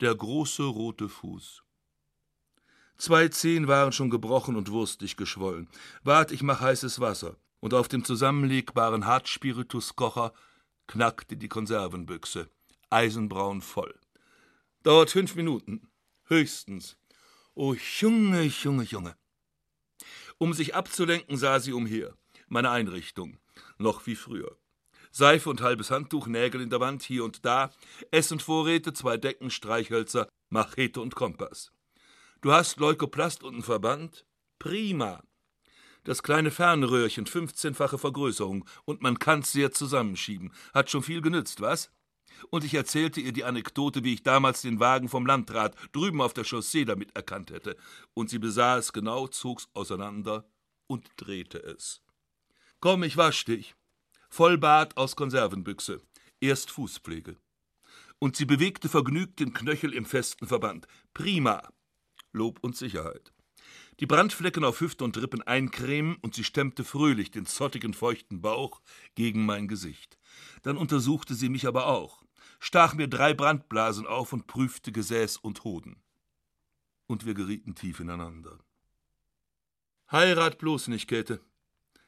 [0.01, 1.63] Der große rote Fuß.
[2.97, 5.69] Zwei Zehen waren schon gebrochen und wurstig geschwollen.
[6.03, 7.37] Wart, ich mach heißes Wasser.
[7.59, 10.33] Und auf dem zusammenlegbaren Hartspirituskocher
[10.87, 12.49] knackte die Konservenbüchse,
[12.89, 13.97] eisenbraun voll.
[14.83, 15.87] Dauert fünf Minuten,
[16.25, 16.97] höchstens.
[17.55, 19.15] Oh, Junge, Junge, Junge.
[20.39, 22.17] Um sich abzulenken, sah sie umher.
[22.47, 23.37] Meine Einrichtung.
[23.77, 24.57] Noch wie früher.
[25.11, 27.71] Seife und halbes Handtuch, Nägel in der Wand, hier und da,
[28.09, 31.71] Essenvorräte, zwei Decken, Streichhölzer, Machete und Kompass.
[32.41, 34.25] Du hast Leukoplast und einen Verband?
[34.57, 35.23] Prima.
[36.05, 40.51] Das kleine Fernröhrchen, 15-fache Vergrößerung, und man kann's sehr zusammenschieben.
[40.73, 41.91] Hat schon viel genützt, was?
[42.49, 46.33] Und ich erzählte ihr die Anekdote, wie ich damals den Wagen vom Landrat drüben auf
[46.33, 47.75] der Chaussee damit erkannt hätte,
[48.13, 50.45] und sie besah es genau, zog's auseinander
[50.87, 52.01] und drehte es.
[52.79, 53.75] Komm, ich wasch dich.
[54.29, 56.01] Vollbart aus Konservenbüchse.
[56.41, 57.37] Erst Fußpflege.
[58.19, 60.87] Und sie bewegte vergnügt den Knöchel im festen Verband.
[61.13, 61.69] Prima.
[62.31, 63.31] Lob und Sicherheit.
[63.99, 68.81] Die Brandflecken auf Hüfte und Rippen eincremen und sie stemmte fröhlich den zottigen, feuchten Bauch
[69.15, 70.17] gegen mein Gesicht.
[70.63, 72.22] Dann untersuchte sie mich aber auch
[72.63, 76.01] stach mir drei Brandblasen auf und prüfte Gesäß und Hoden.
[77.07, 78.57] Und wir gerieten tief ineinander.
[80.09, 81.41] Heirat bloß nicht, Käthe.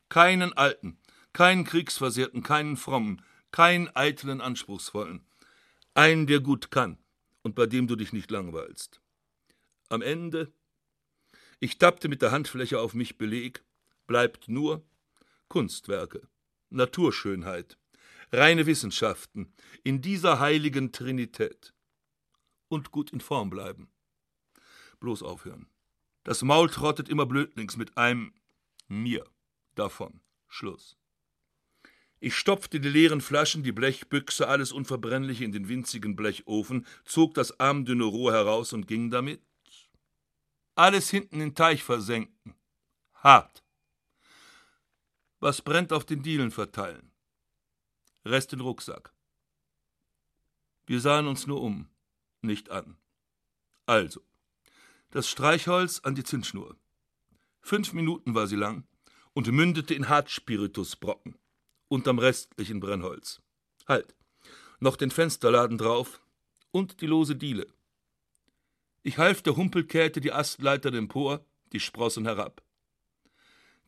[0.07, 0.97] Keinen Alten,
[1.33, 3.21] keinen Kriegsversehrten, keinen Frommen,
[3.51, 5.27] keinen eitlen Anspruchsvollen.
[5.93, 6.99] Einen, der gut kann
[7.41, 9.01] und bei dem du dich nicht langweilst.
[9.89, 10.53] Am Ende,
[11.59, 13.65] ich tappte mit der Handfläche auf mich Beleg,
[14.07, 14.85] bleibt nur
[15.49, 16.29] Kunstwerke,
[16.69, 17.77] Naturschönheit,
[18.31, 19.53] reine Wissenschaften,
[19.83, 21.73] in dieser heiligen Trinität.
[22.67, 23.91] Und gut in Form bleiben.
[24.99, 25.67] Bloß aufhören.
[26.23, 28.33] Das Maul trottet immer blödlings mit einem
[28.87, 29.23] mir
[29.75, 30.21] davon.
[30.47, 30.97] Schluss.
[32.19, 37.59] Ich stopfte die leeren Flaschen, die Blechbüchse, alles Unverbrennliche in den winzigen Blechofen, zog das
[37.59, 39.41] armdünne Rohr heraus und ging damit.
[40.73, 42.55] Alles hinten in Teich versenken.
[43.13, 43.63] Hart.
[45.39, 47.14] Was brennt auf den Dielen verteilen
[48.25, 49.13] Rest in Rucksack.
[50.87, 51.87] Wir sahen uns nur um,
[52.41, 52.97] nicht an.
[53.85, 54.21] Also,
[55.11, 56.75] das Streichholz an die Zündschnur.
[57.61, 58.87] Fünf Minuten war sie lang
[59.33, 61.37] und mündete in Hartspiritusbrocken
[61.87, 63.41] unterm restlichen Brennholz.
[63.87, 64.15] Halt,
[64.79, 66.21] noch den Fensterladen drauf
[66.71, 67.67] und die lose Diele.
[69.03, 72.63] Ich half der Humpelkäthe die Astleitern empor, die Sprossen herab.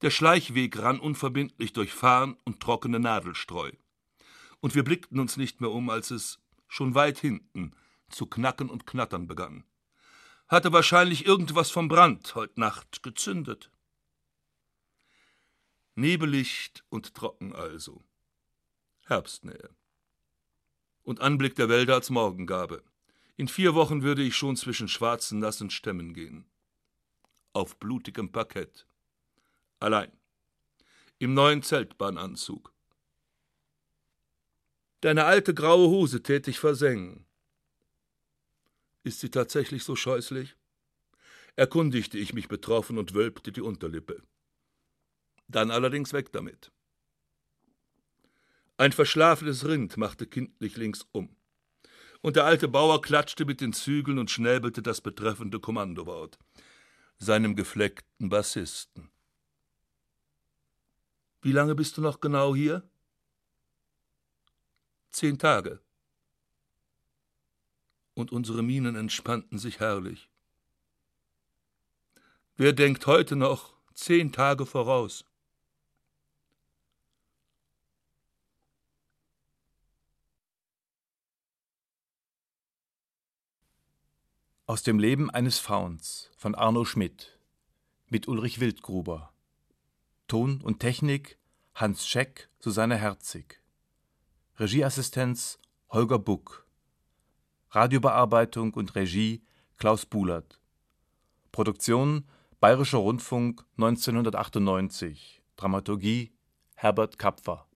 [0.01, 3.71] Der Schleichweg rann unverbindlich durch Farn und trockene Nadelstreu.
[4.59, 7.75] Und wir blickten uns nicht mehr um, als es, schon weit hinten,
[8.09, 9.63] zu knacken und knattern begann.
[10.47, 13.69] Hatte wahrscheinlich irgendwas vom Brand heut Nacht gezündet.
[15.95, 18.03] Nebelicht und trocken also.
[19.05, 19.69] Herbstnähe.
[21.03, 22.83] Und Anblick der Wälder als Morgengabe.
[23.35, 26.45] In vier Wochen würde ich schon zwischen schwarzen, nassen Stämmen gehen.
[27.53, 28.85] Auf blutigem Parkett.
[29.79, 30.11] Allein.
[31.19, 32.73] Im neuen Zeltbahnanzug.
[35.01, 37.25] Deine alte graue Hose tät ich versengen.
[39.03, 40.55] Ist sie tatsächlich so scheußlich?
[41.55, 44.21] Erkundigte ich mich betroffen und wölbte die Unterlippe.
[45.47, 46.71] Dann allerdings weg damit.
[48.77, 51.35] Ein verschlafenes Rind machte kindlich links um.
[52.21, 56.37] Und der alte Bauer klatschte mit den Zügeln und schnäbelte das betreffende Kommandowort.
[57.17, 59.09] Seinem gefleckten Bassisten.
[61.41, 62.87] Wie lange bist du noch genau hier?
[65.09, 65.81] Zehn Tage.
[68.13, 70.29] Und unsere Mienen entspannten sich herrlich.
[72.55, 75.25] Wer denkt heute noch zehn Tage voraus?
[84.65, 87.39] Aus dem Leben eines Fauns von Arno Schmidt
[88.09, 89.31] mit Ulrich Wildgruber.
[90.27, 91.37] Ton und Technik
[91.73, 93.61] Hans Scheck, Susanne Herzig.
[94.59, 95.59] Regieassistenz
[95.91, 96.65] Holger Buck.
[97.69, 99.43] Radiobearbeitung und Regie
[99.77, 100.59] Klaus Bulert.
[101.51, 102.27] Produktion
[102.59, 105.43] Bayerischer Rundfunk 1998.
[105.57, 106.33] Dramaturgie
[106.73, 107.65] Herbert Kapfer